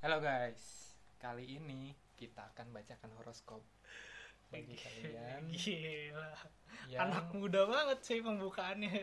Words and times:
Halo 0.00 0.16
guys, 0.16 0.96
kali 1.20 1.60
ini 1.60 1.92
kita 2.16 2.48
akan 2.56 2.72
bacakan 2.72 3.12
horoskop 3.20 3.60
bagi 4.48 4.72
kalian 4.72 5.52
Gila. 5.52 6.32
yang 6.88 7.04
Anak 7.04 7.28
muda 7.36 7.68
banget 7.68 8.00
sih 8.00 8.24
pembukaannya. 8.24 8.96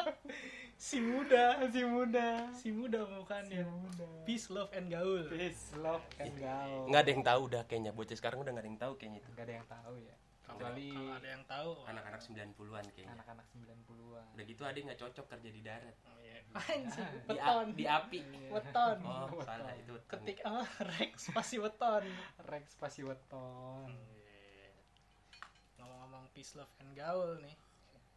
si 0.80 1.04
muda, 1.04 1.60
masih 1.60 1.84
muda, 1.84 2.48
si 2.56 2.72
muda 2.72 3.04
pembukaannya. 3.04 3.68
muda. 3.68 4.08
Peace, 4.24 4.48
love 4.48 4.72
and 4.72 4.88
gaul. 4.88 5.28
Peace, 5.28 5.76
love, 5.76 6.08
and 6.16 6.32
gaul. 6.40 6.88
nggak 6.88 7.00
ada 7.04 7.10
yang 7.12 7.24
tahu 7.28 7.40
udah 7.52 7.62
kayaknya 7.68 7.92
bocah 7.92 8.16
sekarang 8.16 8.40
udah 8.40 8.56
nggak 8.56 8.64
ada 8.64 8.70
yang 8.72 8.80
tahu 8.80 8.92
kayaknya 8.96 9.18
itu 9.20 9.28
Nggak 9.36 9.44
ada 9.44 9.54
yang 9.60 9.68
tahu 9.68 9.94
ya. 10.00 10.16
Kalau 10.48 10.64
Kecuali 10.64 10.88
kalau 10.88 11.12
ada 11.14 11.28
yang 11.28 11.44
tahu. 11.44 11.70
anak-anak 11.84 12.20
90-an 12.22 12.84
kayaknya 12.88 13.12
anak-anak 13.14 13.46
90-an. 13.50 14.26
udah 14.32 14.44
gitu 14.44 14.62
ada 14.64 14.78
nggak 14.80 14.96
cocok 14.98 15.26
kerja 15.28 15.50
di 15.50 15.60
darat 15.60 15.96
Oh, 16.02 16.16
iya. 16.18 16.40
Anjing, 16.72 17.08
di, 17.22 17.36
a- 17.38 17.68
di 17.70 17.84
api 17.86 18.18
Weton. 18.48 18.96
oh 19.02 19.28
Weton. 19.28 19.44
salah 19.44 19.74
itu 19.74 19.92
weton. 19.92 20.08
Ketik 20.10 20.38
apa? 20.48 20.64
Rex 20.90 21.12
pasti 21.30 21.56
weton. 21.56 22.04
Rex 22.42 22.64
pasti 22.74 23.00
weton. 23.02 23.92
Iya. 23.92 24.72
Ngomong-ngomong 25.78 26.24
peace, 26.32 26.56
love 26.56 26.72
and 26.78 26.92
gaul 26.92 27.36
nih. 27.38 27.52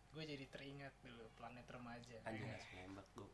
Gue 0.10 0.24
jadi 0.26 0.46
teringat 0.46 0.96
dulu 1.00 1.28
planet 1.36 1.68
remaja. 1.68 2.18
anjing 2.24 2.48
nembak 2.82 3.08
gue? 3.14 3.28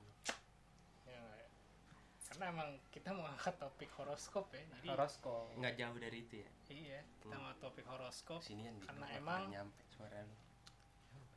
Karena 2.38 2.54
emang 2.54 2.70
kita 2.94 3.18
mau 3.18 3.26
angkat 3.26 3.58
topik 3.58 3.90
horoskop 3.98 4.54
ya. 4.54 4.62
Jadi 4.78 4.94
Horoskop. 4.94 5.58
nggak 5.58 5.74
jauh 5.74 5.98
dari 5.98 6.22
itu 6.22 6.36
ya 6.38 6.50
iya, 6.70 7.00
kita 7.18 7.34
Hmm. 7.34 7.42
mau 7.42 7.54
topik 7.58 7.82
horoskop. 7.84 8.46
sinian 8.46 8.78
di 8.78 8.86
Karena 8.86 9.10
emang- 9.10 9.50
nyampe 9.50 9.82
suara 9.90 10.22
lu 10.22 10.38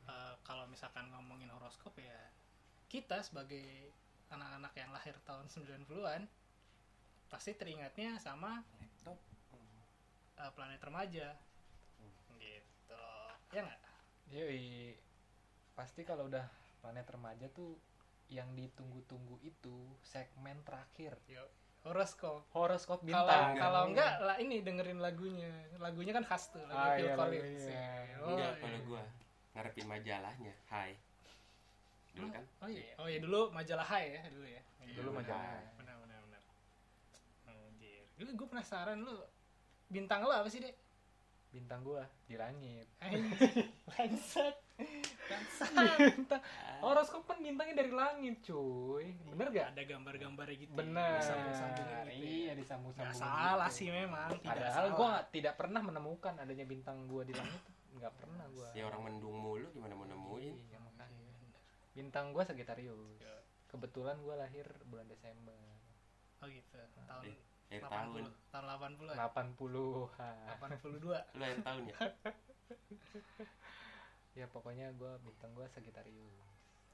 Eh, 0.03 0.35
kalau 0.43 0.69
misalkan 0.69 1.09
ngomongin 1.09 1.49
horoskop 1.49 1.97
ya 1.97 2.29
kita 2.85 3.17
sebagai 3.21 3.89
anak-anak 4.29 4.73
yang 4.75 4.93
lahir 4.93 5.17
tahun 5.23 5.49
90-an 5.49 6.29
pasti 7.27 7.57
teringatnya 7.57 8.19
sama 8.19 8.61
laptop 8.77 9.17
eh, 10.37 10.51
planet 10.53 10.81
remaja 10.83 11.33
gitu 12.37 13.01
ya 13.49 13.61
nggak 13.63 13.81
Yoi. 14.29 14.93
Pasti 15.73 16.05
kalau 16.05 16.29
udah 16.29 16.45
planet 16.77 17.09
remaja 17.09 17.49
tuh 17.49 17.73
yang 18.31 18.47
ditunggu-tunggu 18.51 19.35
itu 19.41 19.75
segmen 20.01 20.55
terakhir 20.63 21.19
Yo, 21.25 21.43
horoskop 21.83 22.47
horoskop 22.49 23.03
kalau 23.03 23.27
bintang. 23.27 23.51
kalau 23.55 23.81
enggak 23.85 24.13
lah 24.17 24.37
ini 24.37 24.59
dengerin 24.59 24.97
lagunya 24.97 25.51
lagunya 25.77 26.11
kan 26.11 26.23
khas 26.23 26.47
tuh 26.47 26.63
lagu 26.63 26.79
Ah, 26.79 26.95
Phil 26.95 27.05
iya, 27.05 27.15
Collins 27.15 27.43
lagunya. 27.43 27.75
ya. 27.75 28.15
oh, 28.17 28.27
enggak 28.29 28.47
iya. 28.49 28.61
kalau 28.61 28.79
gua 28.85 29.03
ngarepin 29.51 29.85
majalahnya 29.85 30.53
hai 30.69 30.91
dulu 32.11 32.27
kan 32.29 32.43
oh 32.57 32.69
iya 32.69 32.93
oh 32.97 33.07
iya 33.07 33.19
dulu 33.19 33.39
majalah 33.51 33.83
Hai 33.83 34.05
ya 34.09 34.21
dulu 34.27 34.43
ya 34.45 34.61
Iya, 34.81 34.95
Dulu 34.97 35.09
benar. 35.13 35.23
majalah. 35.23 35.71
benar 35.77 35.95
benar 35.97 36.19
benar 36.21 36.41
Anjir. 37.47 38.03
Dulu 38.13 38.29
gue 38.33 38.47
penasaran 38.49 38.97
lu 38.97 39.15
bintang 39.87 40.21
lo 40.21 40.33
apa 40.33 40.47
sih 40.47 40.59
dek 40.59 40.75
Bintang 41.49 41.79
gua 41.81 42.03
di 42.25 42.35
langit. 42.35 42.87
Anjir, 42.97 43.67
bangsat. 43.87 44.55
Bangsat. 45.23 45.71
Bintang. 46.11 46.41
Horoskop 46.79 47.23
kan 47.23 47.37
bintangnya 47.37 47.75
dari 47.77 47.91
langit, 47.91 48.41
cuy. 48.41 49.15
Bener 49.25 49.47
gak? 49.49 49.67
Ada 49.71 49.83
gambar-gambarnya 49.85 50.57
gitu. 50.59 50.73
Bener. 50.73 51.17
Disambung-sambungin 51.17 51.87
gitu. 51.87 52.11
Iya, 52.19 52.43
ya. 52.43 52.53
disambung-sambungin. 52.53 53.13
Nggak 53.13 53.21
salah 53.21 53.69
gitu. 53.69 53.77
sih 53.77 53.87
memang. 53.89 54.29
Tidak 54.29 54.43
Padahal 54.43 54.73
salah. 54.83 54.91
gua 54.93 55.07
nggak- 55.07 55.27
tidak 55.31 55.53
pernah 55.55 55.81
menemukan 55.81 56.33
adanya 56.35 56.65
bintang 56.65 56.97
gua 57.05 57.21
di 57.21 57.31
langit. 57.31 57.61
Nggak 57.91 58.13
pernah 58.13 58.45
gua. 58.49 58.67
ya 58.71 58.83
orang 58.83 59.01
mendung 59.03 59.35
mulu 59.35 59.67
gimana 59.69 59.93
mau 59.93 60.05
nemuin 60.05 60.53
Iya, 60.57 60.77
makanya. 60.79 61.31
Iya. 61.37 61.59
Bintang 61.93 62.25
gua 62.31 62.43
Sagittarius. 62.43 63.15
Iya. 63.17 63.35
Kebetulan 63.67 64.17
gua 64.19 64.35
lahir 64.37 64.67
bulan 64.85 65.05
Desember. 65.05 65.55
Oh 66.37 66.47
gitu. 66.47 66.75
Tahun 67.05 67.23
Eh, 67.69 67.77
akhir 67.77 67.87
tahun 67.87 68.07
80. 68.19 68.27
Tahun 68.49 68.65
80. 68.67 69.15
80-an. 69.15 70.45
82. 70.59 71.19
lu 71.31 71.41
akhir 71.41 71.59
tahun 71.61 71.83
ya 71.85 71.97
Ya 74.37 74.47
pokoknya 74.47 74.91
gua 74.95 75.19
bintang 75.19 75.51
gua 75.53 75.67
Sagittarius. 75.67 76.35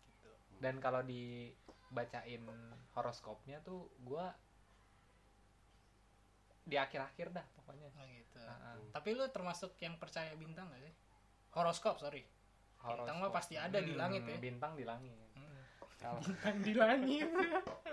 Gitu. 0.07 0.29
Dan 0.57 0.81
kalau 0.81 1.05
dibacain 1.05 2.43
horoskopnya 2.97 3.61
tuh 3.61 3.89
gua 4.01 4.33
di 6.67 6.75
akhir-akhir 6.75 7.31
dah 7.31 7.45
pokoknya. 7.61 7.87
Oh 7.93 8.05
gitu. 8.09 8.39
Ah, 8.43 8.73
ah. 8.73 8.75
Tapi 8.91 9.09
lu 9.15 9.23
termasuk 9.31 9.77
yang 9.79 9.95
percaya 9.95 10.35
bintang 10.35 10.67
gak 10.67 10.83
sih? 10.83 10.93
Horoskop, 11.55 12.01
sorry. 12.01 12.27
Bintang 12.77 13.17
mah 13.19 13.31
pasti 13.31 13.55
ada 13.55 13.79
di 13.79 13.93
langit 13.95 14.23
ya. 14.27 14.37
Bintang 14.37 14.75
di 14.75 14.83
langit. 14.83 15.15
Hmm. 15.35 15.61
Kalau 15.97 16.19
Bintang 16.21 16.57
di 16.61 16.73
langit. 16.75 17.29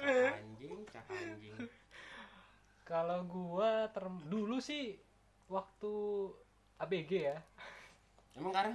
anjing 0.04 0.84
cak 0.93 1.06
anjing 1.09 1.56
kalau 2.84 3.25
gua 3.25 3.88
ter- 3.88 4.28
dulu 4.28 4.60
sih 4.60 5.00
waktu 5.49 5.93
ABG 6.77 7.12
ya. 7.33 7.38
emang 8.37 8.53
sekarang 8.53 8.75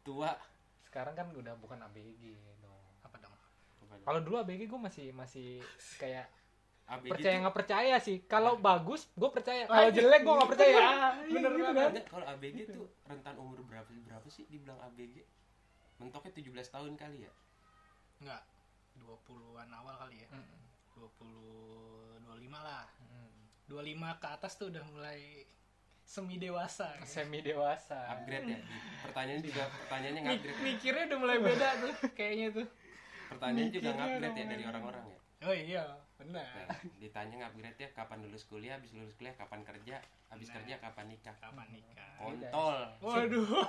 tua 0.00 0.32
Sekarang 0.82 1.16
kan 1.16 1.28
udah 1.32 1.56
bukan 1.56 1.80
ABG 1.88 2.36
dong. 2.60 2.76
Apa 3.04 3.16
dong? 3.16 3.32
Kalau 4.04 4.20
dulu 4.20 4.40
ABG 4.40 4.68
gua 4.68 4.88
masih 4.88 5.12
masih 5.16 5.64
kayak 5.96 6.28
ABG 6.88 7.10
percaya 7.14 7.36
nggak 7.40 7.56
percaya 7.56 7.96
sih. 8.02 8.16
Kalau 8.28 8.58
bagus 8.60 9.08
gue 9.16 9.30
percaya. 9.32 9.64
Ah, 9.70 9.86
Kalau 9.86 9.90
jelek 9.94 10.20
gue 10.20 10.34
nggak 10.34 10.50
percaya. 10.52 10.76
Iya, 10.76 11.32
Bener 11.32 11.50
gitu 11.56 11.72
kan? 11.72 11.90
Enggak, 11.94 12.06
kalau 12.10 12.26
ABG 12.28 12.58
tuh 12.68 12.84
rentan 13.08 13.34
umur 13.40 13.58
berapa 13.64 13.88
berapa 13.88 14.26
sih 14.28 14.44
dibilang 14.50 14.76
ABG? 14.92 15.24
Mentoknya 15.96 16.32
17 16.34 16.74
tahun 16.74 16.92
kali 16.98 17.18
ya? 17.24 17.32
Enggak. 18.20 18.42
20-an 19.00 19.70
awal 19.72 19.94
kali 19.96 20.20
ya. 20.20 20.28
Mm, 20.36 20.60
20 21.00 22.28
25 22.28 22.60
lah. 22.60 22.86
mm. 23.00 23.30
25 23.72 24.20
ke 24.20 24.26
atas 24.28 24.52
tuh 24.60 24.68
udah 24.68 24.84
mulai 24.92 25.46
semi 26.12 26.36
dewasa. 26.36 26.92
gitu. 26.94 27.08
Semi 27.08 27.40
dewasa. 27.40 27.96
Upgrade 28.10 28.44
ya? 28.46 28.58
Pertanyaannya 29.02 29.40
juga 29.42 29.62
pertanyaannya 29.64 30.20
Mik- 30.20 30.28
ngupgrade. 30.36 30.60
mikirnya 30.62 31.02
udah 31.08 31.18
mulai 31.18 31.38
beda 31.40 31.68
tuh 31.80 31.92
kayaknya 32.12 32.46
tuh. 32.52 32.66
Pertanyaannya 33.28 33.72
juga 33.72 33.90
ngupgrade 33.90 34.20
udah 34.28 34.32
ya 34.36 34.46
dari 34.46 34.64
orang-orang 34.66 35.04
ya. 35.06 35.18
Oh 35.42 35.56
iya, 35.56 35.84
benar. 36.14 36.46
Nah, 36.68 36.78
ditanya 36.98 37.34
ngupgrade 37.40 37.80
ya 37.80 37.88
kapan 37.90 38.18
lulus 38.20 38.44
kuliah, 38.44 38.76
habis 38.76 38.92
lulus 38.92 39.16
kuliah 39.16 39.32
kapan 39.32 39.64
kerja, 39.64 39.96
habis 40.28 40.46
Nah. 40.46 40.54
kerja 40.54 40.74
kapan 40.78 41.06
nikah. 41.08 41.34
Kapan 41.34 41.66
nikah? 41.70 42.10
Kontol. 42.16 42.76
Waduh. 43.00 43.48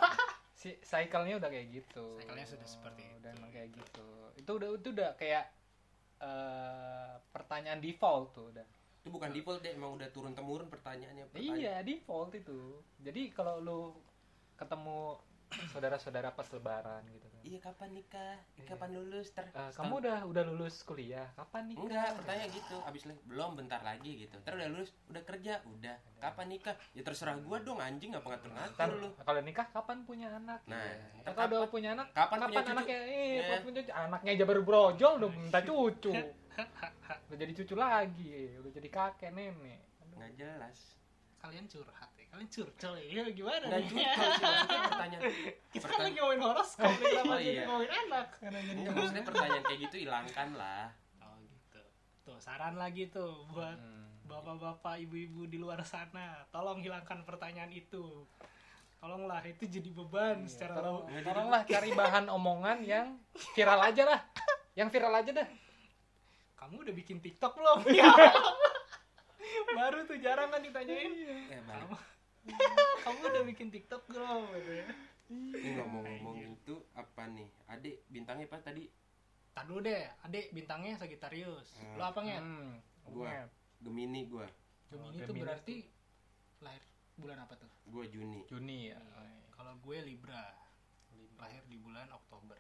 Si 0.54 0.70
cycle-nya 0.80 1.42
udah 1.42 1.50
kayak 1.50 1.68
gitu. 1.74 2.16
Cycle-nya 2.16 2.46
sudah 2.46 2.64
seperti 2.64 3.04
Udah 3.18 3.32
itu, 3.32 3.36
emang 3.36 3.52
kayak 3.52 3.70
gitu. 3.74 3.84
gitu. 3.90 4.08
Itu 4.38 4.52
udah 4.54 4.70
itu 4.78 4.90
udah 4.92 5.10
kayak 5.18 5.46
eh, 6.22 7.14
pertanyaan 7.30 7.80
default 7.80 8.32
tuh 8.32 8.48
udah. 8.48 8.64
Itu 9.04 9.12
bukan 9.12 9.36
default 9.36 9.60
deh, 9.60 9.76
emang 9.76 10.00
udah 10.00 10.08
turun 10.10 10.32
temurun 10.32 10.72
pertanyaannya. 10.72 11.28
Pertanyaan. 11.28 11.60
Iya, 11.60 11.76
default 11.84 12.32
itu. 12.34 12.80
Jadi 12.98 13.22
kalau 13.30 13.60
lu 13.60 13.80
ketemu 14.56 15.20
saudara-saudara 15.70 16.32
pas 16.32 16.48
lebaran 16.48 17.04
gitu 17.06 17.28
kan. 17.28 17.42
Iya 17.44 17.60
kapan 17.60 17.90
nikah? 17.92 18.40
Kapan 18.64 18.90
lulus? 18.96 19.28
Ter 19.30 19.44
Eh, 19.46 19.72
kamu 19.76 20.00
udah 20.00 20.18
udah 20.24 20.44
lulus 20.48 20.82
kuliah, 20.82 21.28
kapan 21.36 21.68
nih? 21.68 21.76
Enggak, 21.76 22.16
pertanyaan 22.16 22.50
gitu. 22.50 22.78
Abis 22.80 23.04
li- 23.04 23.24
belum 23.28 23.52
bentar 23.54 23.84
lagi 23.84 24.24
gitu. 24.24 24.40
Terus 24.40 24.56
udah 24.56 24.70
lulus, 24.72 24.90
udah 25.12 25.22
kerja, 25.22 25.54
udah. 25.68 25.96
Kapan 26.18 26.48
nikah? 26.48 26.74
Ya 26.96 27.04
terserah 27.04 27.36
gua 27.38 27.60
dong 27.60 27.78
anjing 27.78 28.16
apa 28.16 28.24
ngatur-ngatur 28.24 28.72
Ntar, 28.74 28.90
lu. 28.96 29.10
kalau 29.20 29.42
nikah 29.44 29.68
kapan 29.68 29.98
punya 30.08 30.32
anak? 30.32 30.64
Nah, 30.66 30.80
ntar 31.22 31.32
kalau 31.36 31.46
udah 31.46 31.60
kapan- 31.60 31.70
punya 31.70 31.90
anak, 31.92 32.08
kapan 32.16 32.38
punya 32.40 32.56
cucu? 32.56 32.72
anaknya? 32.72 32.98
Eh, 32.98 33.12
Iya. 33.12 33.42
kapan 33.44 33.60
punya 33.62 33.82
cucu? 33.84 33.92
anaknya 33.94 34.32
aja 34.32 34.46
baru 34.48 34.62
brojol 34.64 35.12
udah 35.20 35.30
minta 35.30 35.60
cucu. 35.62 36.12
udah 37.28 37.38
jadi 37.38 37.54
cucu 37.54 37.74
lagi, 37.74 38.34
udah 38.58 38.72
jadi 38.72 38.90
kakek 38.90 39.32
nenek. 39.32 39.82
Aduh. 40.00 40.16
Nggak 40.18 40.32
jelas. 40.36 40.80
Kalian 41.38 41.66
curhat 41.66 42.12
ya. 42.14 42.26
Kalian 42.30 42.48
curcol 42.48 42.94
ya. 42.96 43.04
Gimana 43.28 43.66
Nggak 43.68 43.84
juga 43.86 44.00
sih 44.00 44.44
maksudnya 44.44 44.82
pertanyaan. 44.88 45.22
Kita 45.74 45.84
kan 45.84 45.84
pertanyaan- 45.84 46.04
lagi 46.04 46.18
ngomongin 46.18 46.42
horoskop 46.42 46.88
nih, 46.88 47.04
kenapa 47.04 47.28
Oh, 47.28 47.38
jadi 47.38 47.52
iya. 47.52 47.64
ngomongin 47.64 47.92
anak? 48.02 48.28
Enggak, 48.40 48.92
maksudnya 48.94 49.24
pertanyaan 49.24 49.64
kayak 49.64 49.80
gitu 49.82 49.96
hilangkan 50.00 50.50
lah. 50.54 50.86
Oh 51.20 51.36
gitu. 51.44 51.82
Tuh 52.24 52.38
saran 52.40 52.76
lagi 52.76 53.04
tuh 53.08 53.32
buat 53.50 53.76
Hmm. 53.76 54.02
bapak-bapak, 54.24 54.96
ibu-ibu 55.02 55.46
di 55.46 55.58
luar 55.58 55.84
sana, 55.84 56.48
tolong 56.48 56.80
hilangkan 56.80 57.22
pertanyaan 57.22 57.70
itu. 57.70 58.24
Tolonglah 58.98 59.44
itu 59.44 59.68
jadi 59.68 59.90
beban 59.92 60.40
Iya, 60.40 60.48
secara 60.48 60.80
tolong- 60.80 61.04
Tolonglah 61.12 61.62
cari 61.66 61.92
bahan 61.92 62.26
omongan 62.30 62.78
yang 62.82 63.20
viral 63.52 63.84
aja 63.84 64.04
lah. 64.08 64.20
Yang 64.74 64.90
viral 64.90 65.14
aja 65.14 65.32
dah. 65.36 65.48
Kamu 66.64 66.80
udah 66.80 66.96
bikin 66.96 67.20
TikTok 67.20 67.60
belum? 67.60 67.80
Ya. 68.00 69.76
Baru 69.76 70.08
tuh 70.08 70.16
jarang 70.24 70.48
kan 70.48 70.64
ditanyain. 70.64 71.12
Eh 71.52 71.60
balik. 71.68 71.84
Kamu, 71.84 71.96
kamu 73.04 73.20
udah 73.28 73.44
bikin 73.44 73.68
TikTok 73.68 74.08
belum? 74.08 74.48
Gitu 74.56 74.72
ya. 74.80 74.88
Ini 75.28 75.70
ngomong-ngomong 75.84 76.36
itu 76.40 76.80
apa 76.96 77.28
nih? 77.28 77.52
Adik 77.68 78.08
bintangnya 78.08 78.48
apa 78.48 78.64
tadi? 78.64 78.88
Dulu 79.54 79.84
deh, 79.84 80.08
adik 80.24 80.56
bintangnya 80.56 80.96
Sagittarius. 80.96 81.76
Hmm. 81.76 82.00
Lo 82.00 82.04
apa 82.08 82.20
nget? 82.24 82.40
Hmm. 82.40 82.80
Gua. 83.12 83.52
Gemini 83.84 84.32
gua. 84.32 84.48
Gemini 84.88 85.20
Oh, 85.20 85.28
tuh 85.28 85.36
berarti 85.36 85.76
lahir 86.64 86.84
bulan 87.20 87.38
apa 87.44 87.54
tuh? 87.60 87.70
Gua 87.92 88.08
Juni. 88.08 88.48
Juni 88.48 88.96
ya. 88.96 89.00
Kalau 89.52 89.76
gue 89.84 89.98
Libra, 90.08 90.56
lahir 91.36 91.62
di 91.68 91.76
bulan 91.76 92.08
Oktober. 92.16 92.58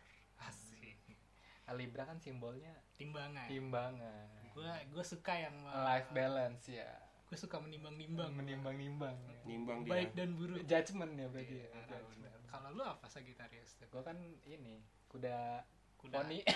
Libra 1.71 2.03
kan 2.03 2.19
simbolnya 2.19 2.75
timbangan. 2.93 3.47
timbangan. 3.47 4.27
Gue 4.51 4.67
gue 4.67 5.03
suka 5.03 5.33
yang 5.33 5.55
life 5.63 6.11
balance 6.11 6.67
ya. 6.67 6.89
gue 7.23 7.37
suka 7.39 7.57
menimbang-nimbang. 7.57 8.29
Menimbang-nimbang 8.29 9.15
nimbang 9.43 9.77
dia. 9.81 9.89
Baik 9.89 10.09
dan 10.13 10.29
buruk. 10.35 10.61
Judgment 10.63 11.11
ya 11.13 11.25
berarti 11.25 11.55
ya 11.55 11.65
Iya, 11.65 11.81
judgment. 11.87 12.33
kalau 12.45 12.69
lu 12.69 12.83
apa 12.83 13.05
Sagittarius? 13.07 13.73
Gue 13.81 14.01
kan 14.01 14.13
ini 14.43 14.83
kuda 15.07 15.63
kuda. 15.97 16.15
poni. 16.21 16.43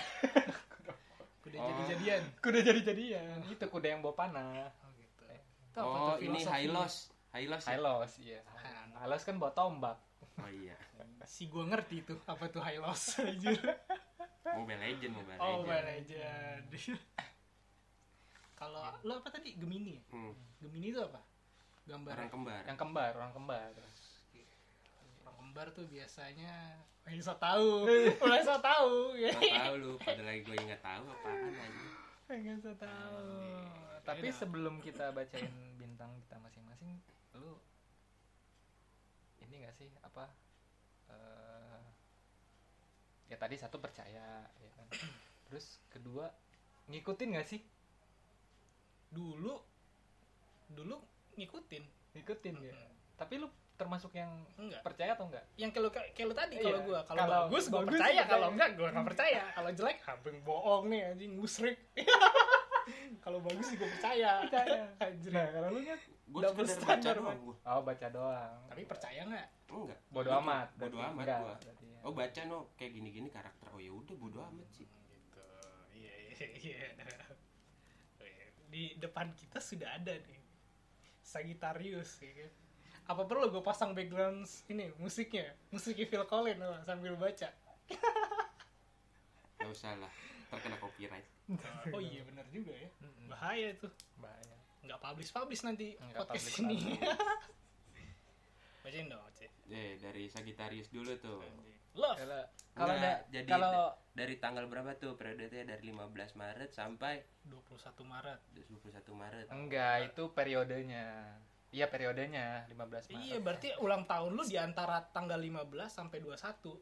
Kuda 1.38 1.56
Oh. 1.56 1.66
jadi-jadian. 1.72 2.22
Kuda 2.44 2.58
jadi 2.60 2.80
jadian 2.84 3.38
itu 3.46 3.64
kuda 3.64 3.86
yang 3.88 4.00
bawa 4.02 4.14
panah 4.14 4.68
oh 4.68 4.90
gitu. 4.94 5.24
Itu 5.24 5.78
apa 5.80 5.88
oh 5.88 6.14
tuh 6.14 6.26
ini 6.26 6.38
high 6.44 6.68
loss 6.68 7.08
high 7.30 7.48
loss 7.48 7.64
ya? 7.64 7.70
Hylos 7.74 8.12
iya. 8.20 8.40
Ah. 8.44 9.06
Hylos 9.06 9.22
kan 9.24 9.38
bawa 9.38 9.54
tombak. 9.54 9.96
Oh 10.38 10.50
iya. 10.50 10.76
Si 11.24 11.46
gue 11.46 11.62
ngerti 11.62 12.04
tuh 12.04 12.18
apa 12.22 12.46
tuh 12.48 12.60
high 12.60 12.78
loss 12.78 13.16
anjir 13.22 13.58
mobile 14.56 14.80
legend 14.80 15.12
mobile 15.12 15.38
oh 15.38 15.44
legend. 15.44 15.60
Mobile 15.60 15.84
Legend. 15.84 16.62
Kalau 18.60 18.82
lu 19.06 19.12
apa 19.14 19.28
tadi? 19.30 19.54
Gemini 19.54 20.00
ya? 20.00 20.02
Hmm, 20.10 20.34
Gemini 20.58 20.86
itu 20.90 21.00
apa? 21.02 21.20
Gambar 21.86 22.14
orang 22.16 22.30
kembar. 22.32 22.62
Yang 22.66 22.78
kembar 22.78 23.10
orang 23.16 23.32
kembar. 23.32 23.70
Orang 25.24 25.36
kembar 25.38 25.66
tuh 25.72 25.86
biasanya 25.86 26.76
Wah, 27.08 27.16
so 27.24 27.32
tahu 27.40 27.88
mulai 28.20 28.44
so 28.48 28.60
tahu 28.60 29.16
ya 29.16 29.32
Nggak 29.32 29.64
tahu 29.64 29.74
lu 29.80 29.92
pada 29.96 30.22
lagi 30.28 30.44
gue 30.44 30.56
nggak 30.60 30.84
tahu 30.84 31.04
apaan 31.08 31.56
aja. 31.56 31.86
Nggak 32.28 32.56
so 32.60 32.72
tahu 32.76 33.32
tapi 34.08 34.32
Yaudah. 34.32 34.40
sebelum 34.40 34.74
kita 34.80 35.12
bacain 35.12 35.52
bintang 35.76 36.08
kita 36.24 36.40
masing-masing 36.40 36.96
lu 37.36 37.60
ini 39.44 39.68
gak 39.68 39.76
sih? 39.76 39.92
Apa 40.00 40.32
eh, 41.12 41.47
ya 43.28 43.36
tadi 43.36 43.54
satu 43.54 43.76
percaya 43.78 44.24
ya 44.42 44.70
kan. 44.74 44.86
Terus 45.46 45.78
kedua 45.88 46.28
ngikutin 46.86 47.36
gak 47.36 47.46
sih? 47.46 47.60
Dulu 49.08 49.54
dulu 50.68 50.96
ngikutin. 51.34 51.84
Ngikutin 52.16 52.56
ya. 52.60 52.72
Mm-mm. 52.72 52.92
tapi 53.14 53.34
lu 53.34 53.46
termasuk 53.74 54.10
yang 54.10 54.30
enggak. 54.58 54.82
percaya 54.82 55.14
atau 55.14 55.26
enggak? 55.26 55.44
Yang 55.54 55.70
kayak 56.14 56.26
lu 56.26 56.34
tadi 56.34 56.54
Iya. 56.54 56.64
kalau 56.66 56.80
gua. 56.82 57.00
Kalau 57.02 57.18
Kalau 57.18 57.30
bagus 57.46 57.64
gua 57.66 57.78
bagus, 57.78 57.90
percaya. 57.94 58.10
percaya. 58.10 58.22
kalau 58.26 58.48
enggak 58.50 58.70
gua 58.74 58.88
nggak 58.90 59.06
percaya. 59.06 59.42
Kalau 59.54 59.70
jelek 59.70 59.98
abeng 60.04 60.38
bohong 60.42 60.84
nih 60.88 61.00
anjing 61.08 61.32
musrik. 61.34 61.78
Kalau 63.20 63.38
bagus 63.44 63.68
sih 63.68 63.76
gua 63.76 63.88
percaya. 63.90 64.30
Percaya. 64.42 64.80
Anjir. 65.04 65.30
Nah 65.30 65.46
kalau 65.52 65.68
lu 65.70 65.80
kan 65.84 65.98
gue 66.28 66.40
Double 66.44 66.64
baca 66.64 67.10
doang 67.12 67.40
gue 67.40 67.56
oh 67.62 67.80
baca 67.84 68.06
doang. 68.08 68.58
Tapi 68.68 68.82
percaya 68.84 69.20
nggak? 69.24 69.46
Enggak. 69.68 69.98
Bodo 70.08 70.28
Gua 70.28 70.40
amat. 70.40 70.68
Bodo 70.74 70.96
berarti. 70.96 71.12
amat 71.12 71.26
gua. 71.26 71.54
berarti 71.60 71.87
oh 72.04 72.12
baca 72.14 72.40
no. 72.46 72.74
Kayak 72.78 72.92
gini 72.98 73.08
gini 73.10 73.28
karakter. 73.32 73.66
Oh 73.74 73.80
ya 73.80 73.90
udah 73.90 74.14
bodo 74.18 74.38
amat 74.42 74.68
sih. 74.74 74.86
Gitu. 74.86 75.42
Iya 75.96 76.14
iya 76.14 76.46
iya. 76.60 76.82
Di 78.68 78.94
depan 79.00 79.32
kita 79.34 79.58
sudah 79.58 79.96
ada 79.96 80.14
nih. 80.14 80.40
Sagittarius 81.24 82.24
ya 82.24 82.32
kan? 82.44 82.52
apa 83.08 83.24
perlu 83.24 83.48
gue 83.48 83.64
pasang 83.64 83.96
background 83.96 84.44
ini 84.68 84.92
musiknya? 85.00 85.56
Musiknya 85.72 86.06
Phil 86.12 86.24
Collins 86.28 86.60
apa, 86.60 86.76
sambil 86.84 87.16
baca. 87.16 87.48
Nggak 89.56 89.70
usah 89.72 89.96
lah. 89.96 90.12
Terkena 90.52 90.76
copyright. 90.76 91.24
Oh 91.88 92.04
iya 92.04 92.20
benar 92.28 92.44
juga 92.52 92.76
ya. 92.76 92.88
Bahaya 93.32 93.72
tuh 93.80 93.88
bahaya. 94.20 94.56
Nggak 94.84 95.00
publish 95.00 95.32
publish 95.32 95.64
nanti 95.64 95.96
Nggak 95.96 96.20
podcast 96.20 96.52
publish 96.52 96.60
ini. 96.60 96.76
bacain 98.88 99.04
dong 99.04 99.20
Cek. 99.36 99.52
eh 99.68 100.00
dari 100.00 100.32
Sagittarius 100.32 100.88
dulu 100.88 101.12
tuh 101.20 101.44
love 101.98 102.18
kalau 102.78 102.94
jadi 103.34 103.50
kalau 103.50 103.74
dari 104.14 104.34
tanggal 104.38 104.66
berapa 104.66 104.98
tuh? 104.98 105.14
Periodenya 105.14 105.74
dari 105.74 105.94
15 105.94 106.38
Maret 106.38 106.70
sampai 106.74 107.22
21 107.46 108.02
Maret. 108.02 108.40
21 108.54 109.14
Maret. 109.14 109.46
Enggak 109.50 109.94
itu 110.10 110.22
periodenya. 110.34 111.06
Iya 111.70 111.86
periodenya 111.86 112.66
15 112.70 113.10
Maret. 113.10 113.18
Iya 113.18 113.38
berarti 113.38 113.68
ulang 113.82 114.06
tahun 114.10 114.30
lu 114.34 114.42
di 114.46 114.58
antara 114.58 115.02
tanggal 115.10 115.38
15 115.38 115.90
sampai 115.90 116.18
21 116.22 116.78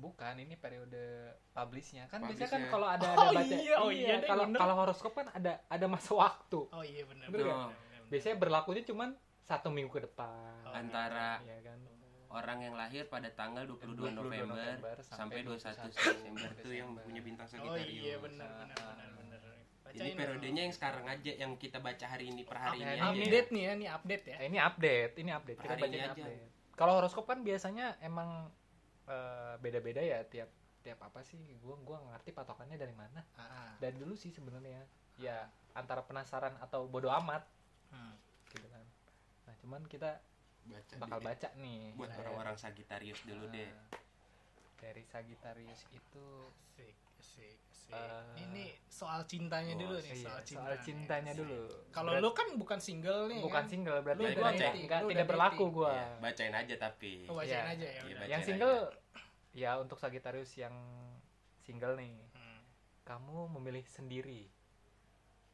bukan 0.00 0.34
ini 0.38 0.54
periode 0.56 1.34
publishnya. 1.52 2.08
Kan 2.08 2.24
Publishnya. 2.24 2.46
biasanya 2.46 2.54
kan 2.56 2.62
kalau 2.72 2.88
ada 2.88 3.06
Oh 3.10 3.26
ada 3.26 3.36
baca 3.36 3.56
iya, 3.58 3.74
oh 3.76 3.90
iya 3.92 4.16
deh, 4.22 4.28
kalau 4.32 4.44
bener. 4.48 4.58
kalau 4.64 4.74
horoskop 4.80 5.12
kan 5.12 5.28
ada 5.34 5.52
ada 5.68 5.86
masa 5.90 6.10
waktu. 6.16 6.60
Oh 6.72 6.80
iya 6.86 7.04
benar 7.04 7.26
Bener 7.28 7.74
biasanya 8.10 8.36
berlakunya 8.42 8.82
cuman 8.82 9.14
satu 9.46 9.70
minggu 9.70 9.90
ke 9.92 10.02
depan. 10.08 10.62
Oh, 10.66 10.74
antara 10.74 11.38
iya 11.44 11.58
kan 11.62 11.78
orang 12.30 12.58
yang 12.62 12.74
lahir 12.78 13.10
pada 13.10 13.26
tanggal 13.34 13.66
22, 13.66 13.98
22 13.98 14.14
November, 14.14 14.54
November 14.54 14.96
sampai 15.02 15.42
sampai 15.42 15.58
21 15.58 15.90
21 15.90 16.14
Desember 16.14 16.50
tuh 16.62 16.72
yang 16.72 16.90
punya 16.94 17.20
bintang 17.26 17.46
oh 17.46 17.50
Sagittarius. 17.50 17.90
iya 17.90 18.16
benar 18.22 18.50
benar 18.70 19.10
benar 19.18 19.40
Ini 19.90 20.14
periodenya 20.14 20.62
yang 20.70 20.74
sekarang 20.74 21.02
aja 21.10 21.32
yang 21.34 21.52
kita 21.58 21.82
baca 21.82 22.06
hari 22.06 22.30
ini 22.30 22.46
per 22.46 22.62
hari 22.62 22.78
ini 22.78 22.94
Ini 22.94 22.94
aja. 22.94 23.10
update 23.10 23.48
nih 23.50 23.62
ya, 23.66 23.72
nih 23.74 23.88
update 23.90 24.24
ya. 24.30 24.36
Eh, 24.38 24.46
ini 24.46 24.58
update 24.62 25.12
ini 25.18 25.30
update. 25.34 25.58
Kita 25.58 25.74
baca 25.74 25.86
ini 25.90 25.98
aja. 25.98 26.14
update 26.14 26.50
kalau 26.80 26.96
horoskop 26.96 27.28
kan 27.28 27.44
biasanya 27.44 28.00
emang 28.00 28.48
eh, 29.04 29.54
beda-beda 29.60 30.00
ya 30.00 30.24
tiap 30.24 30.48
tiap 30.80 30.96
apa 31.04 31.20
sih? 31.20 31.36
Gua 31.60 31.76
gua 31.84 32.00
ngerti 32.08 32.32
patokannya 32.32 32.80
dari 32.80 32.96
mana. 32.96 33.20
Ah, 33.36 33.76
dari 33.76 34.00
dulu 34.00 34.16
sih 34.16 34.32
sebenarnya. 34.32 34.88
Ya 35.20 35.52
antara 35.76 36.00
penasaran 36.00 36.56
atau 36.56 36.88
bodoh 36.88 37.12
amat. 37.20 37.44
Hmm. 37.92 38.16
gitu 38.54 38.64
kan. 38.70 38.86
Nah 39.44 39.54
cuman 39.60 39.82
kita 39.90 40.22
Baca 40.62 40.94
bakal 40.98 41.18
deh. 41.18 41.26
baca 41.26 41.48
nih 41.56 41.80
buat 41.94 42.10
orang-orang 42.14 42.56
Sagittarius 42.56 43.20
dulu 43.22 43.44
nah, 43.44 43.52
deh. 43.52 43.70
dari 44.76 45.02
Sagittarius 45.02 45.82
itu 45.90 46.26
Asik, 46.72 46.96
asik, 47.18 47.58
asik. 47.68 47.92
Eh, 47.92 48.22
Ini 48.40 48.64
soal 48.86 49.20
cintanya 49.24 49.74
oh, 49.74 49.78
dulu 49.78 49.96
nih, 49.98 50.14
iya, 50.14 50.24
soal, 50.24 50.40
cinta 50.42 50.62
soal 50.64 50.76
cintanya 50.80 51.32
Asik. 51.32 51.40
dulu 51.42 51.62
Kalau 51.90 52.10
lu 52.16 52.30
kan 52.30 52.48
bukan 52.54 52.78
single 52.78 53.26
nih. 53.26 53.40
bukan 53.40 53.56
kan? 53.58 53.68
single 53.68 53.98
berarti 54.00 54.20
Lu 54.20 54.28
gua 54.30 54.50
lu 54.50 54.56
udah 54.56 54.70
tidak 55.10 55.26
berlaku 55.26 55.56
dating. 55.58 55.74
gua 55.74 55.90
Iya, 55.90 56.08
bacain 56.18 56.54
aja 56.54 56.74
tapi. 56.78 57.12
Lu 57.24 57.32
bacain 57.34 57.50
Iya. 57.60 57.72
aja 57.72 57.86
ya. 57.88 58.02
Bacain 58.06 58.26
yang 58.26 58.40
aja. 58.40 58.46
single 58.46 58.76
ya 59.52 59.70
untuk 59.76 59.98
Sagittarius 59.98 60.52
yang 60.54 60.74
single 61.60 61.94
nih 61.94 62.14
Hmm. 62.30 62.60
kamu 63.02 63.36
memilih 63.52 63.84
sendiri 63.84 64.46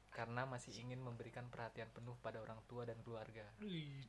karena 0.08 0.44
masih 0.44 0.73
ingin 0.79 0.97
memberikan 0.99 1.44
perhatian 1.47 1.88
penuh 1.91 2.17
pada 2.19 2.38
orang 2.38 2.56
tua 2.64 2.85
dan 2.85 2.97
keluarga. 3.03 3.44
Wih. 3.58 4.00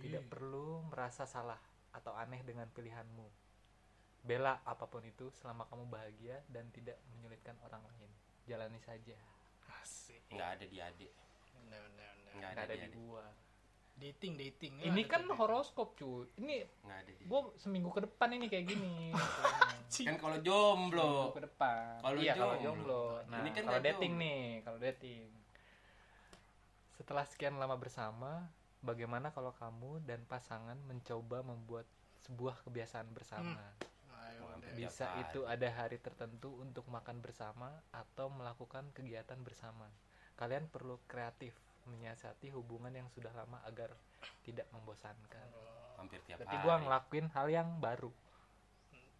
Tidak 0.00 0.24
perlu 0.26 0.84
merasa 0.88 1.24
salah 1.24 1.58
atau 1.90 2.14
aneh 2.14 2.40
dengan 2.40 2.66
pilihanmu. 2.66 3.26
Bela 4.20 4.60
apa 4.64 4.84
pun 4.84 5.00
itu 5.02 5.32
selama 5.32 5.64
kamu 5.66 5.88
bahagia 5.88 6.44
dan 6.48 6.68
tidak 6.70 7.00
menyulitkan 7.08 7.56
orang 7.64 7.80
lain. 7.86 8.10
Jalani 8.44 8.76
saja. 8.78 9.16
Asik. 9.80 10.20
Nggak 10.28 10.48
ada 10.60 10.64
di 10.66 10.78
adik. 10.78 11.12
Benar, 11.56 11.80
benar, 11.86 12.10
benar. 12.12 12.32
Nggak 12.36 12.50
Nggak 12.50 12.50
ada 12.52 12.62
ada 12.62 12.74
di 12.76 12.84
di 12.84 12.98
gua. 12.98 13.24
Dating, 14.00 14.32
dating. 14.34 14.72
Ini 14.80 15.02
Ada 15.04 15.12
kan 15.12 15.22
horoskop 15.30 15.92
cuy. 15.92 16.24
Ini 16.36 16.64
Nggak 16.80 16.98
ada 16.98 17.12
di. 17.12 17.22
gua 17.28 17.40
seminggu 17.56 17.90
ke 17.90 18.00
depan 18.00 18.28
ini 18.32 18.46
kayak 18.48 18.66
gini. 18.66 19.12
Kan 20.08 20.16
kalau 20.16 20.38
jomblo. 20.40 21.02
Seminggu 21.02 21.36
ke 21.36 21.44
depan. 21.44 21.92
Kalau 21.98 22.16
iya 22.16 22.32
kalau 22.32 22.56
jomblo. 22.56 23.02
jomblo. 23.18 23.28
Nah, 23.28 23.38
Ini 23.42 23.50
kan 23.50 23.60
kalau 23.60 23.72
nggak 23.74 23.84
dating 23.84 24.12
jomblo. 24.14 24.24
nih, 24.24 24.44
kalau 24.62 24.78
dating. 24.78 25.28
Setelah 26.94 27.24
sekian 27.26 27.54
lama 27.56 27.74
bersama, 27.74 28.46
bagaimana 28.80 29.32
kalau 29.32 29.52
kamu 29.56 30.04
dan 30.08 30.24
pasangan 30.24 30.76
mencoba 30.88 31.44
membuat 31.44 31.86
sebuah 32.24 32.64
kebiasaan 32.64 33.08
bersama? 33.12 33.56
Udah. 33.56 33.90
Tiap 34.60 34.76
Bisa 34.76 35.06
itu 35.24 35.42
ada 35.48 35.68
hari 35.72 35.98
tertentu 35.98 36.54
untuk 36.60 36.86
makan 36.86 37.18
bersama 37.18 37.74
atau 37.90 38.30
melakukan 38.30 38.86
kegiatan 38.94 39.40
bersama. 39.42 39.88
Kalian 40.38 40.70
perlu 40.70 41.00
kreatif 41.10 41.56
menyiasati 41.88 42.52
hubungan 42.54 42.92
yang 42.92 43.08
sudah 43.10 43.32
lama 43.34 43.58
agar 43.66 43.90
tidak 44.46 44.68
membosankan. 44.70 45.48
Hampir 45.98 46.22
tiap 46.24 46.40
Berarti 46.40 46.56
hari. 46.56 46.64
gua 46.64 46.74
ngelakuin 46.80 47.26
hal 47.34 47.46
yang 47.50 47.68
baru. 47.82 48.12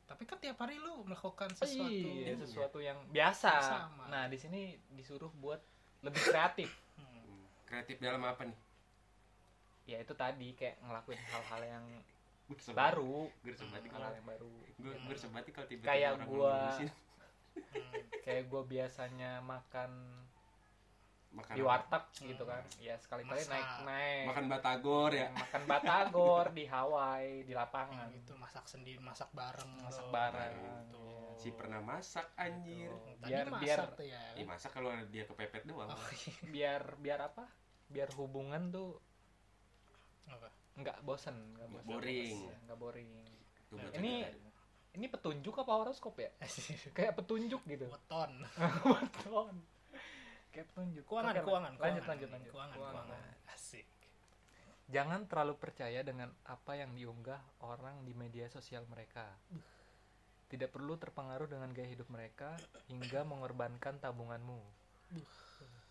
Tapi 0.07 0.23
kan 0.27 0.39
tiap 0.43 0.59
hari 0.59 0.79
lu 0.79 1.07
melakukan 1.07 1.51
sesuatu. 1.55 1.87
Iya, 1.87 2.35
sesuatu 2.43 2.79
yang 2.83 2.99
biasa. 3.15 3.53
Sama. 3.63 4.11
Nah, 4.11 4.27
di 4.27 4.39
sini 4.39 4.75
disuruh 4.91 5.31
buat 5.39 5.63
lebih 6.03 6.19
kreatif. 6.31 6.71
Hmm. 6.99 7.07
Hmm. 7.07 7.45
Kreatif 7.67 8.03
dalam 8.03 8.23
apa 8.27 8.43
nih? 8.47 8.59
Ya 9.91 9.99
itu 9.99 10.15
tadi 10.15 10.55
kayak 10.55 10.79
ngelakuin 10.81 11.19
hal-hal 11.27 11.63
yang 11.65 11.87
Gue 12.47 12.59
baru, 12.73 13.31
Gue 13.41 13.55
banget 13.55 13.83
hal 13.85 13.91
kalau 13.93 14.11
yang 14.13 14.27
baru. 14.29 14.55
gue 14.77 14.93
gue 14.97 15.17
kalau 15.51 15.67
tiba-tiba 15.67 15.87
Kayak 15.87 16.11
orang 16.13 16.27
gua- 16.27 16.55
ngurusin 16.71 16.91
Hmm. 17.51 17.95
Kayak 18.21 18.45
gue 18.47 18.63
biasanya 18.65 19.31
makan 19.41 19.91
makan 21.31 21.55
di 21.55 21.63
apa? 21.63 21.69
warteg 21.69 22.05
gitu 22.25 22.43
kan. 22.45 22.63
Ya 22.81 22.95
sekali-kali 22.97 23.43
naik-naik. 23.45 24.25
makan 24.25 24.45
batagor 24.49 25.11
ya. 25.13 25.29
makan 25.33 25.63
batagor 25.65 26.47
di 26.51 26.65
Hawaii 26.65 27.43
di 27.43 27.53
lapangan. 27.53 28.07
Yang 28.09 28.19
itu 28.21 28.33
masak 28.37 28.65
sendiri, 28.67 28.99
masak 28.99 29.31
bareng. 29.31 29.71
Masak 29.81 30.05
lo. 30.05 30.13
bareng. 30.13 30.55
Gitu. 30.55 31.07
Iya. 31.07 31.39
Si 31.39 31.49
pernah 31.51 31.81
masak 31.81 32.27
anjir. 32.37 32.91
Tuh. 32.93 33.15
Tadi 33.17 33.29
Biar 33.29 33.47
masak 33.49 33.63
biar 33.63 33.79
tuh 33.95 34.07
ya. 34.07 34.23
Ih, 34.35 34.45
masak 34.45 34.71
kalau 34.73 34.91
dia 35.07 35.25
kepepet 35.25 35.63
doang. 35.65 35.87
Oh, 35.89 36.11
iya. 36.17 36.35
biar 36.49 36.83
biar 36.97 37.21
apa? 37.25 37.47
Biar 37.87 38.11
hubungan 38.15 38.71
tuh 38.71 38.99
Apa? 40.31 40.49
nggak 40.77 40.97
bosen, 41.03 41.37
nggak 41.55 41.69
bosen. 41.69 41.87
boring. 41.87 42.39
Nggak 42.65 42.79
boring. 42.79 43.09
Baca 43.71 43.95
Ini- 43.95 44.27
ini 44.91 45.07
petunjuk 45.07 45.55
apa 45.57 45.73
horoskop 45.73 46.19
ya 46.19 46.31
kayak 46.99 47.15
petunjuk 47.15 47.63
gitu 47.65 47.87
weton 47.87 48.33
Weton. 48.91 49.55
kayak 50.51 50.67
petunjuk 50.67 51.07
keuangan 51.07 51.31
Oke, 51.31 51.41
keuangan 51.41 51.73
lanjut 51.73 51.79
keuangan. 51.79 52.11
lanjut 52.11 52.29
lanjut 52.29 52.51
keuangan 52.51 52.75
Keuangan. 52.75 53.07
keuangan 53.07 53.55
asik 53.55 53.87
jangan 54.89 55.21
terlalu 55.25 55.55
percaya 55.55 56.03
dengan 56.03 56.35
apa 56.43 56.73
yang 56.75 56.91
diunggah 56.91 57.39
orang 57.63 58.03
di 58.03 58.11
media 58.13 58.51
sosial 58.51 58.83
mereka 58.85 59.31
tidak 60.51 60.75
perlu 60.75 60.99
terpengaruh 60.99 61.47
dengan 61.47 61.71
gaya 61.71 61.87
hidup 61.87 62.11
mereka 62.11 62.59
hingga 62.91 63.23
mengorbankan 63.23 63.95
tabunganmu 63.97 64.59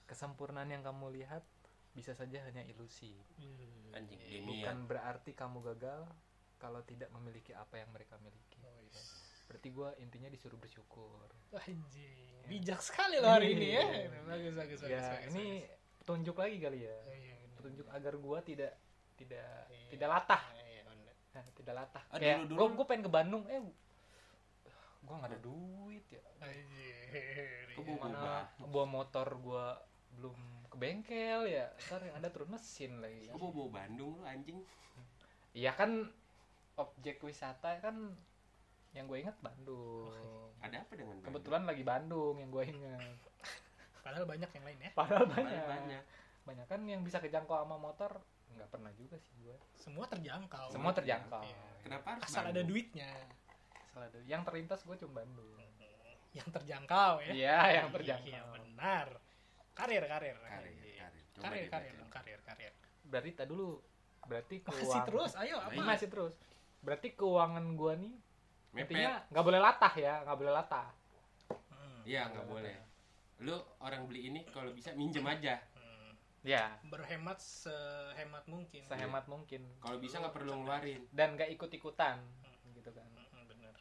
kesempurnaan 0.05 0.67
yang 0.67 0.83
kamu 0.83 1.15
lihat 1.15 1.47
bisa 1.91 2.11
saja 2.11 2.39
hanya 2.43 2.61
ilusi. 2.63 3.17
Anjing 3.91 4.19
Iya. 4.19 4.41
bukan 4.43 4.77
berarti 4.85 5.31
kamu 5.31 5.59
gagal 5.65 6.05
kalau 6.55 6.81
tidak 6.81 7.09
memiliki 7.09 7.51
apa 7.51 7.77
yang 7.77 7.89
mereka 7.89 8.15
miliki. 8.17 8.61
Berarti 9.45 9.67
gue 9.67 9.89
intinya 9.99 10.27
disuruh 10.27 10.55
bersyukur. 10.55 11.25
Anjing. 11.55 12.45
Bijak 12.45 12.79
sekali 12.79 13.17
lo 13.17 13.27
hari 13.27 13.53
ini 13.53 13.67
ya. 13.71 13.85
Bagus 14.23 14.53
bagus 14.53 14.79
bagus 14.79 14.79
ya 14.83 15.01
bagus, 15.01 15.31
ini 15.31 15.45
petunjuk 15.97 16.35
lagi 16.35 16.57
kali 16.57 16.79
ya. 16.81 16.97
Bagus. 16.99 17.09
Iya, 17.11 17.33
bener. 17.35 17.55
petunjuk 17.55 17.87
agar 17.89 18.13
gue 18.15 18.39
tidak 18.45 18.73
tidak 19.15 19.49
Iya. 19.67 19.89
tidak 19.91 20.09
latah. 20.09 20.43
Iya. 20.55 20.81
Nah, 21.29 21.43
tidak 21.45 21.75
latah. 21.75 22.03
Ah, 22.09 22.17
kayak 22.17 22.37
dulu- 22.45 22.49
gue 22.49 22.57
dulu- 22.63 22.75
gue 22.75 22.85
pengen 22.85 23.03
ke 23.05 23.11
Bandung. 23.11 23.43
Eh 23.45 23.61
gue 24.99 25.15
nggak 25.15 25.31
ada 25.31 25.39
duit 25.39 26.05
ya. 26.09 26.21
Anjir. 26.39 27.65
Bawa 27.75 27.95
mana 27.99 28.33
bawa 28.59 28.85
motor 28.85 29.27
gue 29.33 29.65
belum 30.13 30.37
ke 30.69 30.77
bengkel 30.77 31.41
ya. 31.45 31.65
Ntar 31.83 32.01
yang 32.03 32.15
ada 32.15 32.29
turun 32.29 32.49
mesin 32.49 32.91
lagi. 32.99 33.27
Kok 33.27 33.37
bawa 33.37 33.51
bawa 33.51 33.69
Bandung 33.75 34.13
lu 34.15 34.23
anjing? 34.23 34.59
Iya 35.51 35.73
kan 35.73 36.07
objek 36.75 37.19
wisata 37.19 37.77
kan 37.79 38.13
yang 38.91 39.05
gue 39.05 39.19
ingat 39.19 39.35
Bandung. 39.39 40.13
Ada 40.59 40.81
apa 40.81 40.93
dengan 40.93 41.17
Bandung? 41.17 41.25
kebetulan 41.27 41.63
lagi 41.63 41.83
Bandung 41.83 42.35
yang 42.37 42.49
gue 42.49 42.63
ingat. 42.65 43.17
Padahal 43.99 44.25
banyak 44.25 44.49
yang 44.49 44.63
lain 44.63 44.79
ya? 44.79 44.91
Padahal 44.93 45.25
Banyak, 45.27 45.63
banyak. 45.65 46.03
Banyak 46.41 46.65
kan 46.65 46.81
yang 46.83 47.01
bisa 47.01 47.17
kejangkau 47.17 47.53
sama 47.55 47.77
motor? 47.77 48.17
Nggak 48.49 48.69
pernah 48.69 48.89
juga 48.91 49.17
sih 49.19 49.33
gue 49.39 49.53
semua 49.75 50.05
terjangkau. 50.05 50.69
Semua 50.69 50.91
terjangkau. 50.91 51.43
Iya. 51.43 51.61
kenapa 51.79 52.07
harus 52.11 52.23
asal 52.25 52.41
ada 52.43 52.51
Bandung? 52.51 52.67
duitnya. 52.69 53.11
Salah 53.89 54.07
ada- 54.07 54.25
yang 54.25 54.41
terlintas 54.41 54.81
gue 54.81 54.95
cuma 54.97 55.21
Bandung. 55.21 55.57
Yang 56.29 56.49
terjangkau 56.51 57.13
ya? 57.21 57.31
Iya 57.31 57.57
yang 57.75 57.87
Iya, 57.87 57.95
terjangkau. 57.95 58.45
benar 58.53 59.07
karir 59.79 60.03
karir. 60.03 60.35
Karir 60.35 60.75
karir. 60.99 61.23
Coba 61.31 61.43
karir 61.47 61.67
karir 61.71 61.93
dong, 61.95 62.11
karir 62.11 62.39
karir. 62.43 62.73
Berarti 63.07 63.31
tak 63.31 63.47
dulu 63.47 63.79
berarti 64.29 64.55
masih 64.61 64.85
keuangan 64.85 65.07
terus 65.07 65.31
ayo 65.39 65.57
apa? 65.57 65.73
Ini 65.73 65.81
masih 65.87 66.07
terus. 66.11 66.33
Berarti 66.83 67.07
keuangan 67.15 67.65
gue 67.73 67.93
nih 67.95 68.13
mepet. 68.69 68.83
intinya 68.85 69.13
nggak 69.33 69.45
boleh 69.47 69.59
latah 69.63 69.93
ya 69.95 70.13
nggak 70.27 70.37
boleh 70.37 70.53
latah. 70.53 70.87
Hmm, 71.71 71.99
iya 72.03 72.27
nggak 72.27 72.47
boleh. 72.47 72.75
lu 73.39 73.55
orang 73.79 74.03
beli 74.03 74.27
ini 74.27 74.43
kalau 74.51 74.75
bisa 74.75 74.91
minjem 74.99 75.23
aja. 75.23 75.63
Hmm. 75.71 76.11
ya 76.43 76.75
berhemat 76.91 77.39
sehemat 77.39 78.43
mungkin. 78.51 78.83
Sehemat 78.83 79.25
mungkin. 79.31 79.63
Kalau 79.79 79.97
bisa 79.99 80.19
nggak 80.19 80.35
perlu 80.35 80.59
ngeluarin. 80.59 81.07
Dan 81.15 81.39
gak 81.39 81.47
ikut 81.51 81.71
ikutan 81.71 82.19
gitu 82.75 82.91
kan. 82.91 83.07
Hmm, 83.31 83.47
bener. 83.47 83.75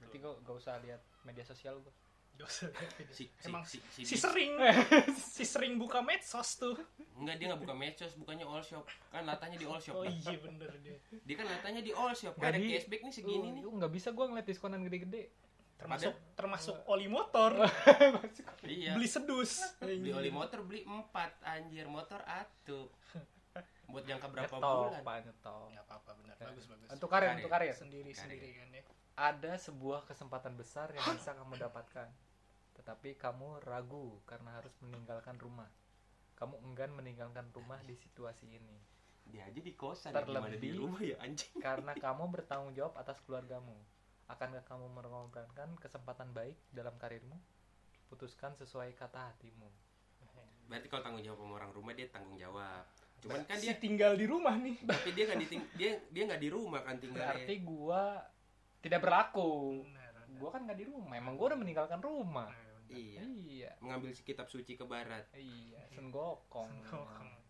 Berarti 0.00 0.16
gue 0.16 0.32
gak 0.44 0.56
usah 0.56 0.80
lihat 0.80 1.04
media 1.28 1.44
sosial 1.44 1.76
gue 1.84 1.92
Gak 2.38 2.70
lihat 2.78 2.92
video. 2.94 3.14
si 3.14 3.24
si 3.26 3.46
emang 3.50 3.62
si, 3.66 3.78
si, 3.90 4.06
si 4.06 4.14
sering 4.14 4.54
si 5.34 5.42
sering 5.42 5.74
buka 5.74 5.98
medsos 5.98 6.54
tuh. 6.54 6.78
Enggak 7.18 7.34
dia 7.42 7.46
nggak 7.50 7.60
buka 7.66 7.74
medsos 7.74 8.14
bukannya 8.14 8.46
all 8.46 8.62
shop. 8.62 8.86
Kan 9.10 9.26
latanya 9.26 9.58
di 9.58 9.66
all 9.66 9.82
shop. 9.82 9.98
Oh 9.98 10.06
iya 10.06 10.38
bener 10.38 10.70
dia. 10.78 10.98
Dia 11.10 11.34
kan 11.34 11.46
latanya 11.50 11.82
di 11.82 11.90
all 11.90 12.14
shop. 12.14 12.38
Kan 12.38 12.54
ada 12.54 12.62
cashback 12.62 13.02
nih 13.02 13.14
segini 13.14 13.48
nih. 13.58 13.62
Uh, 13.66 13.74
nggak 13.74 13.90
bisa 13.90 14.14
gue 14.14 14.24
ngeliat 14.24 14.46
diskonan 14.46 14.86
gede-gede. 14.86 15.34
Termasuk 15.78 16.14
termasuk 16.38 16.76
oli 16.86 17.10
motor. 17.10 17.58
Iya. 18.68 18.94
Beli 18.94 19.08
sedus. 19.08 19.58
Beli 19.82 20.10
oli 20.14 20.30
motor 20.30 20.62
beli 20.62 20.86
empat 20.86 21.42
anjir. 21.42 21.90
Motor 21.90 22.22
atuh. 22.22 22.86
Buat 23.88 24.04
jangka 24.04 24.28
berapa 24.28 24.52
nyetok 24.52 24.60
bulan? 24.60 25.02
pak 25.02 25.16
nggak 25.74 25.84
apa-apa 25.88 26.10
bener. 26.22 26.36
Bagus 26.38 26.64
bagus. 26.70 26.88
untuk 26.92 27.08
karir 27.08 27.26
Karir. 27.32 27.38
untuk 27.40 27.50
karir 27.50 27.74
sendiri 27.74 28.10
sendiri 28.14 28.48
kan 28.62 28.68
ya. 28.70 28.82
Ada 29.18 29.52
sebuah 29.58 30.06
kesempatan 30.06 30.54
besar 30.54 30.94
yang 30.94 31.02
bisa 31.18 31.34
kamu 31.34 31.58
dapatkan 31.58 32.27
tetapi 32.78 33.18
kamu 33.18 33.58
ragu 33.66 34.22
karena 34.22 34.62
harus 34.62 34.70
meninggalkan 34.78 35.34
rumah. 35.36 35.66
Kamu 36.38 36.62
enggan 36.62 36.94
meninggalkan 36.94 37.50
rumah 37.50 37.82
di 37.82 37.98
situasi 37.98 38.46
ini. 38.46 38.78
Dia 39.28 39.44
aja 39.50 39.58
di 39.60 39.74
kosan 39.74 40.14
ya, 40.14 40.22
gimana 40.22 40.54
di 40.54 40.62
Terlebih- 40.62 40.78
rumah 40.78 41.02
ya 41.02 41.16
anjing? 41.20 41.52
karena 41.58 41.92
kamu 42.06 42.30
bertanggung 42.30 42.72
jawab 42.72 42.94
atas 42.96 43.18
keluargamu. 43.26 43.74
Akankah 44.30 44.62
kamu 44.64 44.86
mengorbankan 44.94 45.74
kesempatan 45.76 46.30
baik 46.30 46.54
dalam 46.70 46.94
karirmu? 46.96 47.34
Putuskan 48.08 48.54
sesuai 48.54 48.94
kata 48.94 49.34
hatimu. 49.34 49.68
Berarti 50.68 50.86
kalau 50.92 51.02
tanggung 51.02 51.24
jawab 51.24 51.40
sama 51.42 51.54
orang 51.58 51.72
rumah 51.72 51.92
dia 51.96 52.06
tanggung 52.08 52.36
jawab. 52.36 52.84
Cuman 53.18 53.40
kan 53.48 53.56
si 53.58 53.66
dia 53.66 53.76
tinggal 53.80 54.14
di 54.14 54.28
rumah 54.28 54.54
nih. 54.54 54.76
Tapi 54.84 55.10
dia 55.16 55.24
nggak 55.26 55.40
diting 55.42 55.62
dia 55.74 55.90
dia 56.12 56.22
nggak 56.28 56.40
di 56.44 56.48
rumah 56.52 56.80
kan 56.84 57.00
tinggalnya. 57.00 57.34
Berarti 57.40 57.54
gua 57.64 58.20
tidak 58.84 59.00
berlaku. 59.02 59.82
Gua 60.38 60.48
kan 60.52 60.62
nggak 60.68 60.78
di 60.78 60.86
rumah. 60.86 61.16
Emang 61.16 61.34
gua 61.40 61.56
udah 61.56 61.60
meninggalkan 61.60 61.98
rumah 62.04 62.52
iya. 62.90 63.20
Iya. 63.22 63.70
Mengambil 63.84 64.10
si 64.12 64.24
kitab 64.24 64.48
suci 64.48 64.74
ke 64.74 64.84
barat. 64.84 65.28
Iya 65.36 65.80
senggokong. 65.92 66.72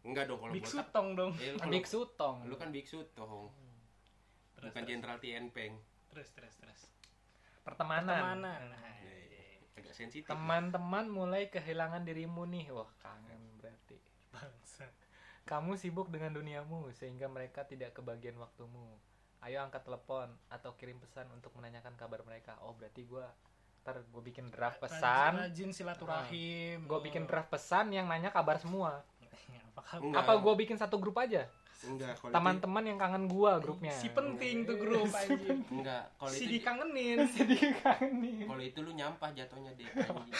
Enggak 0.06 0.30
dong 0.30 0.38
kalau 0.40 0.52
biksu 0.54 0.78
tong 0.94 1.08
dong. 1.18 1.32
Eh, 1.38 1.54
lu, 1.54 1.70
biksu 1.70 2.00
tong 2.14 2.46
lu 2.46 2.54
kan 2.54 2.70
biksu 2.70 3.02
toh 3.12 3.50
Terus, 4.58 4.74
bukan 4.74 4.82
jenderal 4.86 5.18
Tienpeng 5.22 5.78
terus 6.10 6.28
terus 6.34 6.54
terus. 6.58 6.80
Pertemanan. 7.62 8.08
Pertemanan. 8.08 8.60
Nah, 8.72 8.82
Eh, 9.04 9.62
agak 9.78 9.94
sensitif. 9.94 10.26
Teman-teman 10.26 11.06
mulai 11.06 11.46
kehilangan 11.52 12.02
dirimu 12.02 12.42
nih. 12.48 12.72
Wah 12.74 12.90
kangen 12.98 13.60
berarti. 13.60 14.00
Bangsa. 14.34 14.88
Kamu 15.46 15.78
sibuk 15.78 16.10
dengan 16.10 16.34
duniamu 16.34 16.90
sehingga 16.92 17.30
mereka 17.30 17.64
tidak 17.64 17.94
kebagian 17.94 18.36
waktumu. 18.36 18.98
Ayo 19.38 19.62
angkat 19.62 19.86
telepon 19.86 20.34
atau 20.50 20.74
kirim 20.74 20.98
pesan 20.98 21.30
untuk 21.30 21.54
menanyakan 21.54 21.94
kabar 21.94 22.26
mereka. 22.26 22.58
Oh 22.66 22.74
berarti 22.74 23.06
gua 23.06 23.30
ntar 23.88 24.04
gue 24.04 24.22
bikin 24.28 24.52
draft 24.52 24.84
pesan. 24.84 25.48
rajin 25.48 25.72
silaturahim. 25.72 26.84
Gue 26.84 27.00
bikin 27.08 27.24
draft 27.24 27.48
pesan 27.48 27.88
yang 27.88 28.04
nanya 28.04 28.28
kabar 28.28 28.60
semua. 28.60 29.00
Enggak. 29.96 30.28
apa 30.28 30.32
gue 30.36 30.54
bikin 30.60 30.76
satu 30.76 31.00
grup 31.00 31.16
aja? 31.16 31.48
Enggak 31.78 32.18
teman-teman 32.18 32.82
yang 32.82 32.98
kangen 32.98 33.30
gua 33.30 33.62
grupnya. 33.62 33.94
Si 33.94 34.10
penting 34.10 34.66
tuh 34.66 34.82
grup 34.82 35.06
anjing 35.14 35.62
enggak 35.70 36.10
kalau 36.18 36.34
si 36.34 36.50
itu 36.50 36.58
dikangenin. 36.58 37.22
Sedih 37.30 37.70
kangenin 37.78 38.50
kalau 38.50 38.62
itu 38.66 38.82
lu 38.82 38.90
nyampah 38.98 39.30
jatuhnya 39.30 39.70
deh 39.78 39.86
anjing. 39.86 40.34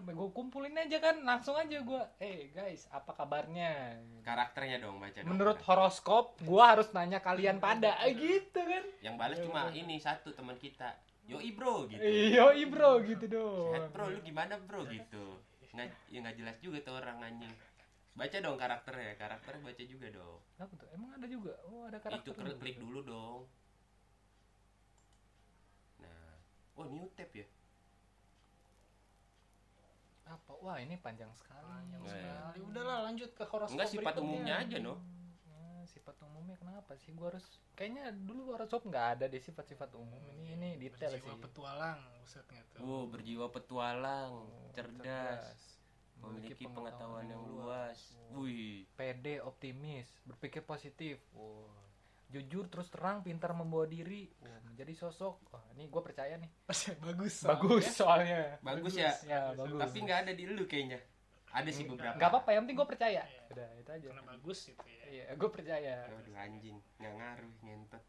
gue 0.00 0.28
kumpulin 0.32 0.72
aja 0.72 0.96
kan 0.96 1.20
langsung 1.28 1.60
aja 1.60 1.76
gua 1.84 2.08
eh 2.24 2.48
guys 2.56 2.88
apa 2.88 3.12
kabarnya? 3.12 4.00
Karakternya 4.24 4.80
dong 4.80 4.96
baca 4.96 5.20
dong. 5.20 5.28
Menurut 5.36 5.60
horoskop 5.60 6.40
gua 6.40 6.72
harus 6.72 6.88
nanya 6.96 7.20
kalian 7.20 7.60
pada. 7.60 8.00
Eh, 8.08 8.16
gitu 8.16 8.64
kan. 8.64 8.84
Yang 9.04 9.14
balas 9.20 9.38
cuma 9.44 9.68
ini 9.76 10.00
satu 10.00 10.32
teman 10.32 10.56
kita 10.56 10.96
yoi 11.30 11.50
bro 11.54 11.86
gitu. 11.86 12.02
Iyo 12.02 12.66
bro 12.66 12.90
gitu 13.06 13.24
sehat 13.26 13.30
dong 13.30 13.92
bro 13.94 14.04
lu 14.10 14.18
gimana 14.26 14.54
bro 14.58 14.82
gitu. 14.90 15.38
Nggak 15.72 15.86
ya 16.10 16.18
nggak 16.20 16.36
jelas 16.36 16.56
juga 16.58 16.78
tuh 16.82 16.94
orang 16.98 17.18
anjing. 17.22 17.54
Baca 18.12 18.36
dong 18.44 18.56
karakternya 18.60 19.16
karakternya 19.16 19.62
baca 19.64 19.82
juga 19.86 20.06
dong. 20.12 20.38
Apa 20.60 20.72
tuh? 20.76 20.88
Emang 20.92 21.10
ada 21.16 21.26
juga? 21.30 21.56
Oh 21.70 21.88
ada 21.88 21.98
karakter 22.02 22.28
itu 22.28 22.30
klik, 22.36 22.56
klik 22.60 22.76
dulu 22.82 23.00
dong. 23.06 23.40
Nah 26.02 26.36
oh 26.76 26.84
new 26.90 27.08
tab 27.16 27.30
ya? 27.32 27.46
Apa? 30.26 30.52
Wah 30.60 30.76
ini 30.80 30.96
panjang 31.00 31.30
sekali 31.38 31.64
Panjang 31.64 32.02
ya. 32.04 32.10
sekali. 32.10 32.58
Udahlah 32.66 32.98
lanjut 33.08 33.30
ke 33.32 33.44
horoskop 33.46 33.78
enggak 33.78 33.90
sifat 33.90 34.14
umumnya 34.20 34.54
aja 34.60 34.76
no 34.82 34.94
Nah, 34.98 35.21
sifat 36.02 36.18
umumnya 36.26 36.58
kenapa 36.58 36.98
sih? 36.98 37.14
Gua 37.14 37.30
harus 37.30 37.46
kayaknya 37.78 38.10
dulu 38.10 38.50
horoskop 38.50 38.82
nggak 38.82 39.06
ada 39.14 39.24
deh 39.30 39.38
sifat-sifat 39.38 39.94
umum. 39.94 40.18
Ini 40.34 40.58
ini 40.58 40.68
detail 40.74 41.14
Berjiwa 41.14 41.38
sih. 41.38 41.42
petualang 41.46 42.00
nggak 42.26 42.64
tuh. 42.74 42.82
Wow 42.82 43.04
berjiwa 43.06 43.46
petualang 43.54 44.32
Oh, 44.34 44.66
cerdas 44.74 45.78
memiliki 46.18 46.66
pengetahuan 46.66 47.30
yang 47.30 47.42
luas. 47.46 48.18
wih. 48.34 48.82
Pede 48.98 49.38
optimis 49.38 50.10
berpikir 50.26 50.66
positif. 50.66 51.22
Wah. 51.38 51.70
jujur 52.32 52.64
terus 52.66 52.88
terang 52.88 53.20
pintar 53.22 53.52
membawa 53.52 53.84
diri. 53.86 54.26
Wah, 54.42 54.58
menjadi 54.66 54.96
sosok. 54.98 55.54
Wah 55.54 55.62
ini 55.76 55.86
gue 55.86 56.02
percaya 56.02 56.34
nih. 56.34 56.50
Bagus 57.06 57.46
bagus 57.46 57.84
soalnya. 57.86 57.94
soalnya. 57.94 58.42
Bagus 58.58 58.94
ya? 58.98 59.12
Ya 59.22 59.40
bagus. 59.54 59.78
Tapi 59.78 59.96
nggak 60.02 60.18
ada 60.26 60.32
di 60.34 60.44
lu 60.50 60.66
kayaknya 60.66 60.98
ada 61.52 61.68
sih 61.68 61.84
beberapa 61.84 62.16
nggak 62.16 62.30
apa-apa 62.32 62.50
yang 62.50 62.62
penting 62.64 62.78
gue 62.80 62.88
percaya 62.88 63.22
Iya. 63.22 63.42
udah 63.52 63.68
itu 63.76 63.90
aja 63.92 64.04
karena 64.08 64.24
bagus 64.26 64.58
itu 64.66 64.86
ya 64.88 65.04
iya 65.06 65.24
gue 65.32 65.50
percaya 65.50 65.94
Aduh 66.08 66.34
anjing 66.34 66.76
nggak 66.96 67.12
ngaruh 67.12 67.52
ngentot 67.60 68.04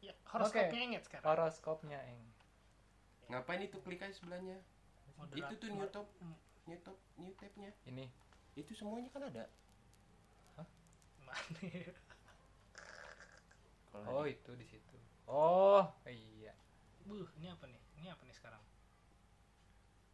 ya 0.00 0.12
horoskopnya 0.26 0.68
Oke. 0.68 0.86
inget 0.90 1.02
sekarang 1.06 1.24
horoskopnya 1.24 1.98
eng 2.04 2.22
ngapain 3.24 3.62
itu 3.62 3.78
klik 3.80 4.02
aja 4.02 4.12
sebelahnya 4.12 4.58
Moderat- 5.14 5.38
itu 5.48 5.54
tuh 5.56 5.68
new 5.70 5.86
top 5.88 6.08
new 6.66 6.78
top 6.82 6.98
new 7.16 7.32
tabnya 7.34 7.70
ini 7.86 8.10
itu 8.54 8.74
semuanya 8.74 9.08
kan 9.08 9.24
ada 9.24 9.46
Mana? 11.24 11.56
Kalau 13.88 14.06
Oh, 14.12 14.26
itu 14.26 14.50
di 14.54 14.66
situ. 14.66 14.96
Oh, 15.24 15.86
iya. 16.04 16.50
Buh, 17.02 17.24
ini 17.38 17.46
apa 17.46 17.64
nih? 17.64 17.80
Ini 17.96 18.10
apa 18.10 18.22
nih 18.22 18.34
sekarang? 18.34 18.60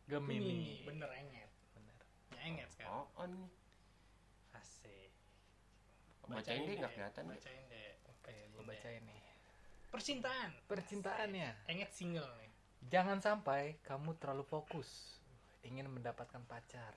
Gemini. 0.07 0.85
Bener 0.85 1.09
enget. 1.11 1.51
Ya 2.41 2.49
enget 2.49 2.69
sekarang. 2.73 3.05
oh, 3.05 3.21
on 3.21 3.31
nih. 3.37 3.53
Asik. 4.57 5.13
Bacain 6.25 6.65
deh, 6.65 6.75
nggak 6.81 6.93
kelihatan 6.97 7.23
deh. 7.29 7.37
Bacain 7.37 7.65
deh. 7.69 7.93
Oke, 8.09 8.35
gue 8.49 8.63
bacain 8.65 9.03
nih. 9.05 9.21
Percintaan. 9.93 10.51
Percintaannya. 10.65 11.51
Enget 11.69 11.93
single 11.93 12.33
nih. 12.41 12.49
Jangan 12.89 13.21
sampai 13.21 13.77
kamu 13.85 14.17
terlalu 14.17 14.49
fokus 14.49 15.21
ingin 15.61 15.93
mendapatkan 15.93 16.41
pacar, 16.49 16.97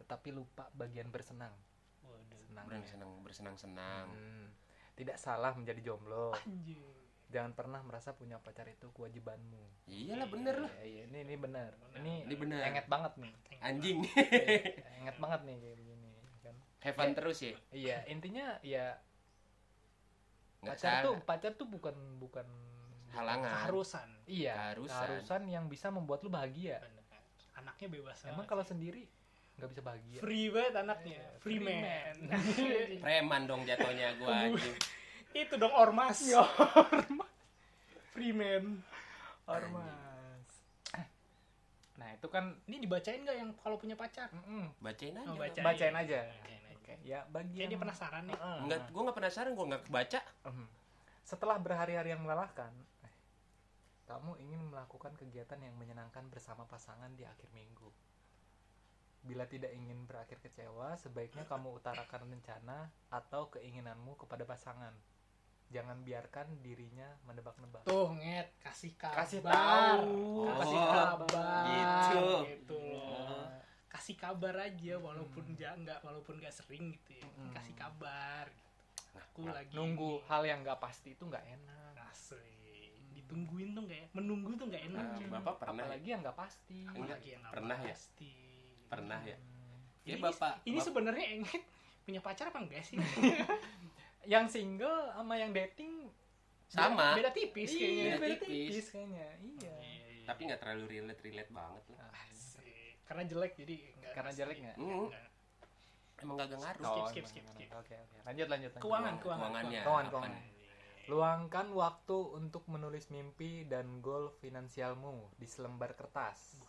tetapi 0.00 0.32
lupa 0.32 0.72
bagian 0.72 1.12
bersenang. 1.12 1.52
Waduh. 2.00 2.40
Senangnya. 2.40 2.80
Bersenang 2.80 3.10
bersenang-senang. 3.20 4.06
Hmm. 4.16 4.48
Tidak 4.96 5.20
salah 5.20 5.52
menjadi 5.52 5.92
jomblo. 5.92 6.32
Anjir. 6.40 7.09
Jangan 7.30 7.52
pernah 7.52 7.78
merasa 7.80 8.10
punya 8.10 8.36
pacar 8.36 8.66
itu 8.66 8.90
kewajibanmu. 8.90 9.86
Iyalah 9.86 10.26
bener 10.26 10.56
lah. 10.60 10.72
Iya, 10.76 10.84
iya, 10.84 11.02
ini 11.06 11.18
ini 11.24 11.34
benar. 11.36 11.70
Benar. 11.72 11.96
Ini, 11.96 12.14
Ini 12.26 12.34
benar. 12.36 12.60
enget 12.66 12.86
banget 12.86 13.12
nih. 13.16 13.32
Anjing. 13.60 13.98
Iya, 14.02 14.90
enget 14.98 15.16
banget 15.16 15.40
nih 15.44 15.56
kayak 15.56 15.76
begini 15.76 16.10
kan. 16.40 16.54
Have 16.80 16.96
fun 16.96 17.10
terus 17.12 17.38
ya. 17.40 17.54
Iya, 17.70 17.96
intinya 18.06 18.46
ya 18.60 18.98
Nggak 20.60 20.76
pacar 20.76 20.90
salah. 20.92 21.04
tuh 21.06 21.14
pacar 21.22 21.52
tuh 21.54 21.66
bukan 21.66 21.96
bukan 22.18 22.46
Halangan. 23.10 23.50
Keharusan. 23.64 24.08
iya 24.24 24.54
Keharusan. 24.54 24.90
keharusan 24.92 25.42
yang 25.46 25.64
bisa 25.66 25.88
membuat 25.88 26.20
lu 26.20 26.28
bahagia. 26.28 26.78
Bener. 26.78 27.04
Anaknya 27.56 27.88
bebas 27.90 28.22
Emang 28.24 28.44
kalau 28.44 28.62
sih. 28.62 28.70
sendiri 28.70 29.04
nggak 29.52 29.68
bisa 29.68 29.82
bahagia. 29.82 30.18
free 30.18 30.46
banget 30.48 30.74
anaknya. 30.74 31.20
Iya, 31.20 31.38
Free, 31.38 31.58
free 31.58 31.60
man. 31.60 32.16
Preman 33.04 33.42
dong 33.44 33.62
jatuhnya 33.62 34.16
gua 34.16 34.48
anjing. 34.48 34.76
Itu 35.32 35.54
dong 35.56 35.72
ormas. 35.72 36.18
free 38.10 38.32
man. 38.32 38.82
Ormas. 39.46 40.46
Nah, 41.96 42.16
itu 42.16 42.26
kan 42.26 42.56
Ini 42.64 42.80
dibacain 42.80 43.20
gak 43.22 43.36
yang 43.36 43.50
kalau 43.60 43.76
punya 43.76 43.94
pacar? 43.94 44.32
mm-mm, 44.32 44.72
Bacain 44.80 45.14
aja. 45.14 45.28
Oh, 45.28 45.36
bacain. 45.36 45.64
bacain 45.64 45.94
aja. 45.94 46.20
Bacain 46.24 46.62
aja. 46.64 46.74
Oke, 46.80 46.94
ya 47.04 47.20
bagi 47.28 47.60
dia 47.60 47.68
yang- 47.68 47.76
penasaran 47.78 48.24
nih. 48.24 48.34
Heeh. 48.34 48.58
Enggak, 48.64 48.80
gua 48.88 49.02
nggak 49.04 49.18
penasaran, 49.20 49.52
gua 49.52 49.66
nggak 49.68 49.82
kebaca. 49.86 50.20
Mhm. 50.48 50.66
Setelah 51.22 51.56
berhari-hari 51.60 52.10
yang 52.10 52.24
melelahkan, 52.24 52.72
kamu 54.08 54.32
ingin 54.40 54.60
melakukan 54.66 55.14
kegiatan 55.14 55.60
yang 55.60 55.76
menyenangkan 55.76 56.26
bersama 56.26 56.66
pasangan 56.66 57.14
di 57.14 57.22
akhir 57.22 57.46
minggu. 57.52 57.86
Bila 59.20 59.44
tidak 59.44 59.70
ingin 59.70 60.08
berakhir 60.08 60.40
kecewa, 60.40 60.96
sebaiknya 60.96 61.44
kamu 61.44 61.76
utarakan 61.76 62.26
rencana 62.26 62.88
atau 63.06 63.52
keinginanmu 63.52 64.16
kepada 64.16 64.42
pasangan. 64.42 64.96
Jangan 65.70 66.02
biarkan 66.02 66.60
dirinya 66.60 67.06
menebak-nebak. 67.22 67.82
Tuh, 67.82 68.10
nget, 68.12 68.50
kasih 68.58 68.90
kabar. 68.92 69.16
Kasih 69.16 69.38
tahu, 69.40 70.10
Oh, 70.42 70.50
kasih 70.58 70.80
kabar. 70.82 71.64
gitu. 71.64 72.24
Gitu 72.44 72.78
loh. 72.92 73.46
Kasih 73.86 74.16
kabar 74.16 74.54
aja 74.56 74.94
walaupun 74.96 75.44
ja, 75.54 75.70
enggak 75.72 75.98
walaupun 76.00 76.36
enggak 76.36 76.50
sering 76.50 76.90
gitu 76.92 77.14
ya. 77.16 77.26
Hmm. 77.28 77.52
Kasih 77.52 77.74
kabar. 77.74 78.44
gitu. 78.46 78.68
Aku 79.12 79.40
Nah, 79.42 79.54
lagi 79.56 79.70
nunggu 79.72 80.22
hal 80.24 80.42
yang 80.42 80.60
nggak 80.60 80.78
pasti 80.78 81.14
itu 81.14 81.22
nggak 81.22 81.44
enak. 81.52 81.94
Asli. 82.00 82.90
Ditungguin 83.12 83.70
tuh 83.70 83.82
enggak 83.84 83.98
ya? 84.00 84.08
Menunggu 84.12 84.50
tuh 84.54 84.66
enggak 84.66 84.84
enak. 84.86 85.06
Nah. 85.20 85.30
Bapak 85.36 85.54
pernah 85.60 85.82
Apalagi 85.84 86.08
yang 86.08 86.20
nggak 86.20 86.34
pasti. 86.36 86.78
Apalagi 86.84 87.28
yang 87.28 87.40
nggak 87.40 87.54
pernah 87.54 87.78
ya? 87.80 87.94
pasti. 87.94 88.32
Pernah 88.86 89.20
ya? 89.22 89.36
Hmm. 89.36 89.78
Ya 90.02 90.14
Ini, 90.16 90.22
Bapak. 90.24 90.54
ini 90.64 90.74
Bap- 90.76 90.86
sebenarnya 90.88 91.26
enget 91.32 91.62
punya 92.00 92.18
pacar 92.18 92.48
apa 92.48 92.58
enggak 92.58 92.82
sih? 92.82 92.98
Yang 94.22 94.46
single 94.52 95.10
sama 95.10 95.34
yang 95.34 95.50
dating 95.50 96.08
Sama. 96.66 97.18
Beda 97.18 97.30
tipis 97.30 97.66
kayaknya. 97.68 97.90
Iya, 97.90 98.04
Beda 98.06 98.18
beda 98.20 98.36
tipis. 98.38 98.68
tipis 98.70 98.86
kayaknya. 98.88 99.26
Iya. 99.42 99.74
Iya, 99.74 99.74
iya. 100.14 100.24
tapi 100.24 100.40
nggak 100.46 100.60
terlalu 100.62 100.84
relate 100.86 101.20
relate 101.20 101.50
banget 101.50 101.84
lah. 101.90 102.10
Asik. 102.14 102.94
Karena 103.02 103.22
jelek 103.26 103.52
jadi 103.56 103.74
enggak 103.90 104.12
Karena 104.14 104.30
jelek 104.30 104.56
nggak? 104.60 104.76
Hmm. 104.78 105.08
Emang 106.20 106.34
gak 106.36 106.48
ngaruh. 106.52 106.84
Skip, 106.84 107.00
Oh, 107.00 107.08
skip, 107.08 107.24
skip, 107.26 107.44
skip. 107.48 107.68
Oke, 107.72 107.96
oke. 107.96 108.16
Lanjut, 108.22 108.46
lanjut, 108.46 108.70
lanjut. 108.70 108.72
Keuangan, 108.78 109.14
Keuangan- 109.16 109.18
keuangan. 109.18 109.40
keuangannya. 109.40 109.80
Keuangan, 109.80 110.06
keuangan. 110.06 110.32
Luangkan 111.08 111.66
waktu 111.72 112.18
untuk 112.30 112.62
menulis 112.68 113.08
mimpi 113.08 113.64
dan 113.64 113.98
goal 113.98 114.30
finansialmu 114.36 115.32
di 115.34 115.48
selembar 115.48 115.96
kertas. 115.96 116.60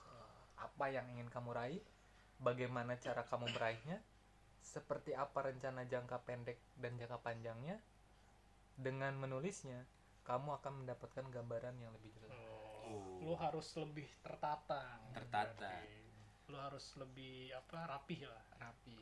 Apa 0.55 0.87
yang 0.87 1.05
ingin 1.11 1.27
kamu 1.27 1.51
raih? 1.51 1.83
Bagaimana 2.39 2.97
cara 2.97 3.21
kamu 3.21 3.51
meraihnya? 3.51 3.99
Seperti 4.61 5.17
apa 5.17 5.49
rencana 5.49 5.83
jangka 5.89 6.21
pendek 6.23 6.61
dan 6.77 6.95
jangka 6.95 7.17
panjangnya? 7.19 7.81
Dengan 8.77 9.17
menulisnya, 9.17 9.83
kamu 10.23 10.61
akan 10.61 10.85
mendapatkan 10.85 11.25
gambaran 11.27 11.75
yang 11.81 11.91
lebih 11.97 12.13
jelas. 12.15 12.37
Oh, 12.87 13.19
lu 13.25 13.33
harus 13.35 13.67
lebih 13.77 14.07
tertata. 14.21 15.01
Tertata. 15.17 15.73
Lu 16.47 16.57
harus 16.57 16.85
lebih 16.95 17.51
apa 17.57 17.89
rapih 17.89 18.29
lah. 18.29 18.45
Rapi. 18.61 18.97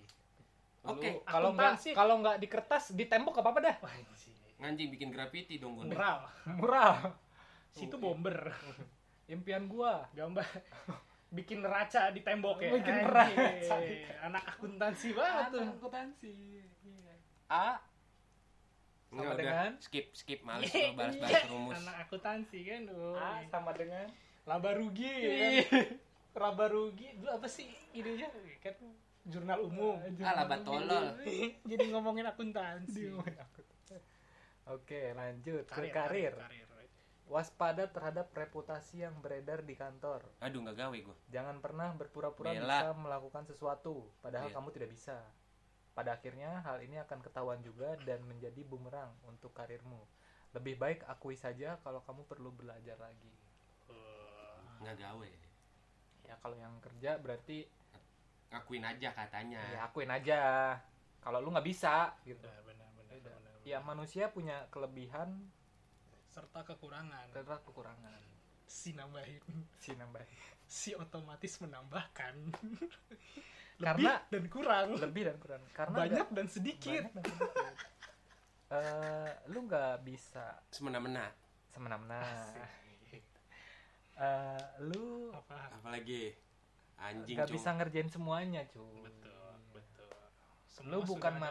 Oke, 0.87 1.21
kalau 1.27 1.51
nggak 1.51 1.91
kalau 1.91 2.15
nggak 2.23 2.37
di 2.39 2.47
kertas 2.47 2.95
di 2.95 3.03
tembok 3.03 3.43
apa 3.43 3.49
apa 3.51 3.59
dah. 3.59 3.75
Anjing. 3.83 4.37
Nganjing 4.59 4.87
bikin 4.95 5.09
graffiti 5.11 5.55
dong 5.59 5.79
gue. 5.79 5.91
Mural. 5.91 6.27
Murah. 6.55 7.15
Situ 7.71 7.95
bomber. 7.99 8.51
Impian 9.27 9.67
gua. 9.67 10.07
Gambar 10.15 10.47
bikin 11.29 11.61
neraca 11.61 12.09
di 12.09 12.21
tembok 12.25 12.57
ya. 12.61 12.69
Bikin 12.73 12.95
neraca. 13.05 13.75
Anak 14.25 14.43
akuntansi 14.57 15.13
banget 15.13 15.45
tuh. 15.53 15.65
akuntansi. 15.77 16.33
A 17.49 17.81
Enggak 19.09 19.25
Sama 19.25 19.33
udah 19.33 19.37
dengan? 19.41 19.71
skip 19.81 20.05
skip 20.13 20.39
males 20.45 20.69
Iya, 20.77 20.93
lo 20.93 20.97
balas-balas 21.01 21.43
rumus. 21.49 21.75
Anak 21.81 21.95
akuntansi 22.05 22.59
kan. 22.61 22.81
Oh. 22.93 23.17
A 23.17 23.41
sama 23.49 23.71
dengan 23.73 24.05
Laba 24.45 24.71
rugi 24.77 25.09
ya 25.09 25.33
kan. 25.65 25.85
Laba 26.45 26.65
rugi. 26.69 27.07
Dulu 27.17 27.29
apa 27.33 27.47
sih 27.49 27.69
idenya? 27.93 28.29
Kan 28.61 28.77
jurnal 29.25 29.65
umum. 29.65 29.97
Ah, 30.21 30.45
laba 30.45 30.61
tolol. 30.61 31.17
Jadi 31.69 31.83
ngomongin 31.89 32.25
akuntansi. 32.29 33.09
Oke, 34.69 35.17
lanjut 35.17 35.65
ke 35.65 35.89
Karir, 35.89 36.37
karir. 36.37 36.68
Waspada 37.29 37.85
terhadap 37.85 38.33
reputasi 38.33 39.05
yang 39.05 39.13
beredar 39.21 39.61
di 39.61 39.77
kantor. 39.77 40.25
Aduh 40.41 40.65
nggak 40.65 40.77
gawe 40.77 40.97
gue. 40.97 41.17
Jangan 41.29 41.61
pernah 41.61 41.93
berpura-pura 41.93 42.51
Bela. 42.51 42.65
bisa 42.65 42.89
melakukan 42.97 43.45
sesuatu 43.45 44.09
padahal 44.19 44.49
Iya. 44.49 44.55
kamu 44.57 44.69
tidak 44.73 44.89
bisa. 44.89 45.17
Pada 45.93 46.17
akhirnya 46.17 46.65
hal 46.65 46.81
ini 46.81 46.97
akan 46.97 47.21
ketahuan 47.21 47.61
juga 47.61 47.93
dan 48.01 48.25
menjadi 48.25 48.65
bumerang 48.65 49.13
untuk 49.23 49.53
karirmu. 49.53 50.01
Lebih 50.51 50.75
baik 50.75 50.99
akui 51.05 51.37
saja 51.37 51.77
kalau 51.79 52.01
kamu 52.01 52.25
perlu 52.25 52.49
belajar 52.49 52.97
lagi. 52.97 53.29
Nggak 54.79 54.97
gawe. 54.97 55.31
Ya 56.25 56.35
kalau 56.39 56.57
yang 56.57 56.73
kerja 56.79 57.17
berarti 57.17 57.69
Ngakuin 58.49 58.81
aja 58.81 59.13
katanya. 59.13 59.61
ya 59.69 59.85
akuin 59.85 60.09
aja. 60.09 60.39
Kalau 61.21 61.37
lu 61.37 61.53
nggak 61.53 61.67
bisa 61.67 62.09
gitu. 62.23 62.41
Benar, 62.41 62.65
benar, 62.65 62.89
benar, 62.91 63.05
Beda. 63.11 63.29
benar, 63.29 63.53
Ya 63.61 63.77
benar. 63.77 63.87
manusia 63.87 64.25
punya 64.33 64.65
kelebihan 64.71 65.45
serta 66.29 66.61
kekurangan. 66.63 67.27
terdapat 67.29 67.61
kekurangan. 67.63 68.21
Si 68.63 68.93
nambahin, 68.93 69.41
Si 69.75 69.91
nambah. 69.91 70.21
si 70.63 70.93
otomatis 70.93 71.57
menambahkan. 71.57 72.35
Karena- 73.79 74.21
Lebih 74.21 74.29
dan 74.29 74.45
kurang. 74.47 74.87
Lebih 74.95 75.23
dan 75.25 75.37
kurang. 75.37 75.61
Karena 75.71 75.97
Banyak 75.97 76.27
dan 76.29 76.47
sedikit. 76.47 77.01
banyak 77.01 77.13
dan 77.15 77.25
sedikit. 77.25 77.75
Eh, 78.69 79.49
lu 79.49 79.65
nggak 79.65 80.05
bisa 80.05 80.61
Semena-mena. 80.69 81.25
semena-mena. 81.65 82.21
Eh, 84.13 84.61
lu 84.85 85.33
Apa? 85.33 85.73
Apalagi 85.73 86.37
anjing 86.95 87.33
nggak 87.33 87.49
bisa 87.49 87.73
ngerjain 87.73 88.13
semuanya 88.13 88.61
cuy. 88.69 89.01
Betul, 89.01 89.53
betul. 89.73 90.13
Lu 90.85 91.01
Semua 91.01 91.01
bukan 91.01 91.33
sudah 91.33 91.41
ada. 91.41 91.49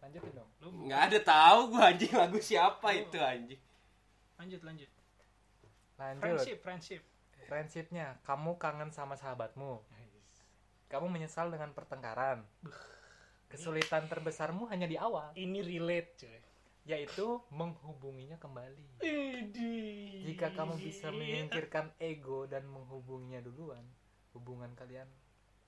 Lanjutin 0.00 0.32
dong. 0.32 0.48
Lu 0.60 0.68
Nggak 0.88 1.02
ada 1.12 1.18
tahu 1.20 1.58
gua 1.72 1.92
anjing 1.92 2.12
lagu 2.12 2.38
siapa 2.40 2.88
itu 2.92 3.18
anjing. 3.20 3.60
lanjut 4.40 4.60
lanjut. 4.64 4.90
Lanjut. 6.00 6.20
Friendship, 6.24 6.58
friendship. 6.64 7.02
Friendshipnya, 7.44 8.16
kamu 8.24 8.56
kangen 8.56 8.88
sama 8.88 9.18
sahabatmu. 9.18 9.84
Kamu 10.88 11.06
menyesal 11.06 11.52
dengan 11.52 11.70
pertengkaran. 11.70 12.40
Kesulitan 13.50 14.06
terbesarmu 14.06 14.70
hanya 14.70 14.86
di 14.86 14.94
awal, 14.94 15.34
Ini 15.34 15.60
relate, 15.60 16.10
coy. 16.22 16.40
yaitu 16.86 17.42
menghubunginya 17.50 18.38
kembali. 18.38 19.02
Idi. 19.02 20.24
Jika 20.24 20.54
kamu 20.54 20.78
bisa 20.78 21.10
menyingkirkan 21.10 21.92
ego 21.98 22.46
dan 22.46 22.64
menghubunginya 22.64 23.42
duluan, 23.42 23.82
hubungan 24.32 24.70
kalian 24.78 25.06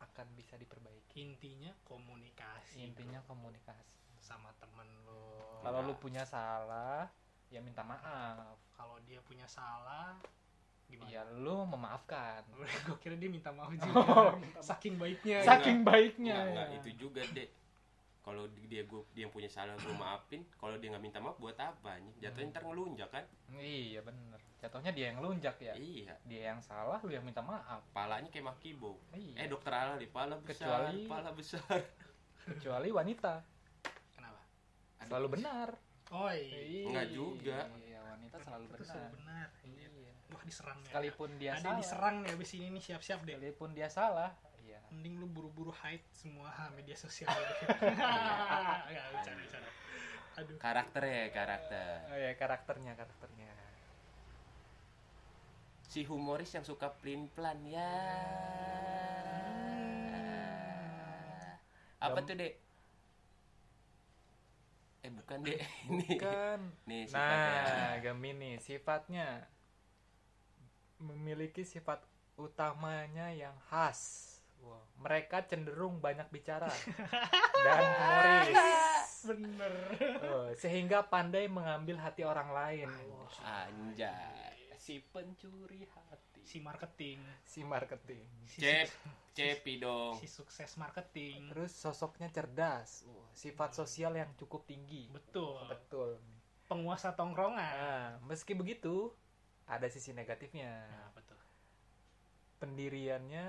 akan 0.01 0.27
bisa 0.35 0.55
diperbaiki. 0.57 1.18
intinya 1.18 1.75
komunikasi. 1.85 2.83
Intinya 2.83 3.21
komunikasi. 3.27 4.02
Sama 4.22 4.54
temen 4.56 4.87
lo. 5.02 5.58
Kalau 5.61 5.82
lu 5.82 5.94
punya 5.94 6.22
salah, 6.22 7.11
ya 7.48 7.58
minta 7.58 7.82
maaf. 7.82 8.56
kalau 8.72 8.96
dia 9.02 9.18
punya 9.20 9.44
salah 9.44 10.14
gimana? 10.85 11.08
Ya 11.08 11.22
lu 11.28 11.62
memaafkan. 11.64 12.42
Gue 12.87 12.96
kira 12.98 13.14
dia 13.14 13.26
minta 13.26 13.50
maaf 13.50 13.68
Oh, 13.72 13.76
juga. 13.76 14.38
Saking 14.61 14.94
baiknya. 14.96 15.42
Saking 15.42 15.82
baiknya. 15.82 16.35
Nggak, 16.35 16.46
ya. 16.46 16.52
nggak, 16.52 16.68
itu 16.78 16.90
juga 16.98 17.22
deh. 17.28 17.50
kalau 18.22 18.46
di- 18.46 18.70
dia 18.70 18.87
gua 18.87 19.02
dia 19.11 19.26
yang 19.26 19.35
punya 19.35 19.50
salah 19.50 19.74
gue 19.74 19.90
maafin 19.92 20.46
kalau 20.54 20.78
dia 20.78 20.94
nggak 20.94 21.02
minta 21.02 21.18
maaf 21.18 21.35
buat 21.37 21.58
apa 21.58 21.98
nih 21.98 22.22
jatuhnya 22.22 22.54
ntar 22.54 22.62
ngelunjak 22.62 23.11
kan 23.11 23.26
iya 23.50 23.98
bener 23.98 24.38
jatuhnya 24.62 24.94
dia 24.94 25.11
yang 25.11 25.18
lunjak 25.18 25.58
ya 25.58 25.74
iya 25.74 26.14
dia 26.22 26.54
yang 26.54 26.62
salah 26.62 27.02
lu 27.02 27.11
yang 27.11 27.26
minta 27.26 27.42
maaf 27.42 27.82
palanya 27.90 28.30
kayak 28.30 28.46
makibo 28.46 29.02
iya 29.11 29.42
eh 29.42 29.50
dokter 29.50 29.74
Ali 29.74 30.06
pala 30.06 30.38
besar 30.38 30.70
Kecuali- 30.70 31.11
pala 31.11 31.30
besar 31.35 31.82
kecuali 32.46 32.88
wanita? 32.94 33.42
Selalu 35.05 35.29
benar 35.33 35.69
Oh 36.12 36.29
iya. 36.29 36.85
Enggak 36.85 37.09
juga. 37.09 37.59
iya 37.81 37.97
wanita 38.05 38.37
selalu 38.38 38.65
benar 38.69 38.85
selalu 38.85 39.09
benar. 39.17 39.49
iya 39.65 39.88
Wah 40.29 40.43
diserang 40.43 40.77
nih. 40.77 40.87
sekalipun 40.87 41.31
dia 41.37 41.51
Ada 41.51 41.61
salah 41.62 41.79
diserang 41.79 42.17
nih 42.21 42.31
abis 42.33 42.51
ini 42.53 42.67
nih 42.69 42.83
siap-siap 42.83 43.19
deh. 43.23 43.33
sekalipun 43.33 43.71
dia 43.73 43.88
salah 43.88 44.31
iya 44.59 44.79
Mending 44.88 45.15
lu 45.17 45.27
buru-buru 45.27 45.73
hide 45.75 46.05
semua 46.11 46.53
media 46.77 46.93
sosial. 46.95 47.33
Enggak, 47.33 49.07
bercanda, 49.11 49.41
bercanda. 49.41 49.71
Aduh. 50.35 50.57
karakter 50.57 51.03
ya 51.03 51.25
karakter 51.29 51.97
oh 52.07 52.17
ya 52.19 52.33
karakternya 52.35 52.93
karakternya 52.93 53.53
si 55.83 56.05
humoris 56.05 56.49
yang 56.51 56.65
suka 56.65 56.88
plin 56.95 57.29
plan 57.29 57.61
ya 57.62 57.93
apa 62.01 62.17
Gam- 62.17 62.27
tuh 62.27 62.35
dek 62.35 62.53
eh 65.03 65.11
bukan 65.11 65.38
ini. 65.91 66.07
Bukan. 66.17 66.61
Nih 66.87 67.03
sifatnya 67.11 67.62
nah 67.62 67.93
Gemini 67.99 68.51
sifatnya 68.62 69.29
memiliki 71.03 71.67
sifat 71.67 72.07
utamanya 72.38 73.35
yang 73.35 73.55
khas. 73.67 74.31
Wah, 74.62 74.79
mereka 75.03 75.43
cenderung 75.43 75.99
banyak 75.99 76.31
bicara. 76.31 76.71
Dan 77.67 77.83
humoris. 77.83 78.55
Bener. 79.27 79.73
Oh, 80.23 80.47
sehingga 80.55 81.03
pandai 81.03 81.51
mengambil 81.51 81.99
hati 81.99 82.23
orang 82.23 82.55
lain. 82.55 82.87
Wah, 82.87 83.67
anjay 83.67 84.62
si 84.83 84.99
pencuri 85.05 85.87
hati 85.87 86.42
Si 86.42 86.59
marketing, 86.59 87.23
si 87.45 87.62
marketing 87.62 88.27
si, 88.45 88.59
cep 88.59 88.90
cepi 89.33 89.79
dong 89.79 90.18
si 90.18 90.27
sukses 90.27 90.75
marketing. 90.75 91.49
terus 91.49 91.71
sosoknya 91.71 92.27
cerdas 92.29 93.07
sifat 93.33 93.73
sosial 93.73 94.12
yang 94.12 94.27
cukup 94.35 94.66
tinggi 94.66 95.07
Betul. 95.09 95.62
betul 95.66 96.18
Penguasa 96.66 97.14
tongkrongan. 97.14 97.62
nah 97.73 98.09
meski 98.25 98.53
begitu 98.53 99.14
ada 99.64 99.87
sisi 99.87 100.11
negatifnya 100.11 100.83
Nah, 100.83 101.14
betul. 101.14 101.38
pendiriannya 102.59 103.47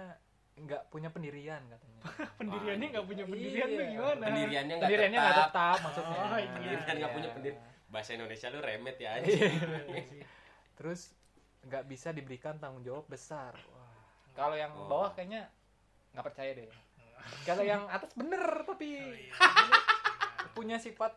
nggak 0.56 0.84
punya 0.88 1.10
pendirian 1.10 1.66
katanya 1.66 2.02
Pendiriannya 2.40 2.88
nggak 2.94 3.06
punya 3.06 3.24
pendirian 3.26 3.68
Iya. 3.68 3.74
tuh 3.74 3.86
gimana? 3.90 4.24
pendiriannya 4.24 4.74
nggak 4.76 4.86
pendiriannya 4.86 5.20
tetap 5.20 5.48
tetap 5.50 5.78
maksudnya 5.82 6.18
Oh, 6.20 6.38
iya. 6.38 6.50
pendirian 6.52 6.96
nggak 6.96 7.12
punya 7.12 7.26
Iya. 7.26 7.36
pendirian 7.36 7.60
bahasa 7.90 8.10
Indonesia 8.12 8.48
lu 8.50 8.60
remet 8.60 8.98
ya 8.98 9.10
aja 9.18 9.26
Iya 9.26 9.50
sih. 10.06 10.22
terus 10.74 11.02
nggak 11.64 11.84
bisa 11.86 12.12
diberikan 12.12 12.58
tanggung 12.58 12.84
jawab 12.84 13.08
besar 13.08 13.56
wah 13.70 13.92
kalau 14.34 14.54
yang 14.54 14.72
Oh. 14.74 14.88
bawah 14.88 15.12
kayaknya 15.12 15.48
nggak 16.12 16.26
percaya 16.26 16.52
deh 16.54 16.68
kalau 17.44 17.64
yang 17.64 17.88
atas 17.88 18.12
bener 18.14 18.44
tapi 18.64 18.88
Oh, 19.00 19.16
iya. 19.16 19.34
punya 20.54 20.78
sifat 20.78 21.16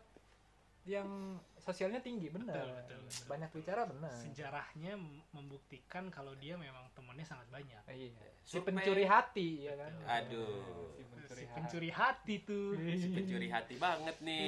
yang 0.85 1.35
sosialnya 1.67 1.99
tinggi 1.99 2.31
bener 2.31 2.47
Betul, 2.47 2.71
betul, 2.73 2.99
betul. 3.03 3.23
banyak 3.27 3.49
bicara 3.51 3.81
bener 3.83 4.11
Sejarahnya 4.15 4.93
membuktikan 5.29 6.07
kalau 6.07 6.31
dia 6.33 6.55
memang 6.55 6.87
temennya 6.91 7.27
sangat 7.27 7.47
banyak. 7.49 7.83
iya 7.89 8.15
si 8.41 8.57
pencuri 8.57 9.03
hati 9.03 9.67
ya 9.67 9.75
kan 9.75 9.91
Aduh. 10.07 10.95
si 10.95 11.03
pencuri 11.03 11.27
Si 11.27 11.43
hati 11.43 11.51
pencuri 11.53 11.89
hati 11.91 12.35
tuh. 12.41 12.67
si 12.79 13.07
pencuri 13.09 13.47
hati 13.47 13.75
banget 13.75 14.15
nih 14.21 14.47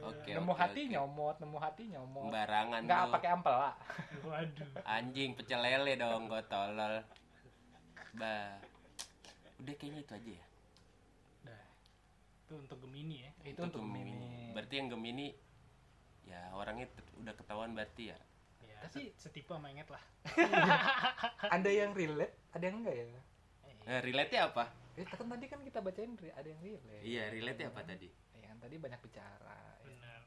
oke 0.00 0.30
nemu 0.30 0.46
oke, 0.46 0.54
hati 0.56 0.80
oke. 0.80 0.92
nyomot 0.92 1.36
nemu 1.36 1.58
hati 1.58 1.82
nyomot 1.88 2.22
sembarangan 2.24 2.80
nggak 2.80 3.02
pakai 3.10 3.28
ampel 3.28 3.56
lah 3.56 3.74
Waduh. 4.22 4.70
anjing 4.86 5.34
pecel 5.34 5.58
lele 5.58 5.92
dong 5.96 6.30
gue 6.30 6.42
tolol 6.44 7.02
bah 8.14 8.54
udah 9.56 9.74
kayaknya 9.74 10.00
itu 10.00 10.14
aja 10.14 10.30
ya 10.32 10.46
Dah. 11.42 11.62
Itu 12.40 12.54
untuk 12.56 12.78
Gemini 12.80 13.16
ya. 13.20 13.30
itu 13.44 13.58
untuk 13.58 13.82
Gemini. 13.82 14.12
Gemini 14.12 14.42
berarti 14.52 14.74
yang 14.76 14.88
Gemini 14.88 15.26
ya 16.34 16.50
orangnya 16.52 16.86
tet- 16.88 17.14
udah 17.16 17.32
ketahuan 17.32 17.70
berarti 17.72 18.10
ya 18.10 18.18
Ya, 18.64 18.80
Tapi- 18.82 19.12
se- 19.12 19.30
setipe 19.30 19.48
sama 19.48 19.70
Enget 19.70 19.86
lah. 19.86 20.02
ada 21.54 21.70
yang 21.70 21.92
relate 21.92 22.34
ada 22.50 22.64
yang 22.64 22.76
enggak 22.80 22.96
ya 22.96 23.06
eh, 23.86 24.00
relate 24.02 24.34
apa 24.36 24.64
eh 24.94 25.04
kan 25.04 25.26
tadi 25.28 25.46
kan 25.46 25.60
kita 25.60 25.78
bacain 25.78 26.10
ada 26.16 26.44
yang 26.44 26.60
relate 26.60 27.02
iya 27.02 27.28
relate 27.28 27.62
apa 27.62 27.80
tadi 27.82 28.08
ya 28.32 28.44
kan 28.44 28.56
tadi 28.58 28.74
banyak 28.76 29.00
bicara 29.00 29.54
ya. 29.54 29.84
Benar. 29.84 30.20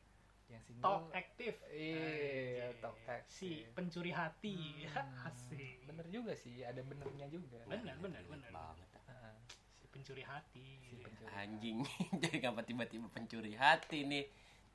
yang 0.48 0.62
single 0.62 0.84
Talk 0.86 1.04
aktif. 1.12 1.54
iya 1.68 2.72
talk 2.78 2.96
active. 3.04 3.28
Si 3.30 3.50
pencuri 3.70 4.12
hati. 4.12 4.56
Hmm, 4.86 5.26
Asik. 5.28 5.84
bener 5.84 6.08
juga 6.08 6.32
sih 6.34 6.62
ada 6.62 6.80
benernya 6.82 7.28
juga 7.28 7.60
Bener, 7.66 7.96
bener, 7.98 8.24
bener. 8.24 8.48
banget 8.48 8.90
ah. 8.94 9.04
Heeh, 9.08 9.34
Si 9.76 9.86
pencuri 9.88 10.24
hati. 10.24 10.68
si 10.84 10.96
pencuri 10.96 11.28
anjing 11.34 11.78
jadi 12.22 12.36
ngapa 12.42 12.64
tiba-tiba 12.64 13.08
pencuri 13.08 13.54
hati 13.54 14.04
nih 14.04 14.24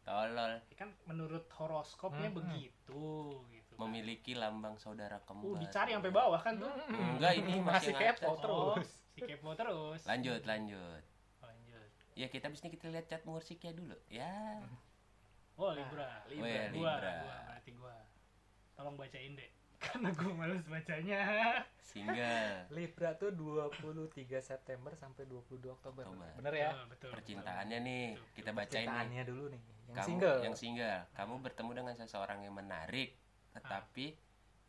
tolol 0.03 0.53
Kan 0.73 0.91
menurut 1.05 1.47
horoskopnya 1.49 2.27
Hmm, 2.27 2.35
hmm. 2.35 2.39
begitu 2.43 3.05
gitu. 3.49 3.73
kan. 3.73 3.79
memiliki 3.81 4.33
lambang 4.33 4.77
saudara 4.77 5.17
Uh, 5.17 5.25
kembar 5.25 5.59
dicari 5.59 5.91
sampai 5.93 6.11
bawah 6.11 6.39
kan 6.39 6.55
tuh. 6.57 6.69
Hmm, 6.69 7.17
Enggak, 7.17 7.33
ini 7.35 7.55
masih 7.63 7.91
masih 7.91 7.93
kepo 7.95 8.33
terus 8.37 8.89
Si 9.13 9.21
kepo 9.21 9.51
terus. 9.53 10.01
lanjut 10.05 10.41
lanjut 10.43 11.03
Lanjut. 11.39 11.89
ya 12.13 12.27
kita 12.27 12.47
abis 12.47 12.61
ini 12.61 12.71
kita 12.73 12.87
lihat 12.89 13.07
chat 13.07 13.23
musiknya 13.23 13.73
dulu 13.73 13.97
ya 14.09 14.61
Oh, 15.53 15.69
Libra. 15.71 16.25
Libra. 16.27 16.43
Oh, 16.43 16.49
ya, 16.49 16.65
Gua, 16.67 16.93
Libra. 16.97 17.13
gua, 17.15 17.37
berarti 17.47 17.71
gua. 17.73 17.97
Tolong 18.73 18.97
bacain 18.97 19.37
deh. 19.37 19.51
Karena 19.83 20.09
gua 20.13 20.33
males 20.37 20.63
bacanya. 20.65 21.21
single 21.83 22.71
Libra 22.71 23.13
tuh 23.15 23.31
23 23.31 24.09
September 24.41 24.95
sampai 24.95 25.27
22 25.27 25.69
Oktober. 25.69 26.05
Oktober. 26.05 26.31
Bener 26.39 26.55
ya? 26.55 26.71
Betul, 26.73 26.87
betul. 26.89 27.11
percintaannya 27.13 27.79
nih 27.81 28.03
kita 28.33 28.51
bacain 28.51 28.81
nih 28.81 28.87
Percintaannya 28.87 29.23
dulu 29.27 29.45
nih. 29.49 29.63
Yang 29.83 29.95
kamu 29.95 30.07
single. 30.07 30.39
yang 30.41 30.55
single 30.57 30.99
kamu 31.13 31.35
bertemu 31.43 31.71
dengan 31.75 31.95
seseorang 31.97 32.39
yang 32.41 32.55
menarik 32.55 33.11
tetapi 33.53 34.07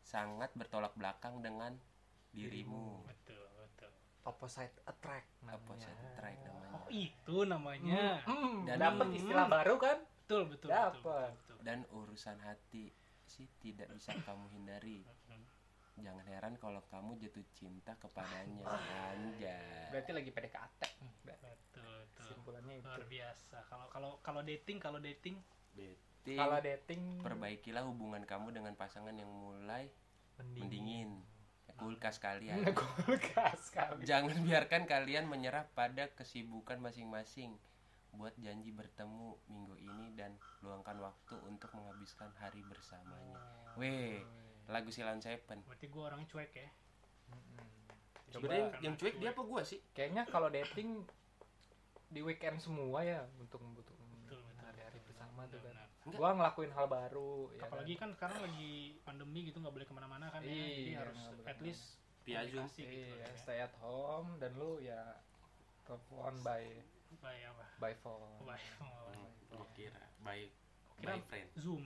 sangat 0.01 0.51
bertolak 0.51 0.91
belakang 0.93 1.39
dengan 1.39 1.71
dirimu 2.29 3.05
Betul, 3.05 3.39
betul. 3.55 3.91
Opposite 4.23 4.75
attract 4.83 5.29
namanya. 5.39 5.55
opposite 5.55 5.95
track 6.13 6.37
namanya 6.41 6.71
Oh, 6.73 6.87
itu 6.89 7.37
namanya. 7.45 8.03
Hmm, 8.25 8.65
Dan- 8.65 8.81
dapat 8.81 9.07
istilah 9.13 9.45
baru 9.45 9.75
kan? 9.77 9.97
Betul, 10.19 10.49
betul, 10.49 10.67
Dapet. 10.67 10.97
betul, 10.97 11.13
betul, 11.29 11.31
betul. 11.37 11.57
dan 11.61 11.79
urusan 11.87 12.37
hati 12.41 12.89
sih 13.33 13.49
tidak 13.57 13.89
bisa 13.89 14.13
kamu 14.21 14.45
hindari 14.53 15.01
jangan 15.93 16.25
heran 16.25 16.53
kalau 16.57 16.81
kamu 16.89 17.17
jatuh 17.21 17.45
cinta 17.53 17.93
kepadanya 18.01 18.65
anjay 19.13 19.89
Berarti 19.93 20.09
lagi 20.09 20.29
PDKT. 20.33 20.81
Betul, 21.21 21.53
betul. 21.53 21.97
Kesimpulannya 22.17 22.81
itu. 22.81 22.89
Luar 22.89 23.05
biasa. 23.05 23.57
Kalau 23.69 23.85
kalau 23.93 24.11
kalau 24.25 24.41
dating, 24.41 24.81
kalau 24.81 24.97
dating 24.97 25.37
Dating, 25.77 26.39
Kalau 26.39 26.57
dating 26.61 27.01
perbaikilah 27.21 27.83
hubungan 27.85 28.25
kamu 28.25 28.57
dengan 28.57 28.73
pasangan 28.73 29.13
yang 29.13 29.29
mulai 29.29 29.89
mending. 30.41 30.65
mendingin 30.65 31.09
kulkas 31.73 32.21
kalian 32.21 32.61
Kulkas 32.73 33.73
kali. 33.73 34.05
Jangan 34.05 34.45
biarkan 34.45 34.85
kalian 34.85 35.25
menyerah 35.25 35.65
pada 35.73 36.09
kesibukan 36.13 36.77
masing-masing. 36.81 37.57
Buat 38.13 38.37
janji 38.37 38.69
bertemu 38.69 39.35
minggu 39.47 39.75
ini 39.75 40.13
dan 40.13 40.31
luangkan 40.61 40.97
waktu 40.97 41.35
untuk 41.43 41.73
menghabiskan 41.73 42.29
hari 42.37 42.61
bersamanya. 42.61 43.37
Weh, 43.73 44.21
lagu 44.65 44.87
Silon 44.87 45.17
Seven. 45.17 45.65
berarti 45.65 45.87
gua 45.89 46.13
orangnya 46.13 46.29
cuek 46.29 46.53
ya. 46.53 46.69
Mm-mm. 47.27 47.65
Sebenarnya 48.29 48.65
Karena 48.69 48.83
yang 48.85 48.95
cuek 48.95 49.15
dia 49.17 49.29
apa 49.29 49.41
gua 49.41 49.61
sih? 49.61 49.81
Kayaknya 49.91 50.23
kalau 50.25 50.47
dating 50.47 51.01
di 52.07 52.21
weekend 52.21 52.61
semua 52.61 53.01
ya 53.01 53.25
untuk 53.35 53.57
untuk 53.59 53.85
hari-hari 54.61 55.01
bersama 55.01 55.49
tuh 55.49 55.57
kan. 55.59 55.73
Enggak. 56.05 56.17
Gua 56.17 56.29
ngelakuin 56.33 56.71
hal 56.71 56.85
baru. 56.85 57.49
ya 57.51 57.65
Apalagi 57.65 57.93
kan 57.95 58.09
sekarang 58.13 58.37
lagi 58.41 58.73
pandemi 59.01 59.49
gitu 59.49 59.57
nggak 59.57 59.73
boleh 59.73 59.87
ke 59.87 59.93
mana-mana 59.93 60.29
kan 60.29 60.39
ya. 60.39 60.47
Jadi 60.47 60.61
Iya, 60.85 60.97
harus 61.01 61.17
at 61.43 61.59
least 61.59 61.83
Via 62.23 62.45
Zoom. 62.45 62.63
komunikasi 62.63 62.81
gitu 62.83 62.93
Iya, 63.09 63.25
kan 63.25 63.33
ya. 63.33 63.41
stay 63.41 63.59
at 63.59 63.73
home 63.81 64.29
dan 64.37 64.51
lu 64.55 64.77
ya 64.79 65.01
telepon 65.83 66.37
by 66.39 66.63
By 67.23 67.37
apa? 67.41 67.65
by 67.79 67.93
phone. 67.97 68.43
By, 68.43 68.59
oh, 68.79 69.31
Gua 69.49 69.67
kira 69.71 70.03
baik 70.19 70.51
Kira 70.97 71.15
my 71.15 71.21
friend. 71.23 71.49
Zoom. 71.55 71.83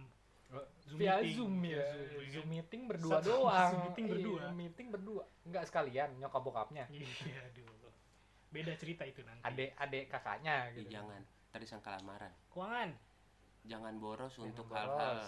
Zoom 0.81 0.97
Via 0.97 1.19
meeting. 1.19 1.35
Zoom 1.35 1.53
ya. 1.61 1.85
Zoom, 1.85 2.17
ya 2.17 2.29
Zoom 2.31 2.41
kan? 2.41 2.49
meeting 2.49 2.81
berdua 2.87 3.13
Satu- 3.19 3.29
doang. 3.37 3.69
Zoom 3.69 3.81
meeting 3.85 4.05
berdua. 4.07 4.39
Iya, 4.39 4.49
meeting 4.51 4.87
berdua. 4.89 5.23
Enggak 5.43 5.63
sekalian 5.67 6.09
nyokap 6.17 6.41
bokapnya. 6.41 6.85
Iya, 6.95 7.07
aduh. 7.45 7.91
Beda 8.47 8.73
cerita 8.73 9.03
itu 9.03 9.21
nanti. 9.21 9.43
Adik-adik 9.43 10.03
kakaknya 10.07 10.71
Ih, 10.71 10.81
gitu. 10.81 10.95
jangan, 10.95 11.21
tadi 11.51 11.65
sangka 11.67 11.91
lamaran. 11.93 12.31
Keuangan. 12.47 12.89
Jangan 13.67 13.93
boros 13.99 14.31
Jangan 14.33 14.47
untuk 14.47 14.65
hal-hal 14.71 15.19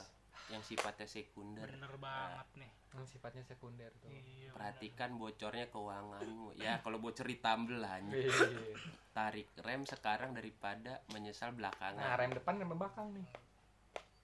yang 0.48 0.64
sifatnya 0.64 1.04
sekunder 1.06 1.68
bener 1.68 1.94
banget 2.00 2.48
nih 2.58 2.72
yang 2.98 3.06
sifatnya 3.06 3.44
sekunder 3.46 3.94
tuh. 4.02 4.10
Iya, 4.10 4.50
perhatikan 4.54 5.14
bocornya 5.22 5.70
keuanganmu. 5.70 6.58
Ya 6.58 6.82
kalau 6.82 6.98
bocor 6.98 7.30
ditambel 7.30 7.86
lah 7.86 8.02
anjing. 8.02 8.18
Wih. 8.18 8.76
tarik 9.10 9.50
rem 9.66 9.84
sekarang 9.84 10.32
daripada 10.32 11.04
menyesal 11.12 11.52
nah 11.52 11.58
belakangan 11.58 12.18
rem 12.18 12.32
depan 12.34 12.54
rem 12.58 12.72
belakang 12.74 13.08
nih. 13.14 13.26
Bener. 13.26 13.48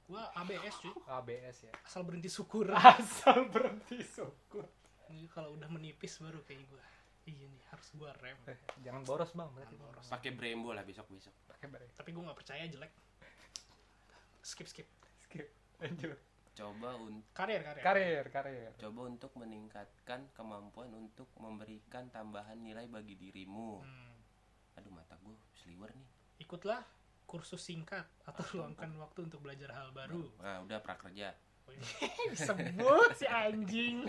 gua 0.06 0.24
ABS 0.38 0.76
cuy. 0.82 0.94
ABS 1.10 1.58
ya. 1.66 1.74
Asal 1.82 2.02
berhenti 2.06 2.30
syukur. 2.30 2.70
Asal 2.74 3.50
berhenti 3.50 3.98
syukur. 4.06 4.66
Ini 5.10 5.26
kalau 5.30 5.58
udah 5.58 5.70
menipis 5.70 6.18
baru 6.22 6.42
kayak 6.46 6.66
gua. 6.70 6.82
Iya 7.26 7.46
nih 7.50 7.64
harus 7.70 7.88
gua 7.98 8.14
rem. 8.22 8.38
Eh, 8.50 8.58
jangan 8.86 9.02
boros 9.06 9.34
bang. 9.34 9.50
Berarti 9.54 9.76
Jangan 9.78 9.90
boros. 9.94 10.06
pakai 10.10 10.32
Brembo 10.34 10.70
lah 10.74 10.86
besok 10.86 11.10
besok 11.10 11.34
pakai 11.50 11.68
bareng 11.70 11.90
tapi 11.94 12.10
gua 12.14 12.30
nggak 12.30 12.40
percaya 12.42 12.64
jelek. 12.66 12.94
Skip 14.46 14.68
skip. 14.70 14.88
Skip. 15.26 15.50
Lanjut 15.82 16.18
coba 16.56 16.96
untuk 16.96 17.28
karir 17.36 17.62
karir. 17.62 17.84
Karir 17.84 18.26
karir. 18.32 18.72
coba 18.80 19.12
untuk 19.12 19.32
meningkatkan 19.36 20.32
kemampuan 20.32 20.88
untuk 20.96 21.28
memberikan 21.36 22.08
tambahan 22.08 22.56
nilai 22.64 22.88
bagi 22.88 23.20
dirimu. 23.20 23.84
Hmm. 23.84 24.16
aduh 24.76 24.92
mata 24.92 25.16
gue 25.20 25.36
sliwer 25.60 25.92
nih. 25.92 26.08
Ikutlah 26.44 26.84
kursus 27.28 27.60
singkat 27.60 28.08
atau 28.24 28.44
luangkan 28.56 28.92
waktu 29.00 29.28
untuk 29.28 29.44
belajar 29.44 29.72
hal 29.76 29.92
baru. 29.92 30.24
Nah 30.40 30.64
udah 30.64 30.80
prakerja. 30.80 31.36
Disebut 32.32 33.10
si 33.20 33.28
anjing. 33.28 34.08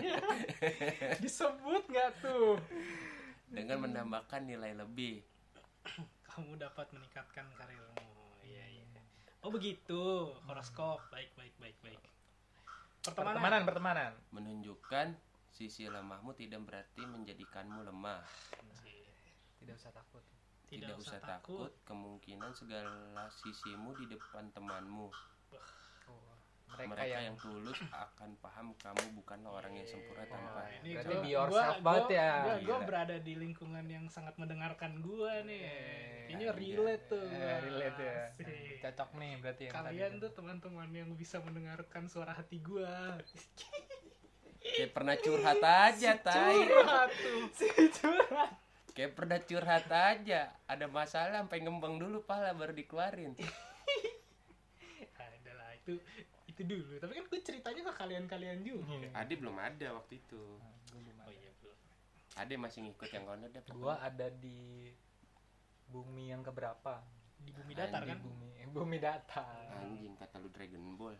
Disebut 1.23 1.83
nggak 1.87 2.11
tuh? 2.23 2.59
Dengan 3.47 3.87
menambahkan 3.87 4.47
nilai 4.47 4.75
lebih. 4.75 5.23
Kamu 6.27 6.59
dapat 6.59 6.91
meningkatkan 6.95 7.47
karirmu. 7.55 8.11
Iya 8.43 8.65
iya. 8.71 8.85
Oh 9.41 9.51
begitu. 9.51 10.31
Horoskop. 10.47 10.99
Baik 11.09 11.31
baik 11.39 11.55
baik 11.59 11.79
baik 11.81 12.16
pertemanan, 13.07 13.35
pertemanan 13.39 13.61
pertemanan. 13.63 14.11
Menunjukkan 14.35 15.07
sisi 15.55 15.87
lemahmu 15.87 16.35
tidak 16.35 16.61
berarti 16.67 17.01
menjadikanmu 17.07 17.87
lemah. 17.87 18.21
Tidak 19.63 19.75
usah 19.75 19.91
takut. 19.95 20.23
Tidak, 20.67 20.99
usah 20.99 21.19
takut 21.23 21.71
kemungkinan 21.87 22.51
segala 22.51 23.31
sisimu 23.31 23.95
di 23.95 24.11
depan 24.11 24.51
temanmu 24.51 25.07
mereka, 26.67 26.89
mereka, 26.89 27.07
yang, 27.09 27.23
yang... 27.25 27.37
tulus 27.37 27.79
akan 27.87 28.29
paham 28.37 28.67
kamu 28.75 29.03
bukanlah 29.15 29.51
orang 29.53 29.73
yang 29.73 29.87
sempurna 29.87 30.19
Wah, 30.19 30.29
tanpa 30.29 30.61
ini 30.75 30.89
Berarti 30.93 31.09
gua- 31.09 31.21
be 31.21 31.29
yourself 31.29 31.55
gua- 31.73 31.81
banget 31.81 32.03
gua- 32.03 32.13
ya. 32.13 32.29
gua, 32.29 32.43
gua 32.43 32.59
Gila. 32.73 32.85
berada 32.85 33.15
di 33.17 33.33
lingkungan 33.35 33.85
yang 33.85 34.05
sangat 34.07 34.35
mendengarkan 34.35 34.91
gua 34.99 35.33
nih 35.41 35.63
Eh, 35.63 36.27
ini 36.29 36.43
iya. 36.43 36.51
relate 36.51 37.03
tuh 37.07 37.23
Eh, 37.23 37.57
relate 37.61 37.99
ya 37.99 38.15
Asik. 38.27 38.45
cocok 38.79 39.09
nih 39.15 39.31
berarti 39.37 39.61
yang 39.63 39.73
kalian 39.73 40.11
tadi. 40.11 40.21
tuh 40.21 40.31
teman-teman 40.33 40.89
yang 40.91 41.09
bisa 41.13 41.37
mendengarkan 41.39 42.03
suara 42.05 42.31
hati 42.31 42.59
gua 42.59 43.15
kayak 44.59 44.91
pernah 44.91 45.15
curhat 45.15 45.61
aja 45.63 46.11
tai 46.19 46.59
curhat 46.61 47.09
tuh 47.09 47.39
si 47.57 47.67
curhat 47.95 48.51
kayak 48.91 49.13
pernah 49.13 49.39
curhat 49.39 49.87
aja 49.87 50.39
ada 50.65 50.85
masalah 50.85 51.39
sampai 51.39 51.59
ngembang 51.59 51.95
dulu 51.95 52.19
pala 52.21 52.51
baru 52.51 52.71
dikeluarin 52.71 53.31
ada 55.17 55.51
lah 55.53 55.71
itu 55.73 55.95
itu 56.57 56.65
dulu. 56.65 56.97
Tapi 56.97 57.13
kan 57.13 57.25
gue 57.29 57.39
ceritanya 57.45 57.81
ke 57.85 57.93
kalian-kalian 57.93 58.57
juga. 58.65 58.97
Ade 59.13 59.33
belum 59.37 59.61
ada 59.61 59.87
waktu 59.93 60.17
itu. 60.17 60.41
Gua 60.89 60.99
belum 61.05 61.17
oh 61.21 61.29
ada. 61.29 61.37
iya 61.37 61.51
belum. 61.61 61.77
Ade 62.33 62.53
masih 62.57 62.79
ngikut 62.89 63.09
yang 63.13 63.25
kono 63.29 63.45
deh 63.53 63.61
gua 63.77 63.93
ada 64.01 64.27
di 64.33 64.89
bumi 65.85 66.33
yang 66.33 66.41
keberapa? 66.41 67.05
Di 67.37 67.53
bumi 67.53 67.73
datar 67.77 68.01
Anjing. 68.01 68.09
kan? 68.09 68.19
Bumi 68.25 68.49
bumi 68.73 68.97
datar. 68.97 69.69
Anjing 69.85 70.17
kata 70.17 70.41
lu 70.41 70.49
Dragon 70.49 70.97
Ball 70.97 71.17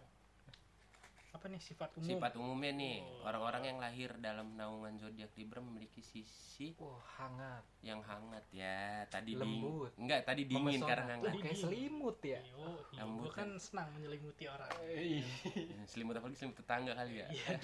apa 1.28 1.46
nih 1.48 1.60
sifat 1.60 1.94
umum? 1.94 2.08
Sifat 2.08 2.34
umumnya 2.36 2.72
nih 2.74 2.96
Oh. 3.00 3.26
orang-orang 3.26 3.64
yang 3.66 3.78
lahir 3.78 4.10
dalam 4.18 4.54
naungan 4.54 4.98
zodiak 4.98 5.30
Libra 5.34 5.60
memiliki 5.60 6.00
sisi 6.00 6.74
wah 6.76 6.98
hangat. 7.16 7.62
yang 7.80 8.02
hangat 8.02 8.42
ya. 8.50 9.06
Tadi 9.06 9.34
Lembut. 9.34 9.92
dingin 9.92 10.02
enggak 10.02 10.20
tadi 10.24 10.42
dingin 10.44 10.82
Memesona. 10.82 10.90
karena 10.90 11.12
hangat 11.16 11.34
kayak 11.38 11.58
selimut 11.58 12.18
ya? 12.20 12.42
Iya, 12.90 13.04
gue 13.04 13.30
kan 13.30 13.50
senang 13.58 13.88
menyelimuti 13.94 14.44
orang. 14.46 14.72
Ih. 14.90 15.22
selimut 15.92 16.16
apalagi 16.16 16.38
selimut 16.38 16.58
tetangga 16.58 16.92
kali 16.94 17.14
ya? 17.18 17.28
Iya 17.30 17.48
oh, 17.48 17.60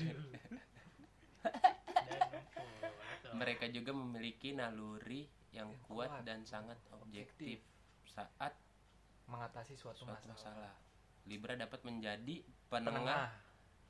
mereka 3.40 3.66
juga 3.68 3.92
memiliki 3.92 4.54
naluri 4.54 5.26
yang 5.50 5.70
Yang 5.70 5.86
kuat 5.86 6.10
kuat. 6.12 6.24
dan 6.24 6.40
sangat 6.44 6.78
objektif. 6.94 7.60
Saat 8.06 8.54
mengatasi 9.26 9.74
suatu, 9.74 10.04
suatu 10.04 10.30
masalah, 10.30 10.70
masalah. 10.70 10.74
Libra 11.24 11.56
dapat 11.56 11.80
menjadi 11.82 12.44
penengah, 12.68 12.92
penengah 12.94 13.26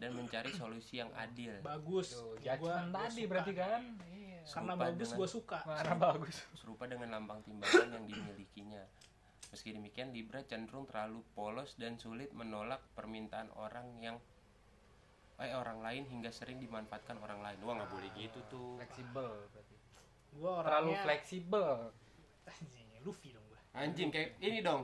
dan 0.04 0.12
mencari 0.12 0.52
solusi 0.52 1.00
yang 1.00 1.08
adil. 1.16 1.56
Bagus. 1.64 2.20
Ya, 2.44 2.60
gua- 2.60 2.84
gua 2.84 3.08
tadi 3.08 3.24
suka. 3.24 3.30
berarti 3.32 3.54
kan? 3.56 3.82
Iya. 4.04 4.42
Karena 4.44 4.74
bagus 4.76 5.08
dengan- 5.08 5.20
gue 5.24 5.30
suka. 5.32 5.60
Mana 5.64 5.94
bagus. 5.96 6.36
Serupa 6.54 6.84
dengan 6.84 7.10
lambang 7.10 7.40
timbangan 7.42 7.88
yang 7.90 8.04
dimilikinya. 8.04 8.84
Meski 9.48 9.72
demikian, 9.72 10.12
Libra 10.12 10.44
cenderung 10.44 10.84
terlalu 10.84 11.24
polos 11.32 11.78
dan 11.78 11.96
sulit 11.96 12.36
menolak 12.36 12.84
permintaan 12.92 13.48
orang 13.56 13.88
yang 13.98 14.20
eh 15.36 15.50
orang 15.52 15.80
lain 15.80 16.04
hingga 16.06 16.30
sering 16.30 16.60
dimanfaatkan 16.60 17.16
orang 17.18 17.40
lain. 17.40 17.58
Wah 17.64 17.74
nggak 17.74 17.90
boleh 17.90 18.10
gitu 18.14 18.40
tuh. 18.48 18.76
fleksibel 18.78 19.32
berarti. 19.50 19.76
Gue 20.34 20.52
terlalu 20.52 20.60
orangnya 20.92 21.00
fleksibel. 21.02 21.70
Anjing 22.44 22.88
Luffy 23.02 23.30
dong 23.32 23.46
gue 23.46 23.60
Anjing 23.74 24.10
kayak 24.10 24.36
ini 24.40 24.60
dong, 24.60 24.84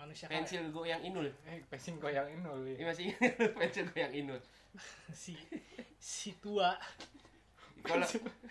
manusia 0.00 0.24
kaya. 0.24 0.40
pensil 0.40 0.64
goyang 0.70 1.02
inul. 1.02 1.28
eh 1.44 1.60
pensil 1.68 1.94
goyang 1.96 2.24
inul 2.26 2.64
Ini 2.64 2.80
ya. 2.80 2.86
masih 2.88 3.04
ingat 3.06 3.32
pensil 3.60 3.84
goyang 3.86 4.12
inul. 4.14 4.40
si 5.12 5.36
si 5.96 6.32
tua 6.38 6.72
Kalau 7.80 8.04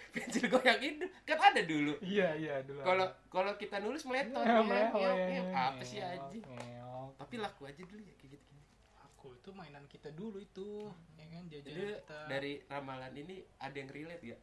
pensil 0.09 0.45
goyang 0.47 0.77
inul 0.79 1.09
kan 1.23 1.37
ada 1.39 1.61
dulu. 1.63 1.93
iya 2.01 2.33
iya 2.33 2.61
dulu 2.61 2.81
Kalau 2.81 3.05
kalau 3.27 3.51
kita 3.55 3.77
nulis 3.77 4.01
meletot 4.03 4.41
Ya, 4.41 4.57
ya, 4.57 4.61
ya, 4.61 4.89
ya, 4.93 5.13
ya. 5.25 5.41
ya. 5.43 5.61
apa 5.69 5.81
sih 5.83 5.97
anjing? 5.99 6.43
Ngeok. 6.43 7.09
Tapi 7.17 7.35
laku 7.37 7.61
aja 7.65 7.81
dulu 7.81 7.99
ya 7.99 8.13
kayak 8.15 8.31
gitu. 8.35 8.53
aku 8.99 9.35
itu 9.35 9.49
mainan 9.51 9.83
kita 9.85 10.09
dulu 10.11 10.37
itu 10.37 10.87
ya 11.13 11.25
kan 11.27 11.43
jajan 11.45 11.65
Jadi 11.65 11.83
kita 11.93 12.17
dari 12.25 12.53
ramalan 12.65 13.11
ini 13.13 13.35
ada 13.57 13.75
yang 13.75 13.89
relate 13.89 14.23
ya? 14.23 14.37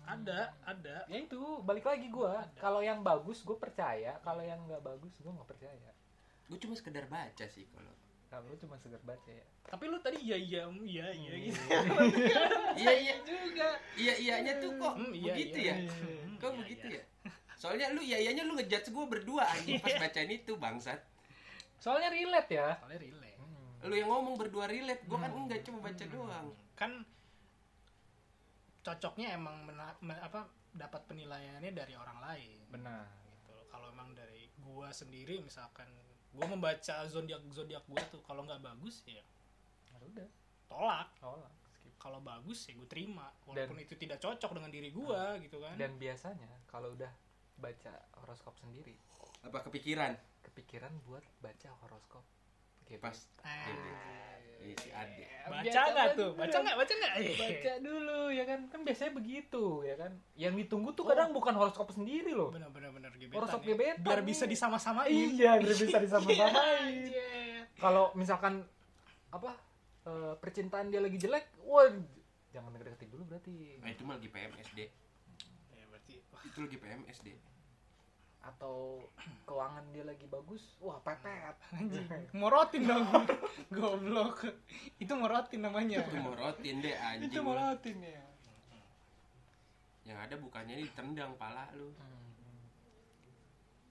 ada 0.00 0.40
ada 0.62 1.04
ya 1.06 1.18
itu 1.18 1.36
balik 1.60 1.84
lagi 1.84 2.08
gua 2.08 2.40
kalau 2.56 2.80
yang 2.80 3.00
bagus 3.00 3.40
gue 3.40 3.52
percaya 3.54 4.16
kalau 4.20 4.40
yang 4.40 4.56
nggak 4.64 4.80
bagus 4.80 5.12
gue 5.14 5.28
nggak 5.28 5.44
percaya 5.46 5.92
Gue 6.50 6.58
cuma 6.58 6.74
sekedar 6.74 7.06
baca 7.06 7.46
sih 7.46 7.64
kalau. 7.68 7.94
kalau 8.26 8.46
lu 8.46 8.56
cuma 8.56 8.74
segar 8.76 8.98
baca 9.00 9.26
ya 9.26 9.42
tapi 9.64 9.86
lu 9.86 9.98
tadi 9.98 10.18
iya 10.20 10.34
iya 10.34 10.62
mm, 10.64 10.82
iya 10.84 11.06
iya 11.08 11.30
Hmm. 11.30 11.42
gitu 11.44 11.62
Iya 12.80 12.92
iya 12.96 13.14
juga. 13.20 13.68
Iya 13.96 14.14
iyanya 14.16 14.52
tuh 14.56 14.70
kok 14.76 14.94
Hmm, 14.96 15.10
iya, 15.12 15.30
begitu 15.30 15.58
iya. 15.60 15.74
ya? 15.76 15.90
Hmm, 15.90 16.30
Kok 16.36 16.46
iya, 16.48 16.58
begitu 16.58 16.86
iya. 16.88 17.02
ya? 17.02 17.04
Soalnya 17.52 17.86
lu 17.90 18.00
iya 18.00 18.18
iyanya 18.20 18.42
lu 18.44 18.54
ngejudge 18.54 18.88
gue 18.88 19.04
berdua 19.08 19.42
anjing 19.48 19.78
pas 19.78 19.94
bacain 19.96 20.28
itu 20.28 20.52
bangsat. 20.54 21.00
soalnya 21.76 22.06
relate 22.08 22.50
ya 22.52 22.68
soalnya 22.76 23.00
relate 23.00 23.34
Hmm. 23.36 23.88
Lu 23.88 23.94
yang 23.94 24.06
ngomong 24.08 24.36
berdua 24.36 24.66
relate, 24.66 25.02
gue 25.02 25.16
kan 25.16 25.32
enggak 25.32 25.60
cuma 25.62 25.78
baca 25.80 26.04
doang. 26.06 26.46
kan 26.74 26.92
cocoknya 28.80 29.32
emang 29.32 29.64
mena- 29.64 29.98
me- 30.00 30.16
apa 30.18 30.48
dapat 30.72 31.02
penilaiannya 31.04 31.70
dari 31.70 31.92
orang 31.94 32.18
lain 32.22 32.58
benar 32.68 33.04
gitu 33.34 33.52
kalau 33.68 33.90
emang 33.90 34.14
dari 34.14 34.48
gua 34.58 34.88
sendiri 34.90 35.40
misalkan 35.40 35.88
gua 36.30 36.46
membaca 36.46 36.96
zodiak 37.06 37.42
zodiak 37.50 37.82
gua 37.86 38.02
tuh 38.08 38.22
kalau 38.22 38.42
nggak 38.44 38.60
bagus 38.60 39.02
ya 39.04 39.22
Ya 39.86 39.98
udah. 40.00 40.28
tolak. 40.66 41.08
Tolak 41.18 41.50
skip. 41.66 41.92
Kalau 41.98 42.22
bagus 42.22 42.64
ya 42.64 42.72
gue 42.72 42.86
terima 42.86 43.26
walaupun 43.44 43.76
itu 43.76 43.92
tidak 43.94 44.16
cocok 44.18 44.50
dengan 44.54 44.70
diri 44.70 44.88
gua 44.90 45.34
gitu 45.38 45.58
kan. 45.58 45.74
Dan 45.74 45.98
biasanya 45.98 46.48
kalau 46.64 46.94
udah 46.94 47.10
baca 47.58 47.92
horoskop 48.22 48.56
sendiri 48.56 48.94
Apa 49.44 49.60
kepikiran? 49.66 50.16
kepikiran 50.40 50.88
buat 51.04 51.20
baca 51.38 51.68
horoskop 51.84 52.24
Oke, 52.90 52.98
Pas 52.98 53.14
Eh, 53.46 53.78
Iya 54.60 54.74
si 54.76 54.90
Ade. 54.90 55.24
baca 55.46 55.80
nggak 55.94 56.08
tuh? 56.18 56.30
baca 56.34 56.56
nggak? 56.58 56.74
Baca 56.76 56.92
nggak? 56.92 57.12
Baca 57.38 57.72
dulu 57.80 58.20
ya 58.28 58.44
kan? 58.44 58.60
Kan 58.66 58.80
biasanya 58.82 59.12
begitu 59.14 59.64
ya 59.86 59.94
kan? 59.94 60.12
Yang 60.34 60.54
ditunggu 60.66 60.90
tuh 60.92 61.06
kadang 61.06 61.30
bukan 61.30 61.54
horoskop 61.54 61.88
sendiri 61.94 62.34
loh. 62.34 62.50
Benar 62.50 62.68
benar 62.68 62.90
benar. 62.90 63.14
Gebetan 63.14 63.38
horoskop 63.40 63.62
ya. 63.62 63.68
gebetan. 63.72 64.04
Biar 64.04 64.20
bisa 64.26 64.44
disama-samain. 64.44 65.06
Iya 65.08 65.56
biar 65.62 65.76
bisa 65.78 65.98
disama-samain. 66.02 66.92
Iya. 67.08 67.62
kalau 67.78 68.10
misalkan 68.12 68.66
apa 69.30 69.54
eh, 70.04 70.34
percintaan 70.36 70.90
dia 70.90 70.98
lagi 71.00 71.16
jelek 71.16 71.46
wah 71.62 71.86
jangan 72.50 72.74
deket-deketin 72.74 73.08
dulu 73.14 73.22
berarti. 73.30 73.78
Nah, 73.78 73.88
itu 73.88 74.02
mah 74.02 74.18
lagi 74.18 74.28
PMSD. 74.28 74.78
ya 75.70 75.84
berarti 75.86 76.14
Itu 76.44 76.58
lagi 76.66 76.76
PMSD. 76.76 77.26
Atau 78.40 79.04
keuangan 79.44 79.84
dia 79.92 80.02
lagi 80.02 80.24
bagus 80.24 80.64
wah 80.80 80.96
pepet. 81.00 81.56
Anjing. 81.72 82.08
Morotin 82.32 82.82
dong. 82.84 83.04
Goblok. 83.76 84.48
Itu 84.96 85.12
morotin 85.14 85.60
namanya. 85.60 86.00
Itu 86.00 86.16
morotin 86.18 86.80
deh 86.80 86.96
anjing. 86.96 87.28
itu 87.28 87.40
morotin 87.40 87.98
ya 88.00 88.24
Yang 90.08 90.18
ada 90.26 90.34
bukannya 90.38 90.74
ditendang 90.80 91.36
pala 91.36 91.68
lu. 91.76 91.92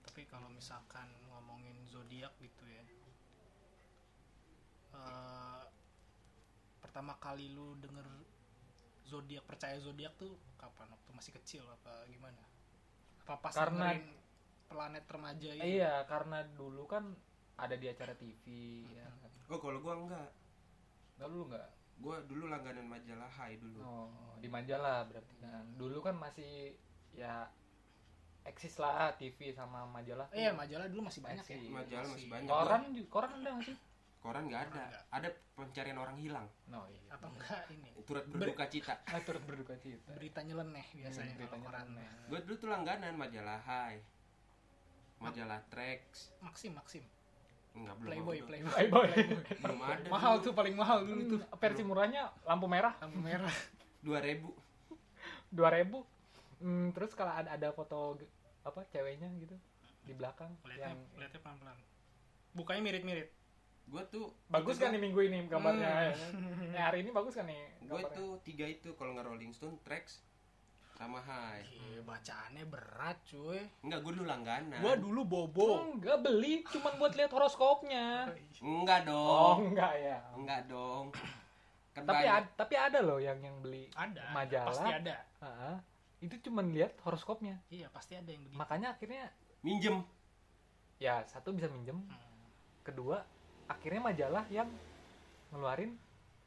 tapi 0.03 0.25
kalau 0.25 0.49
misalkan 0.49 1.05
ngomongin 1.29 1.77
zodiak 1.87 2.33
gitu 2.41 2.65
ya 2.65 2.83
eh, 4.91 5.63
pertama 6.81 7.15
kali 7.15 7.47
lu 7.49 7.77
denger 7.77 8.03
zodiak 9.05 9.45
percaya 9.45 9.77
zodiak 9.79 10.11
tuh 10.17 10.33
kapan? 10.57 10.91
Waktu 10.91 11.09
masih 11.13 11.31
kecil 11.39 11.63
apa 11.63 12.03
gimana? 12.07 12.41
Apa 13.23 13.39
pas 13.39 13.53
Karena- 13.53 13.93
dengerin 13.95 14.17
planet 14.69 15.05
remaja 15.09 15.49
itu 15.57 15.65
iya 15.65 16.05
karena 16.05 16.45
dulu 16.53 16.85
kan 16.85 17.11
ada 17.59 17.75
di 17.75 17.89
acara 17.89 18.13
TV 18.15 18.43
ya 18.93 19.09
kan. 19.19 19.31
oh 19.51 19.59
kalau 19.59 19.81
gua 19.81 19.93
enggak. 19.97 20.29
Nggak, 21.19 21.27
dulu 21.27 21.43
nggak 21.51 21.67
gua 21.99 22.15
dulu 22.23 22.43
langganan 22.47 22.87
majalah 22.87 23.27
Hai 23.27 23.59
dulu. 23.59 23.81
Oh 23.83 24.07
di 24.39 24.47
majalah 24.47 25.03
berarti 25.03 25.35
kan 25.43 25.65
dulu 25.75 25.99
kan 25.99 26.15
masih 26.15 26.71
ya 27.11 27.43
eksis 28.47 28.79
lah 28.79 29.11
TV 29.19 29.51
sama 29.51 29.83
majalah 29.83 30.31
iya 30.31 30.55
majalah 30.55 30.87
dulu 30.87 31.11
masih 31.11 31.19
banyak 31.19 31.43
ya. 31.43 31.57
Masih. 31.59 31.69
Majalah 31.75 32.07
masih 32.15 32.27
banyak. 32.31 32.47
koran 32.47 32.81
koran 33.11 33.31
ada 33.43 33.49
nggak 33.51 33.67
sih? 33.67 33.77
Koran 34.19 34.43
nggak 34.47 34.61
ada. 34.67 34.83
Enggak. 34.83 35.03
ada 35.11 35.29
pencarian 35.55 35.99
orang 35.99 36.17
hilang. 36.19 36.47
No 36.67 36.87
iya. 36.87 37.03
Atau 37.11 37.27
enggak 37.35 37.67
ini? 37.71 37.91
Turut 38.07 38.25
berduka 38.31 38.65
cita. 38.67 38.95
Nah, 38.95 39.21
turut 39.27 39.43
berduka 39.43 39.75
cita. 39.75 40.11
Berita 40.15 40.39
nyeleneh 40.43 40.87
biasanya 40.95 41.35
Hmm, 41.35 41.63
koran. 41.63 41.83
aneh. 41.91 42.07
gua 42.31 42.39
dulu 42.47 42.55
tuh 42.55 42.69
langganan 42.71 43.13
majalah 43.19 43.59
Hai 43.59 43.99
majalah 45.19 45.59
Trax 45.67 46.31
Maxim 46.39 46.71
Maxim. 46.73 47.03
Enggak 47.69 47.95
belum 47.97 48.09
Playboy 48.09 48.35
belum, 48.35 48.47
Playboy. 48.49 48.73
Playboy. 48.73 49.07
belum 49.61 49.79
ada 49.79 50.07
mahal 50.09 50.33
tuh 50.39 50.51
paling 50.51 50.73
mahal 50.73 51.03
dulu 51.03 51.21
tuh. 51.29 51.39
Versi 51.55 51.83
murahnya 51.83 52.33
lampu 52.43 52.65
merah. 52.65 52.95
Lampu 52.97 53.19
merah. 53.19 53.53
Dua 53.99 54.19
ribu. 54.19 54.51
2000 55.49 56.03
Hmm, 56.59 56.91
terus 56.91 57.15
kalau 57.15 57.31
ada 57.31 57.55
ada 57.55 57.71
foto 57.71 58.19
apa 58.61 58.83
ceweknya 58.85 59.31
gitu 59.39 59.55
di 60.03 60.11
belakang 60.11 60.51
lihatnya 60.61 60.91
yang 60.91 60.99
lihatnya 61.15 61.39
pelan 61.39 61.55
pelan 61.55 61.77
bukanya 62.51 62.81
mirip 62.83 63.03
mirip 63.07 63.27
gua 63.87 64.03
tuh 64.05 64.27
bagus 64.45 64.75
kan 64.75 64.91
nih 64.91 64.99
minggu 64.99 65.23
ini 65.23 65.47
gambarnya 65.47 65.87
Hmm. 65.87 66.03
ya 66.03 66.11
kan? 66.11 66.31
Eh, 66.69 66.83
hari 66.83 66.97
ini 66.99 67.09
bagus 67.09 67.33
kan 67.33 67.47
nih 67.47 67.63
gue 67.79 68.01
tuh 68.11 68.43
tiga 68.43 68.67
itu 68.67 68.91
kalau 68.93 69.15
nggak 69.15 69.25
Rolling 69.25 69.55
Stone 69.55 69.79
Trax 69.81 70.19
sama 70.99 71.23
Hai. 71.23 71.63
Iya, 71.63 72.03
bacaannya 72.03 72.63
berat 72.67 73.17
cuy. 73.23 73.63
Enggak 73.79 73.99
gue 74.03 74.11
dulu 74.19 74.25
langganan. 74.27 74.83
Gua 74.83 74.99
dulu 74.99 75.21
bobo. 75.23 75.95
Enggak 75.95 76.19
beli 76.19 76.59
cuman 76.67 76.99
buat 76.99 77.15
lihat 77.15 77.31
horoskopnya. 77.31 78.27
Enggak 78.59 79.07
oh 79.07 79.55
dong 79.55 79.57
enggak 79.71 79.93
ya. 79.95 80.19
Enggak 80.35 80.61
dong. 80.67 81.15
Kan 81.95 82.03
tapi 82.03 82.27
banyak. 82.27 82.35
ad- 82.43 82.53
tapi 82.53 82.75
ada 82.75 82.99
loh 82.99 83.15
yang 83.15 83.39
yang 83.39 83.55
beli 83.63 83.87
ada 83.95 84.27
Majalah. 84.35 84.67
pasti 84.75 84.91
ada. 84.91 85.15
Ah, 85.39 85.79
itu 86.19 86.35
cuman 86.43 86.67
lihat 86.69 86.99
horoskopnya. 86.99 87.55
Iya 87.71 87.87
pasti 87.89 88.19
ada 88.19 88.27
yang 88.27 88.43
begitu. 88.43 88.59
Makanya 88.59 88.87
akhirnya 88.91 89.23
minjem. 89.63 90.03
Ya 90.99 91.23
satu 91.23 91.55
bisa 91.55 91.71
minjem. 91.71 91.95
Hmm. 91.95 92.27
kedua 92.79 93.21
akhirnya 93.69 94.01
majalah 94.01 94.43
yang 94.49 94.67
ngeluarin 95.49 95.95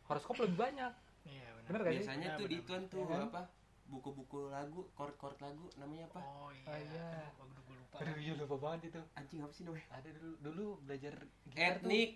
horoskop 0.04 0.36
lebih 0.44 0.60
banyak. 0.60 0.92
Iya 1.24 1.46
benar. 1.56 1.68
Bener 1.70 1.80
gak 1.80 1.88
sih? 1.88 1.98
Biasanya 2.04 2.28
Benar, 2.28 2.36
tuh 2.36 2.46
di 2.46 2.54
benar. 2.54 2.66
tuan 2.68 2.82
tuh 2.84 3.00
Ya 3.00 3.08
kan? 3.08 3.22
apa 3.24 3.42
buku-buku 3.92 4.48
lagu 4.48 4.88
chord-chord 4.90 5.36
lagu 5.38 5.68
namanya 5.76 6.08
apa? 6.08 6.20
Oh 6.20 6.48
iya, 6.48 6.64
Oh, 6.64 6.78
iya. 6.78 7.08
Aduh, 7.36 7.60
lupa. 7.70 7.96
Aduh 7.98 8.16
iya 8.16 8.32
lupa 8.34 8.56
banget 8.58 8.80
itu. 8.88 9.00
Anjing 9.12 9.38
apa 9.38 9.52
sih 9.52 9.62
namanya? 9.62 9.86
Ada 9.92 10.08
dulu 10.10 10.32
dulu 10.40 10.64
belajar 10.82 11.14
gitar 11.44 11.76
tuh. 11.76 11.84
etnik. 11.84 12.10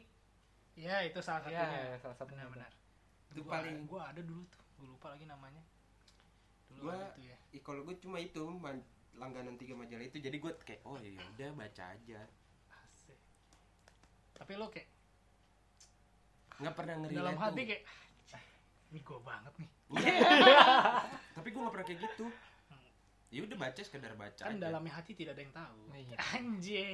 Iya 0.74 0.96
itu 1.04 1.18
salah 1.20 1.40
Iya, 1.42 1.60
satunya. 1.60 1.80
iya, 1.82 1.96
salah 1.98 2.16
satunya 2.16 2.44
benar 2.44 2.56
benar. 2.64 2.72
Itu 3.28 3.40
Gua- 3.42 3.52
paling- 3.54 3.84
gua 3.84 4.02
ada 4.06 4.20
dulu 4.20 4.42
tuh 4.46 4.62
gua 4.74 4.86
lupa 4.90 5.06
lagi 5.10 5.24
namanya. 5.24 5.62
Dulu 6.70 6.80
Gua- 6.82 7.12
tuh 7.12 7.22
ya. 7.22 7.36
Ih, 7.50 7.60
kalau 7.60 7.80
gue 7.82 7.96
cuma 7.96 8.18
itu 8.18 8.40
man- 8.54 8.84
langganan 9.14 9.56
tiga 9.56 9.72
majalah 9.72 10.04
itu 10.04 10.18
jadi 10.18 10.34
gue 10.34 10.52
kayak 10.58 10.80
oh 10.82 10.96
ya 10.96 11.16
udah 11.30 11.48
baca 11.54 11.84
aja. 11.90 12.20
Asik. 12.74 13.16
tapi 14.34 14.52
lo 14.54 14.68
kayak 14.68 14.88
nggak 16.56 16.74
pernah 16.74 16.94
ngeri 16.98 17.14
dalam 17.14 17.36
hati 17.36 17.62
kayak 17.64 17.82
"Ah, 17.82 18.05
ini 18.96 19.04
gua 19.04 19.20
banget 19.20 19.52
nih 19.60 19.70
tapi 21.36 21.48
gue 21.48 21.60
nggak 21.60 21.70
pernah 21.70 21.86
kayak 21.86 22.00
gitu 22.00 22.26
ya 23.26 23.40
udah 23.42 23.58
baca 23.58 23.80
sekedar 23.80 24.12
baca 24.14 24.38
kan 24.40 24.56
aja. 24.56 24.62
dalamnya 24.62 24.92
hati 24.94 25.12
tidak 25.12 25.36
ada 25.36 25.42
yang 25.42 25.52
tahu 25.52 25.80
Iya. 25.92 26.16
anjir 26.32 26.88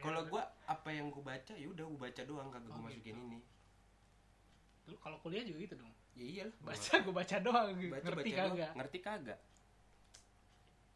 kalau 0.00 0.26
gue 0.26 0.42
apa 0.66 0.88
yang 0.90 1.06
gue 1.08 1.22
baca 1.22 1.52
ya 1.54 1.66
udah 1.68 1.84
gue 1.86 2.00
baca 2.00 2.22
doang 2.22 2.48
kagak 2.50 2.66
gue 2.66 2.74
Oh, 2.74 2.82
masukin 2.82 3.14
gitu. 3.14 3.22
ini 3.22 3.38
lu 4.86 4.96
kalau 4.98 5.18
kuliah 5.18 5.42
juga 5.42 5.58
gitu 5.60 5.74
dong 5.76 5.92
ya 6.14 6.24
iyalah 6.24 6.54
gua 6.56 6.66
baca 6.68 6.92
gua 6.98 7.14
baca 7.16 7.36
doang 7.38 7.68
baca 7.70 8.02
ngerti 8.02 8.10
baca 8.10 8.26
doang. 8.26 8.50
kagak 8.50 8.70
ngerti 8.74 8.98
kagak 8.98 9.38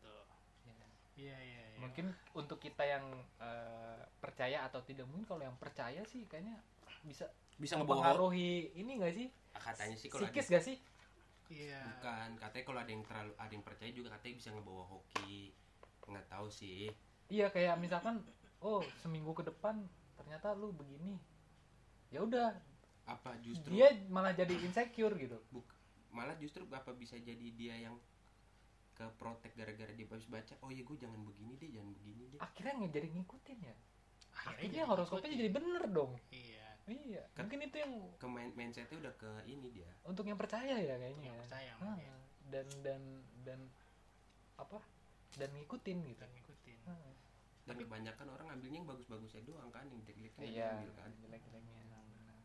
Tuh. 0.00 0.24
Iya. 0.64 0.78
iya 1.16 1.36
iya 1.38 1.62
iya 1.68 1.78
mungkin 1.78 2.06
untuk 2.32 2.58
kita 2.58 2.82
yang 2.82 3.04
eh, 3.38 4.00
percaya 4.18 4.64
atau 4.64 4.80
tidak 4.80 5.04
mungkin 5.04 5.24
kalau 5.24 5.42
yang 5.42 5.56
percaya 5.56 6.02
sih 6.04 6.24
kayaknya 6.24 6.58
bisa 7.02 7.28
bisa 7.60 7.76
ngebawa 7.76 8.16
mempengaruhi 8.16 8.72
ini 8.72 8.90
gak 8.96 9.14
sih? 9.14 9.28
Katanya 9.52 9.96
sih 10.00 10.08
kalau 10.08 10.24
ada, 10.24 10.40
gak 10.40 10.64
sih? 10.64 10.76
Iya. 11.50 11.82
Bukan 11.84 12.28
katanya 12.40 12.64
kalau 12.64 12.80
ada 12.80 12.90
yang 12.90 13.04
terlalu 13.04 13.32
ada 13.36 13.52
yang 13.52 13.64
percaya 13.66 13.90
juga 13.92 14.08
katanya 14.16 14.34
bisa 14.40 14.48
ngebawa 14.54 14.84
hoki. 14.88 15.52
Nggak 16.08 16.26
tahu 16.32 16.46
sih. 16.48 16.88
Iya 17.28 17.46
kayak 17.52 17.76
misalkan 17.78 18.24
oh 18.64 18.82
seminggu 19.02 19.36
ke 19.36 19.44
depan 19.44 19.84
ternyata 20.16 20.56
lu 20.56 20.72
begini. 20.72 21.18
Ya 22.08 22.24
udah. 22.24 22.56
Apa 23.06 23.36
justru 23.42 23.74
dia 23.74 23.90
malah 24.08 24.32
jadi 24.32 24.54
insecure 24.62 25.14
gitu. 25.18 25.38
Buk- 25.50 25.76
malah 26.10 26.34
justru 26.38 26.66
apa 26.70 26.90
bisa 26.94 27.14
jadi 27.18 27.46
dia 27.54 27.76
yang 27.86 27.94
ke 28.94 29.06
protek 29.16 29.56
gara-gara 29.56 29.88
dia 29.96 30.04
habis 30.04 30.28
baca 30.28 30.54
oh 30.60 30.68
ya 30.68 30.84
gue 30.84 30.96
jangan 30.98 31.16
begini 31.24 31.56
deh 31.56 31.70
jangan 31.72 31.90
begini 31.96 32.22
deh. 32.34 32.40
Akhirnya 32.42 32.72
nggak 32.84 32.92
jadi 32.94 33.08
ngikutin 33.16 33.58
ya? 33.62 33.76
Akhirnya 34.30 34.54
akhirnya 34.54 34.84
horoskopnya 34.86 35.36
jadi 35.40 35.50
bener 35.50 35.84
dong. 35.90 36.12
Iya 36.30 36.59
iya 36.90 37.22
Kan- 37.32 37.46
mungkin 37.46 37.60
itu 37.64 37.76
yang 37.78 37.92
ke 38.14 38.26
main 38.26 38.50
mindsetnya 38.52 38.98
udah 38.98 39.14
ke 39.14 39.30
ini 39.44 39.70
dia. 39.70 39.90
Untuk 40.02 40.24
yang 40.24 40.34
percaya 40.34 40.74
ya 40.74 40.94
kayaknya 40.96 41.24
yang 41.24 41.36
ya. 41.36 41.40
percaya 41.40 41.72
Ah, 41.72 41.94
mungkin. 41.94 42.14
dan 42.48 42.66
dan 42.82 43.02
dan 43.40 43.60
apa? 44.56 44.82
Dan 45.32 45.54
ngikutin 45.54 45.98
gitu. 46.04 46.18
Dan 46.18 46.30
ngikutin. 46.32 46.78
Ah. 46.84 47.14
dan 47.60 47.76
kebanyakan 47.78 48.26
orang 48.28 48.46
ambilnya 48.50 48.82
yang 48.82 48.88
bagus-bagusnya 48.88 49.46
doang 49.46 49.70
kan 49.70 49.86
yang 49.86 50.02
jelek-jeleknya 50.02 50.42
iya 50.42 50.70
ambil 50.74 50.90
kan. 50.92 51.10
jelek-jeleknya 51.14 51.82
benar. 51.86 52.38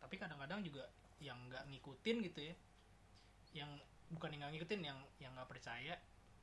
tapi 0.00 0.14
kadang-kadang 0.16 0.60
juga 0.64 0.84
yang 1.20 1.36
nggak 1.46 1.68
ngikutin 1.68 2.16
gitu 2.24 2.40
ya 2.42 2.54
yang 3.52 3.68
bukan 4.08 4.32
yang 4.32 4.40
nggak 4.40 4.52
ngikutin 4.56 4.80
yang 4.80 4.96
yang 5.18 5.32
nggak 5.32 5.44
percaya 5.46 6.00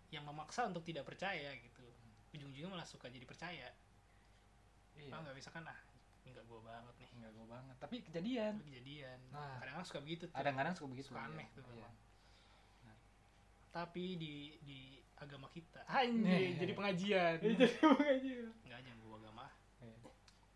yang 0.09 0.21
memaksa 0.23 0.65
untuk 0.65 0.81
tidak 0.81 1.05
percaya 1.05 1.49
gitu. 1.55 1.85
Ujung-ujungnya 2.31 2.69
malah 2.69 2.85
suka 2.85 3.09
jadi 3.09 3.25
percaya. 3.25 3.73
Iya. 4.93 5.09
Ah 5.09 5.21
nggak? 5.21 5.33
Bisa 5.33 5.49
kan 5.49 5.65
ah 5.65 5.79
ini 6.29 6.35
nggak 6.35 6.45
gue 6.45 6.61
banget 6.61 6.93
nih. 6.95 7.09
Nggak 7.15 7.31
gue 7.33 7.45
banget. 7.47 7.75
Tapi 7.79 7.95
kejadian. 8.03 8.53
Tapi 8.53 8.67
kejadian. 8.69 9.19
Nah. 9.29 9.57
kadang-kadang 9.57 9.83
suka 9.83 9.99
begitu 9.99 10.23
tuh. 10.23 10.35
Kadang-kadang 10.35 10.73
suka 10.75 10.87
begitu 10.87 11.07
Suka 11.09 11.19
iya. 11.19 11.27
aneh 11.27 11.47
tuh 11.51 11.63
Iya. 11.65 11.73
memang. 11.75 11.95
tapi 13.69 14.03
di 14.15 14.33
di 14.59 14.79
agama 15.15 15.45
kita. 15.47 15.85
Anjir 15.85 16.25
Nih. 16.25 16.57
jadi 16.57 16.73
pengajian. 16.73 17.35
Jadi 17.37 17.53
pengajian. 17.79 18.49
Nggak 18.63 18.77
aja 18.79 18.91
gue 18.91 19.15
agama. 19.15 19.45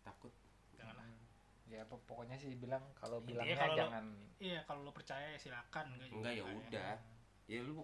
Takut. 0.02 0.32
Jangan 0.72 0.94
lah 0.94 1.06
ya 1.64 1.82
pok- 1.84 2.02
pokoknya 2.04 2.34
sih 2.34 2.54
bilang 2.54 2.82
kalau 2.92 3.18
bilangnya 3.20 3.54
kalau 3.56 3.70
lo- 3.70 3.80
jangan 3.80 4.04
iya 4.38 4.60
kalau 4.62 4.80
lo 4.82 4.90
percaya 4.90 5.26
ya 5.28 5.38
silakan. 5.38 5.90
Enggak 5.90 6.08
juga 6.08 6.18
enggak 6.20 6.32
ya 6.32 6.44
udah. 6.44 6.94
Ya 7.46 7.58
lu 7.60 7.82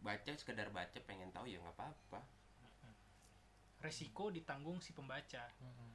baca 0.00 0.30
sekedar 0.32 0.70
baca 0.70 0.98
pengen 1.00 1.30
tahu 1.30 1.46
ya 1.46 1.58
nggak 1.58 1.74
apa-apa. 1.74 2.20
Resiko 3.80 4.28
ditanggung 4.28 4.78
si 4.78 4.92
pembaca. 4.92 5.50
Mm-mm. 5.58 5.90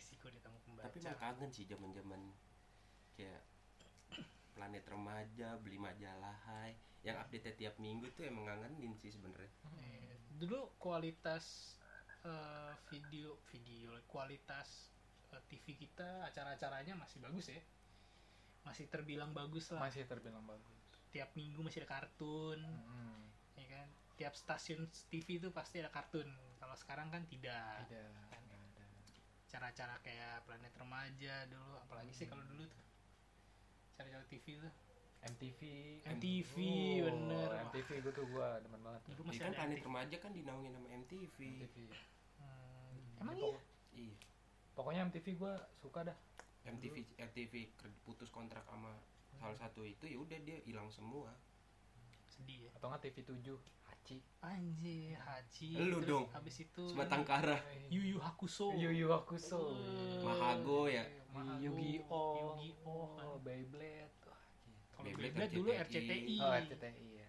Resiko 0.00 0.32
ditanggung 0.32 0.64
pembaca. 0.64 0.88
Tapi 0.88 0.96
emang 1.04 1.20
kangen 1.20 1.50
sih 1.52 1.68
zaman-zaman 1.68 2.20
kayak 3.12 3.44
planet 4.56 4.84
remaja 4.88 5.60
beli 5.60 5.76
majalah 5.76 6.36
hai. 6.48 6.72
Yang 7.04 7.16
update 7.20 7.60
tiap 7.60 7.76
minggu 7.76 8.08
tuh 8.16 8.24
emang 8.24 8.48
ngangenin 8.48 8.96
sih 8.96 9.12
sebenarnya. 9.12 9.52
Eh, 9.76 10.16
dulu 10.40 10.72
kualitas 10.80 11.76
eh, 12.24 12.72
video 12.88 13.36
video 13.52 13.92
kualitas 14.08 14.88
eh, 15.36 15.42
TV 15.52 15.76
kita 15.76 16.24
acara-acaranya 16.32 16.96
masih 16.96 17.20
bagus 17.20 17.52
ya. 17.52 17.60
Masih 18.64 18.88
terbilang 18.88 19.36
bagus 19.36 19.68
lah. 19.72 19.84
Masih 19.84 20.08
terbilang 20.08 20.44
bagus. 20.48 20.80
Tiap 21.12 21.36
minggu 21.36 21.60
masih 21.60 21.84
ada 21.84 22.00
kartun 22.00 22.60
Mm-mm. 22.60 23.16
ya 23.56 23.66
kan? 23.68 23.88
Tiap 24.16 24.32
stasiun 24.36 24.88
TV 25.08 25.40
itu 25.40 25.48
pasti 25.52 25.80
ada 25.80 25.92
kartun. 25.92 26.28
Kalau 26.60 26.76
sekarang 26.76 27.08
kan 27.08 27.24
tidak. 27.24 27.88
Tidak. 27.88 28.08
nggak 28.28 28.49
cara-cara 29.50 29.98
kayak 30.00 30.44
planet 30.44 30.72
remaja 30.72 31.34
dulu 31.46 31.74
apalagi 31.80 32.12
sih 32.12 32.24
kalau 32.24 32.42
dulu 32.44 32.64
tuh. 32.64 32.82
Cara-cara 33.92 34.22
TV 34.24 34.46
tuh. 34.56 34.72
MTV 35.20 35.60
MTV, 36.08 36.54
Oh, 36.56 36.96
bener. 37.04 37.48
MTV 37.68 37.88
gue 38.00 38.08
tuh 38.10 38.24
gue 38.24 38.48
demen 38.64 38.80
banget 38.80 39.00
dulu 39.04 39.20
Iya 39.20 39.28
masih 39.28 39.42
kan 39.42 39.52
planet 39.52 39.68
MTV. 39.74 39.84
remaja 39.84 40.16
kan 40.16 40.30
dinaungin 40.32 40.72
sama 40.72 40.88
MTV 40.96 41.36
MTV 41.60 41.76
Hmm, 42.40 43.20
emang 43.20 43.36
Jadi 43.36 43.44
iya? 43.44 43.60
Iya. 44.00 44.16
Pokoknya 44.72 45.00
MTV 45.04 45.26
gue 45.36 45.52
suka 45.76 46.00
dah. 46.04 46.16
MTV 46.62 46.96
MTV 47.18 47.52
ker- 47.74 48.00
putus 48.02 48.28
kontrak 48.28 48.64
sama 48.64 48.96
salah 49.34 49.52
satu 49.54 49.82
itu 49.82 50.04
ya 50.04 50.16
udah 50.16 50.38
dia 50.38 50.56
hilang 50.62 50.88
semua. 50.88 51.36
Sedih 52.26 52.64
ya 52.64 52.70
atau 52.72 52.88
nggak 52.88 53.02
TV 53.02 53.16
7 53.20 53.60
Hachi 54.10 54.18
anjir 54.42 55.14
haji 55.22 55.68
Lu 55.86 56.02
dong. 56.02 56.26
habis 56.34 56.58
itu 56.58 56.82
Sebatang 56.82 57.22
kara. 57.22 57.62
Yu 57.86 58.02
Yu 58.02 58.18
Hakusho 58.18 58.74
Yu 58.74 58.90
Yu 58.90 59.06
Hakusho 59.06 59.70
Eh, 59.70 60.18
Mahago 60.18 60.90
ya? 60.90 61.06
Mahago, 61.30 61.62
Yu-Gi-Oh 61.62 62.58
Yu-Gi-Oh 62.58 63.04
kan. 63.14 63.26
Beyblade 63.46 64.10
Wah, 64.26 64.34
gitu. 64.66 64.82
Kalau 64.90 65.04
Beyblade 65.06 65.30
Beyblade 65.30 65.54
dulu 65.54 65.70
RCTI. 65.70 66.02
RCTI. 66.10 66.36
oh 66.42 66.50
RCTI 66.50 67.08
ya 67.14 67.28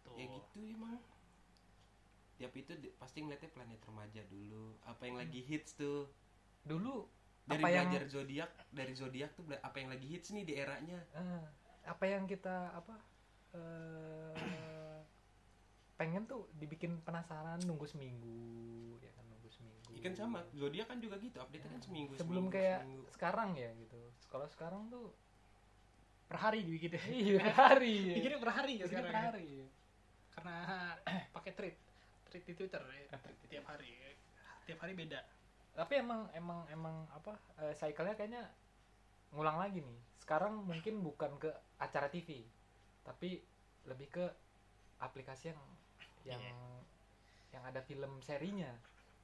Tuh. 0.00 0.14
Ya 0.14 0.24
gitu 0.30 0.58
emang. 0.62 1.02
Tiap 2.36 2.52
itu 2.54 2.72
di- 2.76 2.94
pasti 2.94 3.18
ngeliatnya 3.18 3.50
planet 3.50 3.80
remaja 3.82 4.22
dulu. 4.24 4.78
Apa 4.84 5.02
yang 5.04 5.18
lagi 5.18 5.40
hits 5.42 5.74
tuh? 5.74 6.06
dulu 6.62 7.10
Dari 7.44 7.60
apa 7.60 7.68
yang 7.68 7.90
belajar 7.90 8.04
zodiak, 8.08 8.50
dari 8.70 8.94
zodiak 8.94 9.34
tuh 9.34 9.42
apa 9.52 9.76
yang 9.76 9.90
lagi 9.90 10.06
hits 10.08 10.30
nih 10.30 10.44
di 10.44 10.54
eranya. 10.54 11.02
eh, 11.12 11.44
apa 11.84 12.04
yang 12.06 12.24
kita 12.24 12.72
apa 12.72 12.94
eh 13.52 14.32
pengen 15.94 16.26
tuh 16.26 16.50
dibikin 16.58 16.98
penasaran 17.06 17.62
nunggu 17.62 17.86
seminggu 17.86 18.98
ya 18.98 19.10
kan 19.14 19.24
nunggu 19.30 19.48
seminggu 19.50 19.90
Ikan 20.02 20.14
sama, 20.18 20.42
zodiak 20.50 20.90
kan 20.90 20.98
juga 20.98 21.16
gitu, 21.22 21.38
update 21.38 21.62
kan 21.62 21.80
seminggu. 21.80 22.12
sebelum 22.18 22.50
seminggu, 22.50 22.56
kayak 22.58 22.80
seminggu. 22.82 23.04
sekarang 23.14 23.50
ya 23.54 23.70
gitu 23.78 24.00
kalau 24.26 24.46
sekarang 24.50 24.82
tuh 24.90 25.14
per 26.26 26.38
hari 26.42 26.66
dibikin 26.66 26.98
iya 27.06 27.38
per 27.46 27.54
hari 27.54 27.96
bikinnya 28.18 28.38
per 28.42 28.52
hari 28.52 28.74
ya 28.82 28.86
sekarang 28.90 29.06
per 29.06 29.14
ya. 29.14 29.24
hari 29.30 29.48
karena 30.34 30.56
pakai 31.38 31.52
tweet 31.54 31.76
tweet 32.26 32.44
di 32.44 32.54
Twitter 32.58 32.82
ya. 32.82 33.06
tiap 33.46 33.64
hari 33.70 33.90
tiap 34.66 34.78
hari 34.82 34.92
beda 34.98 35.20
tapi 35.74 35.94
emang 36.02 36.26
emang 36.34 36.66
emang 36.70 36.96
apa 37.14 37.38
eh, 37.62 37.74
cycle-nya 37.74 38.18
kayaknya 38.18 38.42
ngulang 39.34 39.58
lagi 39.58 39.82
nih 39.82 39.98
sekarang 40.22 40.62
mungkin 40.62 41.02
bukan 41.02 41.38
ke 41.38 41.50
acara 41.78 42.10
TV 42.10 42.46
tapi 43.04 43.42
lebih 43.84 44.08
ke 44.08 44.24
aplikasi 45.02 45.52
yang 45.52 45.60
yang 46.24 46.40
Iya. 46.40 46.56
yang 47.52 47.62
ada 47.64 47.80
film 47.80 48.18
serinya. 48.20 48.72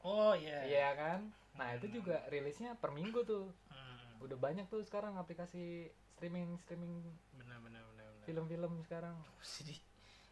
Oh 0.00 0.32
iya. 0.32 0.64
Iya 0.64 0.88
kan? 0.94 1.20
Nah 1.56 1.74
itu 1.74 1.90
juga 1.90 2.24
rilisnya 2.28 2.76
per 2.76 2.90
minggu 2.90 3.20
tuh. 3.22 3.50
Hmm, 3.68 4.20
udah 4.20 4.36
banyak 4.36 4.64
tuh 4.66 4.80
sekarang 4.80 5.16
aplikasi 5.16 5.88
streaming 6.14 6.56
streaming 6.58 7.00
benar 7.34 7.58
benar 7.58 7.82
benar 7.86 8.06
benar. 8.06 8.24
film-film 8.24 8.72
sekarang. 8.80 9.16
Jadi 9.42 9.76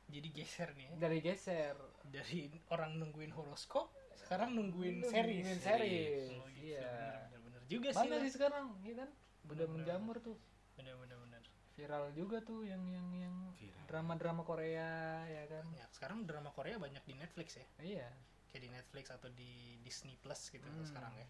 jadi 0.08 0.28
geser 0.32 0.68
nih 0.72 0.84
ya. 0.88 0.94
dari 0.98 1.18
geser. 1.20 1.76
Dari 2.04 2.48
orang 2.68 2.96
nungguin 2.96 3.28
horoskop 3.30 3.92
sekarang 4.16 4.52
nungguin 4.52 5.04
Nungguin 5.04 5.12
series. 5.44 5.60
series, 5.60 6.28
Oh, 6.32 6.48
gitu. 6.48 6.72
iya. 6.72 7.28
bener, 7.28 7.40
bener 7.44 7.62
juga 7.66 7.88
sih 7.92 8.08
lah. 8.08 8.20
sih 8.20 8.32
sekarang 8.32 8.66
iya 8.80 8.94
kan? 8.98 9.10
Udah 9.44 9.48
Bener, 9.48 9.66
bener, 9.66 9.68
menjamur 9.84 10.16
tuh. 10.18 10.36
Bener 10.76 10.94
bener 10.96 11.16
bener 11.18 11.37
viral 11.78 12.10
juga 12.10 12.42
tuh 12.42 12.66
yang 12.66 12.82
yang 12.84 13.06
yang 13.14 13.36
Viral. 13.54 13.86
drama-drama 13.86 14.42
Korea 14.42 14.90
ya 15.24 15.46
kan? 15.46 15.62
Ya 15.70 15.86
sekarang 15.88 16.26
drama 16.26 16.50
Korea 16.50 16.74
banyak 16.76 17.06
di 17.06 17.14
Netflix 17.14 17.54
ya. 17.54 17.66
Iya. 17.78 18.10
Kayak 18.50 18.62
di 18.66 18.70
Netflix 18.74 19.04
atau 19.08 19.30
di 19.30 19.52
Disney 19.80 20.18
Plus 20.18 20.50
gitu 20.50 20.66
Hmm. 20.66 20.82
sekarang 20.82 21.14
ya. 21.14 21.28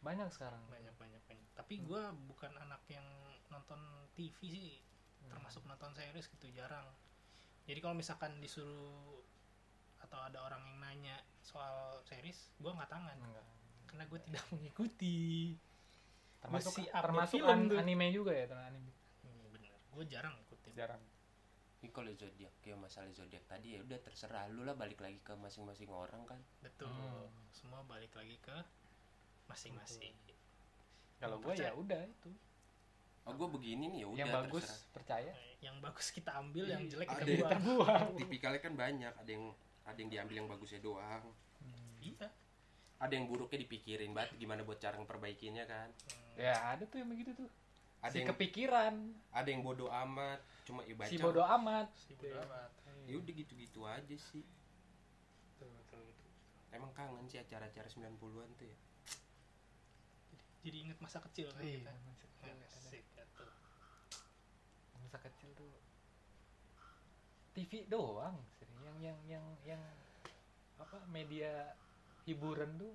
Banyak 0.00 0.32
sekarang. 0.32 0.64
Banyak 0.66 0.96
banyak 0.96 1.20
banyak. 1.28 1.46
Tapi 1.52 1.74
gue 1.78 2.02
bukan 2.24 2.56
anak 2.56 2.80
yang 2.88 3.04
nonton 3.48 3.78
TV 4.14 4.38
sih. 4.48 4.68
Hmm. 5.22 5.30
termasuk 5.30 5.62
nonton 5.62 5.94
series 5.94 6.26
gitu 6.26 6.50
jarang. 6.50 6.82
Jadi 7.62 7.78
kalau 7.78 7.94
misalkan 7.94 8.42
disuruh 8.42 9.22
atau 10.02 10.18
ada 10.18 10.42
orang 10.42 10.58
yang 10.66 10.78
nanya 10.82 11.16
soal 11.38 12.02
series 12.02 12.50
gue 12.58 12.66
nggak 12.66 12.90
tangan. 12.90 13.20
Enggak. 13.20 13.46
karena 13.86 14.08
gue 14.08 14.20
tidak 14.24 14.44
mengikuti. 14.50 15.52
Termasuk 16.40 16.74
termasuk 16.90 17.38
film 17.38 17.70
an- 17.70 17.76
anime 17.78 18.08
juga 18.10 18.32
ya 18.34 18.48
anime. 18.50 18.88
hmm, 18.88 19.01
gue 19.92 20.04
jarang 20.08 20.32
ngikutin. 20.36 20.72
Jarang. 20.74 21.02
Ini 21.82 21.90
kalau 21.90 22.14
zodiak 22.14 22.54
kayak 22.62 22.78
masalah 22.78 23.10
zodiak 23.10 23.42
tadi 23.44 23.74
ya 23.76 23.82
udah 23.82 23.98
terserah. 24.00 24.46
Lu 24.48 24.62
lah 24.62 24.72
balik 24.72 25.02
lagi 25.02 25.18
ke 25.20 25.34
masing-masing 25.34 25.90
orang 25.90 26.22
kan. 26.24 26.40
betul. 26.62 26.88
Hmm. 26.88 27.26
semua 27.50 27.82
balik 27.84 28.14
lagi 28.14 28.38
ke 28.38 28.56
masing-masing. 29.46 30.14
Kalau 31.18 31.38
gue 31.38 31.54
ya 31.54 31.74
udah 31.74 32.02
itu. 32.06 32.30
Oh 33.22 33.34
gue 33.38 33.48
begini 33.54 33.86
nih 33.86 33.98
ya 34.02 34.08
udah 34.10 34.18
yang 34.18 34.32
bagus 34.34 34.64
terserah. 34.66 34.90
percaya. 34.94 35.32
Yang 35.62 35.76
bagus 35.78 36.06
kita 36.10 36.30
ambil 36.34 36.64
yang 36.66 36.82
jelek 36.90 37.08
Ada 37.10 37.22
kita 37.22 37.48
yang- 37.50 37.62
buang. 37.62 38.08
Tipikalnya 38.18 38.60
kan 38.62 38.74
banyak, 38.74 39.12
ada 39.14 39.30
yang 39.30 39.44
ada 39.82 39.98
yang 39.98 40.10
diambil 40.10 40.34
yang 40.42 40.48
bagusnya 40.50 40.80
doang. 40.82 41.24
iya. 42.02 42.26
Ada 43.02 43.18
yang 43.18 43.26
buruknya 43.26 43.58
dipikirin 43.66 44.14
banget 44.14 44.38
gimana 44.38 44.62
buat 44.62 44.78
cara 44.78 44.94
memperbaikinya 44.94 45.66
kan. 45.66 45.90
ya 46.32 46.54
ada 46.74 46.86
tuh 46.86 47.02
yang 47.02 47.10
begitu 47.12 47.34
tuh 47.36 47.50
Ada 48.02 48.10
si 48.10 48.18
yang 48.18 48.28
kepikiran. 48.34 48.94
ada 49.30 49.48
yang 49.48 49.62
bodoh 49.62 49.86
amat, 49.88 50.42
cuma 50.66 50.82
ya 50.82 50.94
baca. 50.94 51.06
si 51.06 51.16
bodoh 51.16 51.46
amat. 51.46 51.86
Si 51.94 52.12
bodo 52.12 52.34
amat. 52.42 52.70
Ya 53.06 53.14
udah 53.16 53.32
gitu-gitu 53.32 53.80
aja 53.82 54.16
sih. 54.18 54.42
betul 55.54 55.70
betul 55.78 56.02
betul. 56.02 56.30
Emang 56.70 56.90
kangen 56.92 57.26
sih 57.26 57.38
acara-acara 57.38 57.86
90-an 57.86 58.50
tuh 58.56 58.66
ya. 58.66 58.76
jadi 60.62 60.76
inget 60.78 60.98
masa 60.98 61.18
kecil 61.20 61.50
kan 61.50 61.62
Iya, 61.62 61.78
kita. 61.82 61.92
masa 62.06 62.24
kecil. 62.26 62.54
Asik, 62.62 63.02
gitu. 63.02 63.44
masa 64.96 65.18
kecil 65.18 65.50
tuh 65.54 65.70
TV 67.52 67.84
doang 67.86 68.38
sih. 68.56 68.66
Yang 68.82 68.98
yang 69.02 69.18
yang 69.28 69.44
yang 69.68 69.82
apa 70.78 70.98
media 71.06 71.74
hiburan 72.24 72.78
tuh 72.78 72.94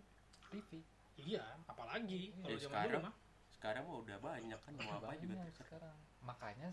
TV 0.49 0.79
iya 1.17 1.43
apalagi? 1.67 2.31
Kalau 2.39 2.49
Ya, 2.49 2.59
zaman 2.59 2.75
dulu 2.83 2.87
sekarang 2.87 3.03
mah 3.03 3.15
sekarang 3.57 3.83
mah 3.83 3.97
udah 3.97 4.17
banyak 4.19 4.59
kan 4.61 4.73
mau 4.77 4.95
apa 4.95 5.17
juga 5.17 5.33
Banyak 5.35 5.49
terserah. 5.49 5.65
sekarang 5.81 5.97
makanya 6.21 6.67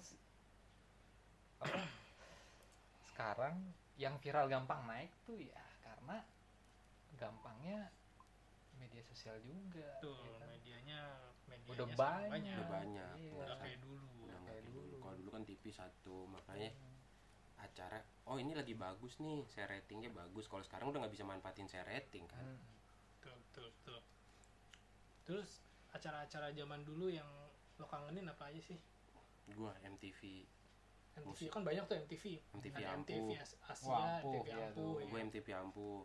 apa 1.59 1.81
sekarang 3.09 3.55
yang 3.97 4.15
viral 4.19 4.47
gampang 4.47 4.85
naik 4.85 5.11
tuh 5.23 5.39
ya 5.39 5.63
karena 5.81 6.21
gampangnya 7.15 7.89
media 8.75 9.01
sosial 9.01 9.39
juga 9.41 9.87
tuh 9.99 10.19
ya 10.19 10.35
kan? 10.37 10.49
medianya 10.51 11.01
medianya 11.47 11.73
udah 11.73 11.87
sekarang 11.89 12.29
banyak 12.29 12.55
Udah 12.55 12.69
banyak. 12.69 13.13
Iya. 13.17 13.33
Nggak 13.39 13.59
kayak 13.61 13.79
dulu 13.81 14.07
Udah 14.21 14.39
kayak 14.43 14.63
dulu. 14.67 14.81
dulu. 14.83 14.95
Kalau 14.99 15.15
dulu 15.15 15.31
kan 15.31 15.43
TV 15.47 15.63
satu, 15.71 16.17
makanya 16.27 16.71
Hmm. 16.75 16.93
acara 17.63 17.99
oh 18.27 18.37
ini 18.37 18.53
lagi 18.53 18.75
bagus 18.75 19.17
nih, 19.17 19.47
share 19.47 19.71
ratingnya 19.71 20.11
bagus. 20.11 20.45
Kalau 20.45 20.61
sekarang 20.61 20.91
udah 20.91 21.01
nggak 21.01 21.15
bisa 21.15 21.25
manfaatin 21.25 21.65
share 21.65 21.87
rating 21.87 22.27
kan. 22.27 22.43
Hmm. 22.43 22.61
betul 23.15 23.41
betul 23.41 23.71
betul 23.73 24.01
terus 25.25 25.51
acara-acara 25.95 26.51
zaman 26.51 26.83
dulu 26.83 27.07
yang 27.09 27.27
lo 27.75 27.87
kangenin 27.87 28.27
apa 28.27 28.51
aja 28.51 28.61
sih 28.61 28.79
Gua 29.51 29.71
MTV, 29.79 30.21
MTV 31.15 31.25
Musik. 31.25 31.49
kan 31.49 31.63
banyak 31.63 31.85
tuh 31.85 31.97
MTV 32.01 32.25
MTV 32.53 32.75
Ada 32.77 32.89
Ampuh. 32.93 33.15
MTV 33.15 33.29
As- 33.37 33.59
Asia 33.63 33.87
Wah, 33.87 34.03
Ampuh, 34.19 34.33
MTV 34.35 34.49
iya 34.49 34.65
Ampuh 34.65 34.75
tuh. 34.75 34.93
ya. 34.97 35.05
gue 35.07 35.19
MTV 35.23 35.47
Ampuh, 35.55 35.99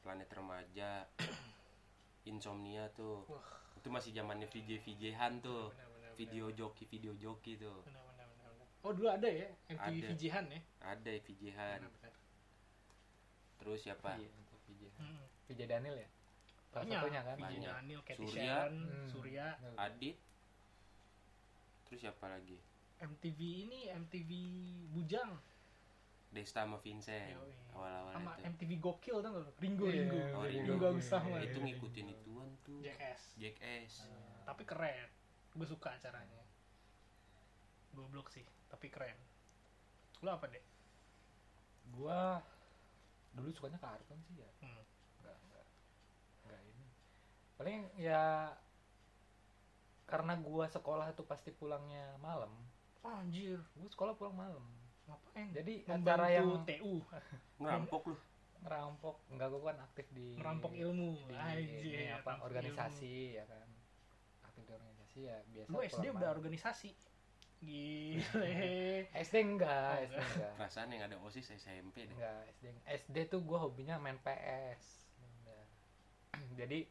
Planet 0.00 0.28
Remaja, 0.30 0.90
Insomnia 2.26 2.84
tuh. 2.90 3.24
Wah. 3.26 3.46
Itu 3.74 3.88
masih 3.88 4.10
zamannya 4.12 4.44
VJ 4.44 4.80
VJ-han 4.80 5.40
tuh. 5.40 5.68
Benar, 5.70 5.88
benar, 5.90 6.12
Video 6.14 6.46
joki, 6.50 6.84
video 6.84 7.12
joki 7.14 7.56
tuh. 7.56 7.82
benar, 7.82 8.00
benar, 8.06 8.26
benar, 8.30 8.50
benar. 8.54 8.68
oh 8.80 8.92
dulu 8.92 9.08
ada 9.08 9.26
ya 9.26 9.48
MTV 9.66 9.94
Ada. 9.98 10.06
VJ-han 10.10 10.44
ya 10.46 10.60
Ada 10.82 11.12
VJ-han. 11.20 11.78
Benar, 11.80 11.92
benar. 11.94 12.12
Terus 13.56 13.78
siapa? 13.80 14.10
Iya, 14.14 14.28
untuk 14.34 14.58
VJ. 14.62 14.82
Hmm. 14.94 15.24
VJ 15.46 15.60
Daniel 15.64 15.96
ya 15.96 16.08
salah 16.74 16.84
banyak 16.84 16.98
satunya 16.98 17.22
kan 17.22 17.36
Banyak. 17.38 17.72
Daniel 17.78 18.02
Cathy 18.02 18.18
Surya. 18.20 18.34
Sharon 18.34 18.74
Hmm. 18.82 19.06
Surya 19.06 19.46
Adit. 19.78 20.16
Terus 21.84 21.98
siapa 22.00 22.24
lagi? 22.26 22.58
MTV 22.98 23.38
ini 23.64 23.80
MTV 23.92 24.30
Bujang 24.90 25.30
Desta 26.28 26.66
sama 26.66 26.82
Vincent. 26.82 27.38
Awal-awal 27.70 28.10
sama 28.10 28.32
itu. 28.34 28.42
MTV 28.50 28.70
Gokil 28.82 29.16
tuh? 29.18 29.30
Ringo 29.56 29.86
Iya, 29.86 29.94
Ringo 30.02 30.18
Oh, 30.34 30.42
Ringo 30.42 30.72
Ringo. 30.74 30.86
Agus 30.90 31.06
Rahman 31.08 31.40
Itu 31.40 31.58
ngikutin 31.62 32.06
ituan 32.10 32.50
tuh. 32.60 32.78
Jackass 32.82 33.22
Jackass. 33.36 33.92
tapi 34.44 34.62
keren 34.62 35.08
gue 35.54 35.64
suka 35.64 35.94
acaranya 35.94 36.42
goblok 37.92 38.28
sih 38.28 38.42
tapi 38.66 38.90
keren 38.90 39.14
lo 40.20 40.34
apa 40.34 40.50
deh 40.50 40.60
gua 41.92 42.42
dulu 43.32 43.48
sukanya 43.48 43.78
kartun 43.78 44.18
sih 44.26 44.36
ya 44.36 44.50
hmm. 44.60 44.82
enggak 45.22 45.36
enggak 45.40 45.66
enggak 46.44 46.60
ini 46.66 46.86
paling 47.54 47.86
ya 47.94 48.50
karena 50.04 50.36
gua 50.36 50.66
sekolah 50.66 51.10
itu 51.10 51.22
pasti 51.24 51.50
pulangnya 51.50 52.18
malam. 52.18 52.50
Anjir 53.00 53.60
gua 53.74 53.88
sekolah 53.88 54.12
pulang 54.14 54.34
malam. 54.34 54.64
Ngapain? 55.04 55.48
Jadi 55.52 55.84
Membantu 55.84 56.08
acara 56.08 56.26
yang 56.30 56.48
TU 56.64 56.94
Ngerampok 57.60 58.02
lu. 58.08 58.16
ngerampok. 58.64 59.16
Enggak 59.28 59.48
gua 59.50 59.60
kan 59.68 59.78
aktif 59.82 60.06
di 60.10 60.26
merampok 60.34 60.72
ilmu. 60.72 61.20
di 61.22 61.34
anjir 61.34 61.92
ini 61.94 62.08
apa 62.10 62.32
organisasi 62.40 63.12
ya 63.36 63.44
kan. 63.44 63.68
Aktif 64.42 64.62
di 64.64 64.72
organisasi 64.72 65.18
ya 65.20 65.36
biasa 65.46 65.68
ilmu. 65.68 65.76
lu 65.76 65.80
SD 65.84 66.04
udah 66.06 66.14
malam. 66.16 66.34
organisasi. 66.34 66.90
Gile. 67.60 68.52
SD 69.24 69.34
enggak 69.40 69.88
Oh, 69.94 70.04
SD 70.04 70.16
enggak 70.20 70.52
Perasaan 70.56 70.88
yang 70.90 71.02
ada 71.02 71.16
OSIS 71.18 71.48
SMP 71.54 72.04
deh. 72.04 72.12
enggak 72.12 72.44
SD 72.52 72.64
SD 73.04 73.16
tuh 73.26 73.40
gua 73.40 73.62
hobinya 73.62 73.96
main 73.96 74.16
PS 74.18 75.04
jadi 76.54 76.84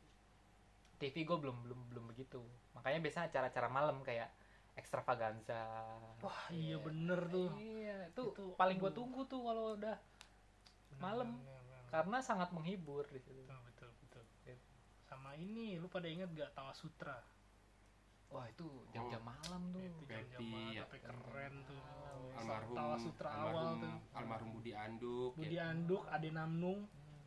TV 1.03 1.27
gue 1.27 1.35
belum 1.35 1.57
belum 1.67 1.79
belum 1.91 2.05
begitu. 2.07 2.39
Makanya 2.71 3.03
biasa 3.03 3.27
acara-acara 3.27 3.67
malam 3.67 3.99
kayak 3.99 4.31
extravaganza. 4.79 5.59
Wah 6.23 6.47
iya 6.49 6.79
bener 6.79 7.19
tuh. 7.27 7.51
Iya 7.59 8.07
itu, 8.07 8.23
Itu, 8.31 8.45
paling 8.55 8.79
gue 8.79 8.91
tunggu 8.95 9.27
tuh 9.27 9.43
kalau 9.43 9.75
udah 9.75 9.97
malam. 11.03 11.35
karena 11.91 12.17
sangat 12.25 12.49
menghibur 12.49 13.05
di 13.11 13.21
situ. 13.21 13.37
Betul 13.45 13.59
betul 13.67 13.89
betul. 14.01 14.23
Gitu. 14.47 14.65
sama 15.03 15.37
ini 15.37 15.77
lu 15.77 15.85
pada 15.85 16.09
inget 16.09 16.25
gak 16.33 16.55
Tawa 16.57 16.73
Sutra? 16.73 17.21
Wah 18.33 18.49
itu 18.49 18.65
jam-jam 18.89 19.21
malam 19.21 19.61
tuh. 19.69 19.81
Itu 19.85 20.01
jam-jam 20.09 20.41
banget 20.41 20.73
ya. 20.73 20.81
tapi 20.89 20.97
keren 21.05 21.53
tuh. 21.69 21.81
Almarhum 22.33 22.73
Tawa 22.73 22.95
Sutra 22.97 23.29
awal 23.29 23.45
almarhum, 23.45 23.77
tuh. 23.77 23.95
almarhum 24.17 24.49
Budi 24.57 24.71
Anduk 24.73 25.31
Budi 25.37 25.53
ya. 25.61 25.69
Anduk 25.69 26.03
Ade 26.09 26.29
Namnung 26.33 26.79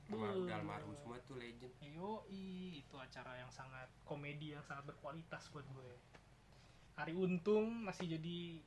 almarhum, 0.06 0.46
Beuh. 0.46 0.54
almarhum 0.54 0.94
semua 1.02 1.18
tuh 1.26 1.36
legend 1.38 1.72
Yo, 1.82 2.22
itu 2.30 2.96
acara 2.96 3.40
yang 3.40 3.50
sangat 3.50 3.90
komedi 4.06 4.54
yang 4.54 4.62
sangat 4.62 4.86
berkualitas 4.94 5.50
buat 5.50 5.66
gue. 5.74 5.90
Ari 6.96 7.12
Untung 7.12 7.84
masih 7.84 8.16
jadi 8.16 8.62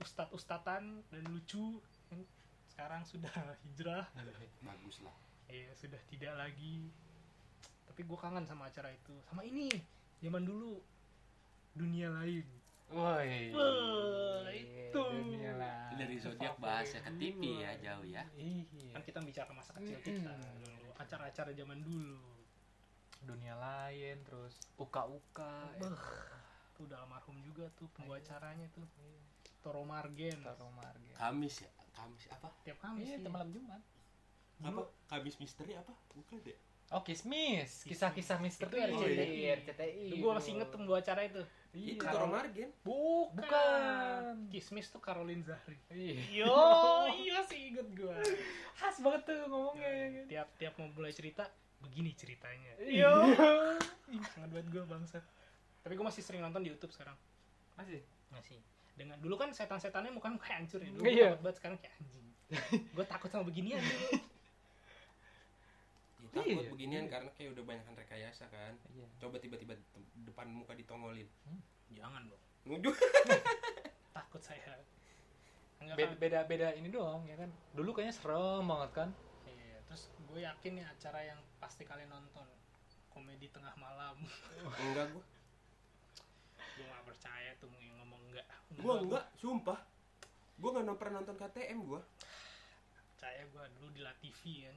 ustad 0.00 0.32
ustatan 0.32 1.04
dan 1.12 1.24
lucu. 1.28 1.78
Sekarang 2.72 3.04
sudah 3.06 3.30
hijrah, 3.68 4.08
bagus 4.64 4.98
lah 5.04 5.14
ya 5.48 5.70
sudah 5.76 6.00
tidak 6.08 6.34
lagi. 6.34 6.90
Tapi 7.86 8.00
gue 8.02 8.18
kangen 8.18 8.46
sama 8.48 8.66
acara 8.66 8.90
itu. 8.90 9.14
Sama 9.28 9.46
ini, 9.46 9.70
zaman 10.18 10.42
dulu 10.42 10.80
dunia 11.76 12.10
lain. 12.10 12.46
Woi 12.90 13.50
itu. 14.52 15.02
lah. 15.54 15.90
dari 15.94 16.16
zodiak 16.18 16.54
bahas 16.58 16.90
ya 16.90 17.00
ke 17.00 17.12
TV 17.16 17.40
ya 17.58 17.70
jauh 17.80 18.04
ya 18.04 18.22
iya 18.34 18.62
Kan 18.92 19.02
kita 19.02 19.18
bicara 19.20 19.50
masa 19.50 19.74
kecil 19.74 19.98
kita 20.00 20.30
dulu. 20.30 20.90
Acara-acara 20.96 21.50
zaman 21.52 21.78
dulu. 21.82 22.18
dunia 23.24 23.56
lain 23.56 24.20
terus 24.22 24.60
uka-uka 24.76 25.72
ya. 25.80 25.88
Tuh 26.76 26.84
udah 26.84 27.00
almarhum 27.00 27.40
juga 27.40 27.64
tuh 27.72 27.88
pembawa 27.90 28.20
acaranya 28.20 28.68
tuh. 28.70 28.84
Toro 29.64 29.80
Margen. 29.82 30.44
Taro 30.44 30.68
Margen. 30.70 31.14
Kamis 31.16 31.64
ya 31.64 31.70
Kamis 31.94 32.28
apa 32.28 32.52
Tiap 32.62 32.78
Kamis 32.78 33.06
Iya, 33.08 33.16
itu 33.16 33.30
malam 33.32 33.48
Jumat. 33.48 33.80
apa 34.60 34.82
Kamis 35.08 35.40
misteri 35.40 35.72
apa 35.72 35.90
bukan 36.12 36.38
deh 36.42 36.58
Oh, 36.92 37.00
Kismis. 37.00 37.80
Kisah-kisah 37.88 38.38
misteri 38.38 38.76
Itu 38.76 39.00
RCTI, 39.00 39.24
iya. 39.40 39.56
RCTI. 39.56 40.04
Itu 40.12 40.16
gue 40.20 40.30
masih 40.30 40.50
inget 40.54 40.68
tuh 40.68 40.78
pembawa 40.78 41.00
acara 41.00 41.24
itu. 41.24 41.40
Iya. 41.74 41.92
itu 41.92 42.04
Toro 42.06 42.26
Margen 42.26 42.70
Bukan. 42.80 43.34
Bukan. 43.34 44.34
Kismis 44.48 44.86
tuh 44.88 44.98
Caroline 44.98 45.42
Zahri. 45.42 45.74
Iya. 45.90 46.46
Yo, 46.46 46.54
iya 47.26 47.42
sih 47.44 47.74
inget 47.74 47.88
gue. 47.92 48.14
Khas 48.74 48.98
banget 48.98 49.26
tuh 49.26 49.36
ngomongnya. 49.44 49.90
ya 49.90 50.06
kan? 50.08 50.24
tiap 50.26 50.48
tiap 50.56 50.74
mau 50.78 50.86
mulai 50.88 51.10
cerita, 51.10 51.50
begini 51.80 52.14
ceritanya. 52.14 52.72
Iya. 52.78 53.10
Ih, 54.14 54.22
sangat 54.30 54.50
banget 54.50 54.68
gue 54.70 54.82
bangsat. 54.84 55.24
Tapi 55.82 55.92
gue 55.92 56.06
masih 56.06 56.22
sering 56.22 56.40
nonton 56.40 56.62
di 56.62 56.70
YouTube 56.70 56.90
sekarang. 56.90 57.18
Masih. 57.74 58.00
Masih. 58.30 58.62
Dengan 58.94 59.18
dulu 59.18 59.34
kan 59.34 59.50
setan-setannya 59.50 60.14
muka 60.14 60.30
kayak 60.38 60.62
hancur 60.62 60.78
ya. 60.78 60.88
Dulu 60.88 61.02
Iya. 61.04 61.34
takut 61.34 61.42
banget 61.42 61.56
sekarang 61.58 61.76
kayak 61.82 61.94
anjing. 61.98 62.26
gue 62.86 63.04
takut 63.04 63.28
sama 63.28 63.42
beginian 63.42 63.82
dulu. 63.82 64.08
Ya, 66.34 66.42
takut 66.42 66.50
Iya, 66.60 66.70
beginian 66.70 67.04
iya. 67.04 67.10
karena 67.10 67.30
kayak 67.32 67.50
udah 67.52 67.64
banyakan 67.64 67.94
rekayasa 67.94 68.44
kan 68.48 68.74
Iya. 68.90 69.06
coba 69.16 69.36
tiba-tiba 69.38 69.74
depan 70.24 70.46
muka 70.48 70.74
ditongolin 70.74 71.28
Jangan 71.88 72.26
dong. 72.26 72.42
nuduh 72.64 72.96
Takut 74.16 74.40
saya. 74.40 74.78
Enggak 75.76 75.94
Beda, 75.94 76.06
kan? 76.08 76.18
beda 76.18 76.38
beda 76.44 76.68
ini 76.72 76.88
doang 76.88 77.22
ya 77.24 77.36
kan. 77.36 77.50
Dulu 77.72 77.90
kayaknya 77.92 78.14
serem 78.14 78.64
banget 78.64 78.90
kan. 78.94 79.08
Iya, 79.44 79.78
terus 79.84 80.02
gue 80.24 80.40
yakin 80.40 80.72
nih 80.74 80.86
acara 80.86 81.20
yang 81.24 81.38
pasti 81.58 81.82
kalian 81.82 82.08
nonton 82.08 82.46
komedi 83.08 83.46
tengah 83.48 83.70
malam 83.76 84.18
enggak 84.84 85.06
gua 85.08 85.22
gue 86.74 86.82
gak 86.84 87.04
percaya 87.06 87.54
tuh 87.56 87.70
yang 87.78 87.94
ngomong 88.02 88.18
enggak 88.26 88.42
gua 88.74 88.94
enggak 88.98 89.24
sumpah 89.38 89.78
gua 90.58 90.70
nggak 90.74 90.98
pernah 90.98 91.22
nonton 91.22 91.38
KTM 91.38 91.78
gua 91.86 92.02
percaya 93.06 93.46
gue 93.46 93.64
dulu 93.78 93.88
di 93.94 94.00
La 94.02 94.10
TV 94.18 94.66
kan 94.66 94.76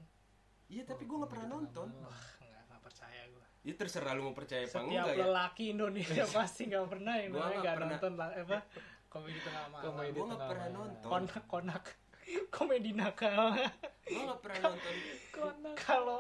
iya 0.68 0.84
tapi 0.84 1.04
gua 1.08 1.24
nggak 1.24 1.32
pernah 1.32 1.48
nonton. 1.60 1.88
wah 2.04 2.24
nggak 2.44 2.62
nggak 2.68 2.82
percaya 2.84 3.22
gue 3.32 3.46
ya 3.68 3.74
terserah 3.76 4.14
lu 4.16 4.22
mau 4.32 4.36
percaya 4.36 4.64
apa 4.64 4.80
setiap 4.80 4.88
enggak 4.88 5.16
ya. 5.16 5.26
lelaki 5.28 5.64
Indonesia 5.76 6.24
pasti 6.40 6.62
nggak 6.72 6.88
pernah 6.88 7.14
yang 7.20 7.30
namanya 7.36 7.58
nggak 7.60 7.76
nonton 7.84 8.14
lah 8.16 8.30
apa? 8.32 8.60
Komedi 9.08 9.40
tengah 9.40 9.66
malam. 9.72 9.84
Komedi 9.88 10.18
gua 10.20 10.26
nggak 10.28 10.48
pernah 10.52 10.70
nonton. 10.72 11.10
konak 11.10 11.44
konak. 11.48 11.84
Komedi 12.56 12.92
nakal. 12.92 13.56
Gua 14.08 14.22
nggak 14.32 14.42
pernah 14.44 14.62
nonton. 14.72 14.94
kalau 15.80 16.20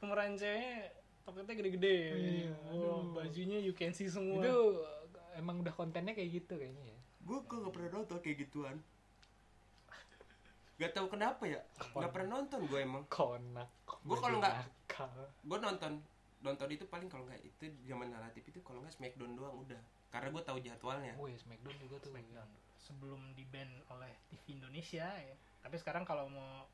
pemeran 0.00 0.36
ceweknya 0.36 0.88
toketnya 1.24 1.54
gede-gede. 1.56 1.96
Iya, 2.16 2.52
bajunya 3.12 3.58
you 3.60 3.72
can 3.76 3.92
see 3.92 4.08
semua. 4.08 4.40
Itu 4.40 4.84
emang 5.36 5.64
udah 5.64 5.74
kontennya 5.74 6.12
kayak 6.12 6.30
gitu 6.42 6.54
kayaknya 6.60 6.84
ya. 6.96 6.98
gua 7.24 7.38
gua 7.46 7.58
nggak 7.66 7.74
pernah 7.74 7.90
nonton 8.00 8.16
kayak 8.20 8.36
gituan 8.46 8.76
Gak 10.80 10.92
tahu 10.92 11.06
kenapa 11.10 11.44
ya 11.44 11.60
nggak 11.92 12.08
pernah 12.08 12.40
nonton 12.40 12.64
gua 12.64 12.80
emang. 12.80 13.04
Konak. 13.06 13.68
Gua 14.00 14.16
kalau 14.16 14.40
nggak- 14.40 14.64
gua 15.44 15.58
nonton 15.60 16.00
nonton 16.40 16.68
itu 16.72 16.88
paling 16.88 17.04
kalau 17.06 17.28
nggak 17.28 17.36
itu 17.38 17.68
zaman 17.84 18.08
naratif 18.08 18.48
itu 18.48 18.64
kalau 18.64 18.80
nggak 18.80 18.96
Smackdown 18.96 19.36
doang 19.36 19.60
udah. 19.60 19.76
Karena 20.08 20.32
gua 20.32 20.40
tahu 20.40 20.58
jadwalnya. 20.58 21.12
Oh 21.14 21.28
ya 21.28 21.36
Smackdown 21.36 21.76
juga 21.78 22.00
tuh. 22.00 22.10
Smackdown. 22.10 22.48
Sebelum 22.80 23.20
di 23.34 23.44
ban 23.44 23.68
oleh 23.90 24.08
TV 24.26 24.56
Indonesia 24.56 25.04
ya. 25.06 25.36
Tapi 25.60 25.76
sekarang 25.76 26.02
kalau 26.02 26.26
mau 26.26 26.64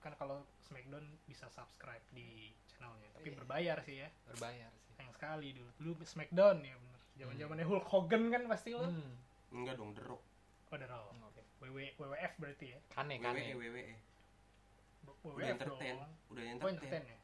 kan 0.00 0.12
kalau 0.14 0.42
Smackdown 0.60 1.06
bisa 1.24 1.46
subscribe 1.48 2.02
di 2.10 2.50
channelnya. 2.66 3.14
Tapi 3.14 3.30
Iya. 3.30 3.36
berbayar 3.38 3.78
sih 3.80 3.96
ya. 4.02 4.08
Berbayar 4.26 4.68
sih. 4.74 4.82
sayang 4.94 5.10
sekali 5.12 5.48
dulu. 5.50 5.70
Dulu 5.76 6.02
Smackdown 6.02 6.58
ya 6.60 6.74
bener. 6.74 7.00
Zaman 7.14 7.34
zamannya 7.36 7.62
Hulk 7.64 7.86
Hogan 7.86 8.26
kan 8.28 8.42
pasti 8.46 8.74
lo 8.74 8.84
Hmm. 8.84 9.14
enggak 9.50 9.78
dong 9.78 9.94
The 9.94 10.02
Rock. 10.02 10.22
Oh 10.68 10.76
The 10.76 10.86
Rock. 10.86 11.14
WW, 11.64 11.78
WWF 11.96 12.32
berarti 12.36 12.66
ya? 12.76 12.78
Kane 12.92 13.16
WWE 13.16 13.24
kane. 13.24 13.42
WWE 13.56 13.84
udah 15.04 15.16
WWF 15.24 15.52
entertain 15.56 15.96
dong 15.96 16.12
udah 16.32 16.42
oh 16.44 16.52
entertain. 16.52 16.74
entertain 16.76 17.04
ya? 17.08 17.18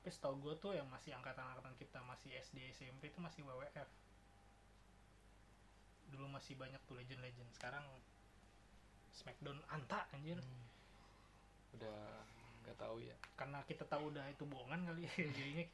Tapi 0.00 0.08
setahu 0.08 0.34
gue 0.40 0.54
tuh 0.62 0.72
yang 0.78 0.88
masih 0.88 1.12
angkatan-angkatan 1.18 1.74
kita 1.76 1.98
masih 2.06 2.30
SD 2.40 2.72
SMP 2.72 3.10
itu 3.10 3.18
masih 3.18 3.42
WWF 3.44 3.88
dulu 6.10 6.26
masih 6.26 6.58
banyak 6.58 6.80
tuh 6.90 6.98
legend-legend. 6.98 7.50
Sekarang 7.54 7.86
Smackdown 9.14 9.62
anta 9.70 10.06
anjir. 10.14 10.38
Hmm. 10.38 10.66
Udah 11.78 12.26
nggak 12.70 12.76
tahu 12.76 12.96
ya. 13.02 13.16
karena 13.34 13.58
kita 13.64 13.84
tahu 13.88 14.12
udah 14.12 14.24
itu 14.28 14.44
bohongan 14.44 14.84
kali 14.84 15.08
ya 15.08 15.12
jadinya 15.36 15.66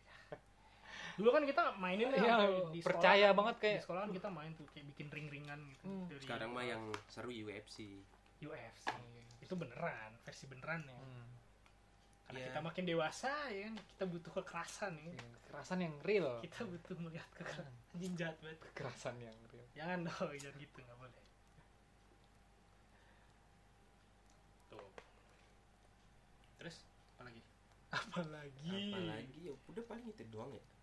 dulu 1.16 1.28
kan 1.30 1.42
kita 1.42 1.62
mainin 1.74 2.08
ya 2.08 2.18
Iya, 2.18 2.36
di 2.68 2.80
percaya 2.80 3.16
sekolah- 3.26 3.34
banget 3.34 3.56
kayak- 3.58 3.74
di 3.74 3.82
sekolah 3.82 4.00
kan 4.02 4.12
kita 4.12 4.28
main 4.28 4.52
tuh 4.52 4.66
kayak 4.66 4.86
bikin 4.86 5.06
ring-ringan 5.08 5.60
gitu. 5.70 5.84
Hmm. 5.86 6.04
dari 6.06 6.20
sekarang 6.20 6.50
mah 6.50 6.62
yang 6.62 6.82
seru 7.06 7.30
UFC 7.30 8.04
UFC 8.38 8.88
itu 9.38 9.54
beneran 9.54 10.12
versi 10.20 10.44
beneran 10.44 10.82
ya. 10.82 10.92
Hmm. 10.94 11.24
karena 12.22 12.38
Iya. 12.38 12.46
kita 12.48 12.60
makin 12.60 12.84
dewasa 12.84 13.30
ya 13.48 13.62
kan 13.64 13.74
kita 13.86 14.04
butuh 14.04 14.32
kekerasan 14.34 14.92
ya. 14.98 15.12
Yang 15.14 15.30
Kekerasan 15.38 15.78
yang 15.80 15.94
real. 16.02 16.28
kita 16.42 16.60
butuh 16.64 16.94
melihat 16.98 17.28
kekerasan. 17.32 17.72
Anjing 17.92 18.14
jahat 18.14 18.36
banget. 18.36 18.58
Kekerasan 18.66 19.14
yang 19.18 19.36
real. 19.46 19.66
jangan 19.72 19.98
dong 20.02 20.30
jangan 20.34 20.56
gitu 20.58 20.78
nggak 20.80 20.98
boleh. 20.98 21.24
Tuh. 24.68 24.90
Terus 26.58 26.76
apa 27.14 27.22
lagi? 27.24 27.42
Apa 27.88 28.20
lagi? 28.26 28.70
Apalagi 28.90 29.38
ya 29.40 29.52
udah 29.64 29.84
paling 29.86 30.06
itu 30.06 30.24
doang 30.26 30.50
ya. 30.50 30.58
Iya. 30.58 30.75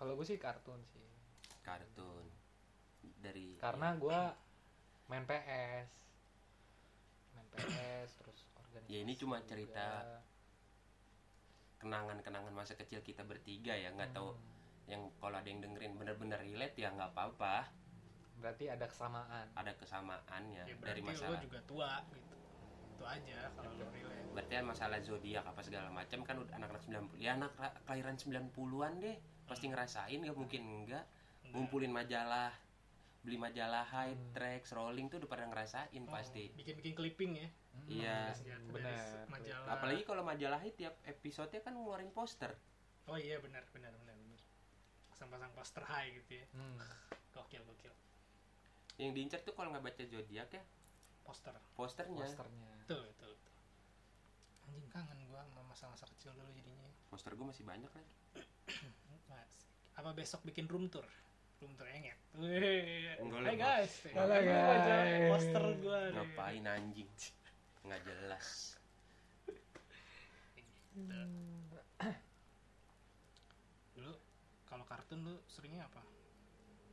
Kalau 0.00 0.12
gue 0.14 0.24
sih 0.24 0.36
kartun 0.36 0.80
sih. 0.86 1.04
kartun 1.60 2.24
dari 3.20 3.52
Karena 3.54 3.92
gue 3.94 4.20
main 5.06 5.22
PS. 5.22 5.88
Main 7.30 7.46
PS 7.50 8.08
terus 8.16 8.48
organisasi. 8.54 8.88
Ya, 8.88 8.98
ini 8.98 9.12
cuma 9.14 9.36
juga. 9.38 9.46
cerita 9.46 9.86
kenangan-kenangan 11.78 12.48
masa 12.50 12.74
kecil 12.74 13.00
kita 13.00 13.22
bertiga 13.22 13.72
ya 13.72 13.88
nggak 13.90 14.12
tahu 14.12 14.30
Hmm. 14.30 14.44
yang 14.86 15.02
kalau 15.16 15.32
ada 15.34 15.46
yang 15.46 15.60
dengerin 15.60 15.94
bener-bener 15.94 16.36
relate 16.38 16.76
ya 16.76 16.90
nggak 16.90 17.10
apa-apa 17.10 17.72
Berarti 18.36 18.68
ada 18.68 18.84
kesamaan. 18.84 19.48
ada 19.50 19.72
kesamaannya 19.74 20.62
ya 20.62 20.76
dari 20.76 21.00
lo 21.00 21.08
masalah 21.08 21.40
juga 21.40 21.60
tua 21.62 21.92
gitu 22.10 22.36
itu 22.90 23.04
aja 23.06 23.38
kalau 23.50 23.72
lo 23.74 23.86
relate 23.90 24.28
berarti 24.30 24.54
masalah 24.62 24.98
zodiak 24.98 25.40
apa 25.42 25.60
segala 25.60 25.88
macam 25.90 26.20
kan 26.20 26.36
udah 26.38 26.52
anak-anak 26.54 26.82
90 26.82 27.16
ya 27.16 27.30
anak 27.34 27.52
ra- 27.54 27.76
kelahiran 27.82 28.12
90-an 28.14 28.92
deh 28.98 29.16
pasti 29.50 29.66
ngerasain 29.66 30.14
nggak? 30.16 30.32
Mungkin 30.32 30.62
enggak 30.62 31.04
ngumpulin 31.50 31.90
majalah 31.90 32.54
beli 33.20 33.36
majalah 33.36 33.84
high 33.84 34.14
Hmm. 34.14 34.32
tracks 34.32 34.72
rolling 34.72 35.10
tuh 35.10 35.20
udah 35.20 35.28
pada 35.28 35.44
ngerasain 35.44 35.92
Oh, 36.00 36.08
pasti. 36.08 36.48
Bikin-bikin 36.54 36.94
clipping 36.94 37.32
ya? 37.36 37.48
Hmm, 37.70 37.84
Iya. 37.86 38.18
Ya, 38.40 38.56
dari 38.56 38.72
benar. 38.72 39.26
majalah. 39.28 39.68
Apalagi 39.68 40.02
kalau 40.04 40.22
majalah 40.22 40.56
high 40.56 40.72
tiap 40.72 40.96
episodenya 41.04 41.60
kan 41.60 41.74
ngeluarin 41.74 42.08
poster. 42.08 42.54
Oh 43.04 43.18
iya 43.18 43.36
benar 43.36 43.66
benar 43.68 43.92
benar 43.92 44.14
benar. 44.16 44.40
Pasang-pasang 45.10 45.52
poster 45.52 45.82
high 45.84 46.14
gitu 46.14 46.38
ya. 46.38 46.46
Hmm. 46.54 46.78
gokil 47.30 47.60
gokil. 47.62 47.92
Yang 48.96 49.10
diincar 49.12 49.40
tuh 49.42 49.52
kalau 49.52 49.68
nggak 49.70 49.84
baca 49.84 50.02
zodiak 50.02 50.48
ya? 50.48 50.62
Poster. 51.20 51.54
Posternya. 51.74 52.24
Posternya. 52.24 52.72
betul 52.80 53.04
betul 53.06 53.30
betul. 53.30 53.54
Anjing 54.64 54.86
kangen 54.88 55.20
gua 55.26 55.44
sama 55.44 55.62
masa-masa 55.66 56.08
kecil 56.08 56.32
dulu 56.32 56.48
jadinya. 56.50 56.88
Poster 57.06 57.32
gue 57.32 57.44
masih 57.44 57.64
banyak 57.64 57.90
lagi 57.90 58.12
Mas, 59.30 59.52
apa 59.94 60.10
besok 60.10 60.42
bikin 60.42 60.66
room 60.66 60.86
tour 60.86 61.06
room 61.58 61.72
tour 61.74 61.86
enget 61.86 62.18
Enggak 62.32 63.38
hai 63.38 63.46
lah, 63.46 63.54
guys 63.54 63.92
Enggak 64.04 64.26
aja 64.26 64.40
guys. 64.42 65.30
poster 65.30 65.64
gua 65.78 65.98
nih. 66.00 66.12
ngapain 66.12 66.64
anjing 66.66 67.10
nggak 67.80 68.00
jelas 68.02 68.48
Dulu 73.92 74.12
kalau 74.64 74.84
kartun 74.84 75.20
lu 75.22 75.34
seringnya 75.46 75.84
apa? 75.84 76.02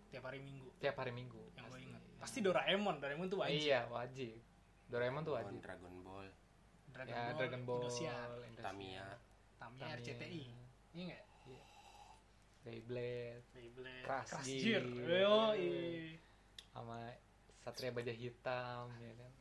Tiap 0.07 0.23
hari 0.23 0.39
Minggu. 0.39 0.67
tiap 0.79 0.95
hari 0.95 1.11
minggu 1.11 1.41
Yang 1.53 1.65
gue 1.67 1.79
ingat. 1.83 2.01
Pasti 2.17 2.39
Doraemon. 2.39 2.95
Doraemon 2.97 3.27
tuh 3.27 3.39
wajib. 3.39 3.59
iya 3.59 3.85
wajib 3.87 4.39
Doraemon 4.87 5.21
tuh 5.21 5.35
wajib 5.35 5.59
Dragon 5.59 5.95
Ball 6.01 6.27
Dragon 6.87 7.11
ya 7.11 7.21
Ball, 7.25 7.37
Dragon 7.37 7.61
Ball 7.61 7.79
Indosiar, 7.81 8.29
Indosiar, 8.41 8.63
Tamiya 8.63 9.05
Tamiya, 9.59 9.83
Tamiya, 9.83 9.95
RCTI. 9.97 10.43
Iya 10.93 11.03
nggak? 11.05 11.23
Beyblade 12.67 13.47
Beyblade, 13.55 14.03
Crash 14.03 14.43
Gear. 14.43 14.83
Sama 16.75 16.99
Satria 17.63 17.95
Baja 17.95 18.11
Hitam 18.11 18.91
ya 18.99 19.11
kan 19.15 19.31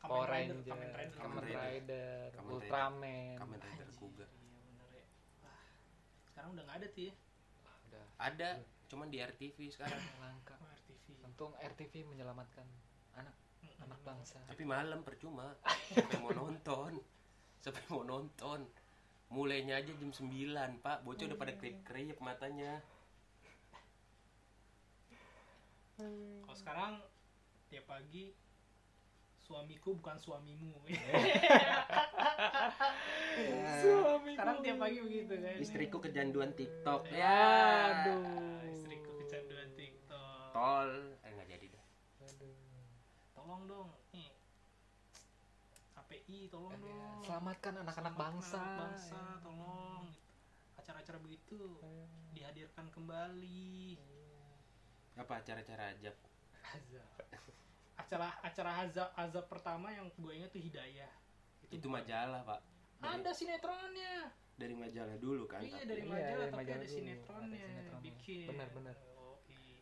Kamen 0.00 0.16
Power 0.16 0.28
Rider, 0.32 0.56
Ranger, 0.56 0.70
Kamen 0.72 0.90
Rider. 0.96 1.12
Kamen 1.12 1.20
Kamen 1.20 1.42
Rider. 1.44 1.60
Rider, 1.60 2.24
Kamen 2.32 2.50
Ultraman, 2.56 3.36
Kamen 3.36 3.58
Rider 3.60 3.88
Kuga 4.00 4.26
Iya 4.32 4.58
bener 4.64 4.90
ya. 4.96 5.06
Wah, 5.44 5.60
sekarang 6.32 6.50
udah 6.56 6.62
nggak 6.64 6.78
ada 6.80 6.86
tuh 6.88 7.02
ya. 7.04 7.14
Wah, 7.60 7.76
udah 7.84 8.04
ada 8.16 8.48
cuman 8.88 9.06
di 9.12 9.18
RTV 9.20 9.58
sekarang 9.68 10.00
langka. 10.24 10.56
Wah, 10.56 10.72
RTV. 10.72 11.06
Untung 11.28 11.52
RTV 11.60 11.92
menyelamatkan 12.08 12.64
anak 13.12 13.36
anak 13.80 14.00
bangsa. 14.00 14.40
tapi 14.48 14.64
malam 14.64 15.04
percuma 15.04 15.52
sampai 15.96 16.16
mau 16.20 16.32
nonton 16.32 17.00
sampai 17.60 17.82
mau 17.92 18.04
nonton 18.04 18.64
mulainya 19.30 19.78
aja 19.78 19.94
jam 19.94 20.10
9 20.10 20.26
pak. 20.82 21.06
Bocah 21.06 21.30
udah 21.30 21.38
pada 21.38 21.54
krip 21.54 21.86
krip 21.86 22.18
matanya. 22.18 22.82
Kalau 26.44 26.56
sekarang 26.56 26.92
tiap 27.70 27.86
pagi 27.86 28.34
suamiku 29.38 29.94
bukan 29.98 30.18
suamimu. 30.18 30.74
Suami 33.82 34.32
sekarang 34.34 34.58
tiap 34.62 34.78
pagi 34.78 34.98
begitu 35.02 35.34
kan. 35.38 35.56
istriku 35.58 35.98
kecanduan 36.02 36.52
TikTok. 36.54 37.06
Ya, 37.10 37.18
ya. 37.18 37.38
aduh. 37.94 38.22
Istriku 38.70 39.10
kecanduan 39.24 39.68
TikTok. 39.74 40.46
tol. 40.54 40.90
Eh 41.22 41.30
nggak 41.30 41.48
jadi 41.50 41.66
dah 41.74 41.84
Tolong 43.34 43.62
dong. 43.66 43.90
KPI 46.10 46.50
tolong 46.50 46.74
Iya. 46.74 46.82
dong. 46.82 47.22
Selamatkan 47.22 47.74
anak-anak 47.78 48.14
bangsa. 48.14 48.58
anak 48.58 48.78
bangsa, 48.82 49.20
tolong. 49.40 50.04
Acara-acara 50.74 51.18
begitu 51.20 51.58
dihadirkan 52.32 52.90
kembali. 52.90 53.94
apa 55.12 55.36
acara-acara 55.36 55.92
ajab 55.92 56.16
Azab. 56.64 57.12
Acara 57.94 58.32
acara 58.40 58.70
azab 58.80 59.08
azab 59.14 59.44
pertama 59.46 59.92
yang 59.92 60.08
gue 60.10 60.32
ingat 60.32 60.48
tuh 60.48 60.58
Hidayah. 60.58 61.12
itu 61.68 61.86
majalah 61.86 62.40
pak 62.42 62.60
dari, 62.96 63.20
Ada 63.20 63.30
sinetronnya. 63.30 64.32
dari 64.56 64.74
majalah 64.74 65.14
dulu 65.14 65.44
kan 65.44 65.60
Iya 65.60 65.76
tapi- 65.76 65.86
dari 65.86 66.00
Iya, 66.00 66.08
majalah 66.08 66.30
dari 66.32 66.40
tapi 66.46 66.56
majalah 66.56 66.74
ada 66.74 66.86
dulu, 66.86 66.96
sinetronnya, 66.96 67.60
ada 67.60 67.68
sinetronnya. 67.70 68.00
bikin. 68.02 68.46
Benar-benar. 68.48 68.96
Oh, 69.14 69.36
iya. 69.46 69.80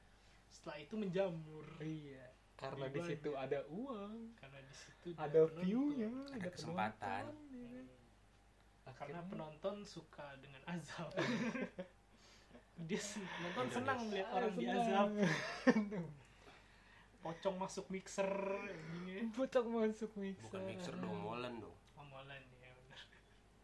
Setelah 0.50 0.76
itu 0.80 0.94
menjamur. 0.98 1.66
Iya. 1.78 2.26
Karena 2.58 2.86
di 2.90 3.00
situ 3.00 3.30
ada 3.32 3.62
uang, 3.70 4.34
Karena 4.34 4.58
di 4.58 4.74
situ 4.74 5.08
ada 5.14 5.40
view-nya, 5.62 6.10
Ada 6.34 6.48
kesempatan. 6.50 7.22
penonton, 7.30 7.54
ya 7.54 7.68
kan. 7.70 7.86
Karena 8.98 9.20
penonton 9.22 9.76
suka 9.86 10.26
dengan 10.42 10.62
azab. 10.66 11.14
Dia 12.78 12.98
penonton 12.98 13.62
Indonesia. 13.62 13.74
senang 13.78 13.98
melihat 14.06 14.28
orang 14.32 14.52
Senang. 14.52 14.62
diazab. 14.62 15.08
Pocong 17.22 17.56
masuk 17.58 17.86
mixer 17.90 18.30
gini. 18.90 19.30
Bocok 19.34 19.64
masuk 19.66 20.10
mixer. 20.14 20.42
bukan 20.46 20.62
mixer 20.66 20.94
dong 20.98 21.18
molen 21.18 21.54
dong 21.58 21.74
Omolan 21.94 22.38
ya 22.58 22.70
benar. 22.74 23.00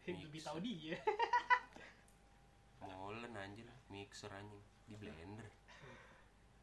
Lebih 0.05 0.41
tahu 0.43 0.57
dia. 0.59 0.99
molen 2.85 3.31
anjir 3.33 3.65
mixer 3.87 4.29
anjing 4.29 4.61
di 4.85 4.95
blender 4.95 5.47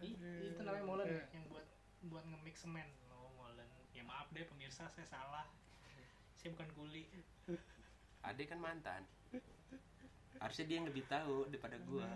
Ih, 0.02 0.14
itu 0.18 0.60
namanya 0.62 0.84
molen 0.84 1.06
ya, 1.08 1.22
yang 1.30 1.44
buat 1.46 1.66
buat 2.09 2.24
nge-mix 2.26 2.66
semen. 2.66 2.88
Oh, 3.12 3.30
molen. 3.38 3.68
Ya 3.94 4.03
maaf 4.03 4.30
deh 4.34 4.46
pemirsa 4.46 4.88
saya 4.90 5.07
salah. 5.07 5.46
Saya 6.38 6.55
bukan 6.55 6.70
kuli. 6.74 7.07
Ade 8.22 8.46
kan 8.46 8.59
mantan 8.62 9.03
harusnya 10.42 10.64
dia 10.66 10.76
yang 10.82 10.88
lebih 10.90 11.05
tahu 11.07 11.46
daripada 11.46 11.78
gua 11.86 12.11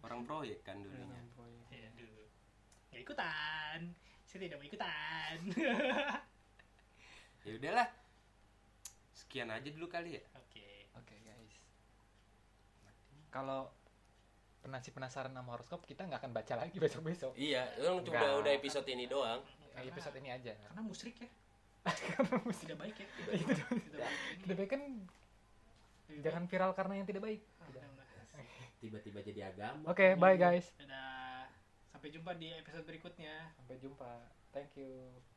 orang 0.00 0.24
proyek 0.24 0.64
kan 0.64 0.80
dulunya 0.80 1.20
Ya, 1.72 1.88
aduh. 1.88 2.28
Gak 2.92 3.00
ikutan. 3.00 3.80
Saya 4.28 4.38
tidak 4.44 4.60
mau 4.60 4.66
ikutan. 4.68 5.36
ya 7.48 7.52
udahlah 7.56 7.88
sekian 9.16 9.48
aja 9.48 9.68
dulu 9.72 9.88
kali 9.88 10.20
ya 10.20 10.22
Oke. 10.36 10.92
Oke 10.96 11.16
guys. 11.24 11.56
Kalau 13.32 13.72
penasi 14.62 14.94
penasaran 14.94 15.34
sama 15.34 15.58
horoskop 15.58 15.82
kita 15.84 16.06
nggak 16.06 16.22
akan 16.22 16.32
baca 16.32 16.54
lagi 16.54 16.78
besok 16.84 17.02
besok. 17.02 17.32
iya 17.34 17.66
orang 17.82 18.06
cuma 18.06 18.38
udah 18.38 18.52
episode 18.54 18.86
ini 18.86 19.10
doang 19.10 19.42
episode 19.80 20.16
ini 20.20 20.30
aja. 20.32 20.52
Karena 20.52 20.82
musrik 20.84 21.16
ya. 21.16 21.30
tidak 22.62 22.78
baik 22.78 22.96
ya. 23.00 23.06
Itu 23.34 23.52
Tidak 23.58 23.98
baik. 23.98 24.18
Tidak 24.44 24.56
baik 24.56 24.70
kan 24.70 24.82
Lebih 26.12 26.22
jangan 26.22 26.44
viral 26.46 26.70
karena 26.76 26.94
yang 27.00 27.06
tidak 27.08 27.22
baik. 27.24 27.40
Ah, 27.58 27.68
tiba-tiba 28.82 29.18
jadi 29.22 29.40
agama 29.54 29.86
Oke, 29.88 30.14
bye 30.18 30.36
guys. 30.36 30.70
Dadah. 30.76 31.48
Sampai 31.90 32.08
jumpa 32.12 32.36
di 32.36 32.52
episode 32.52 32.84
berikutnya. 32.84 33.50
Sampai 33.56 33.78
jumpa. 33.80 34.28
Thank 34.52 34.76
you. 34.76 35.31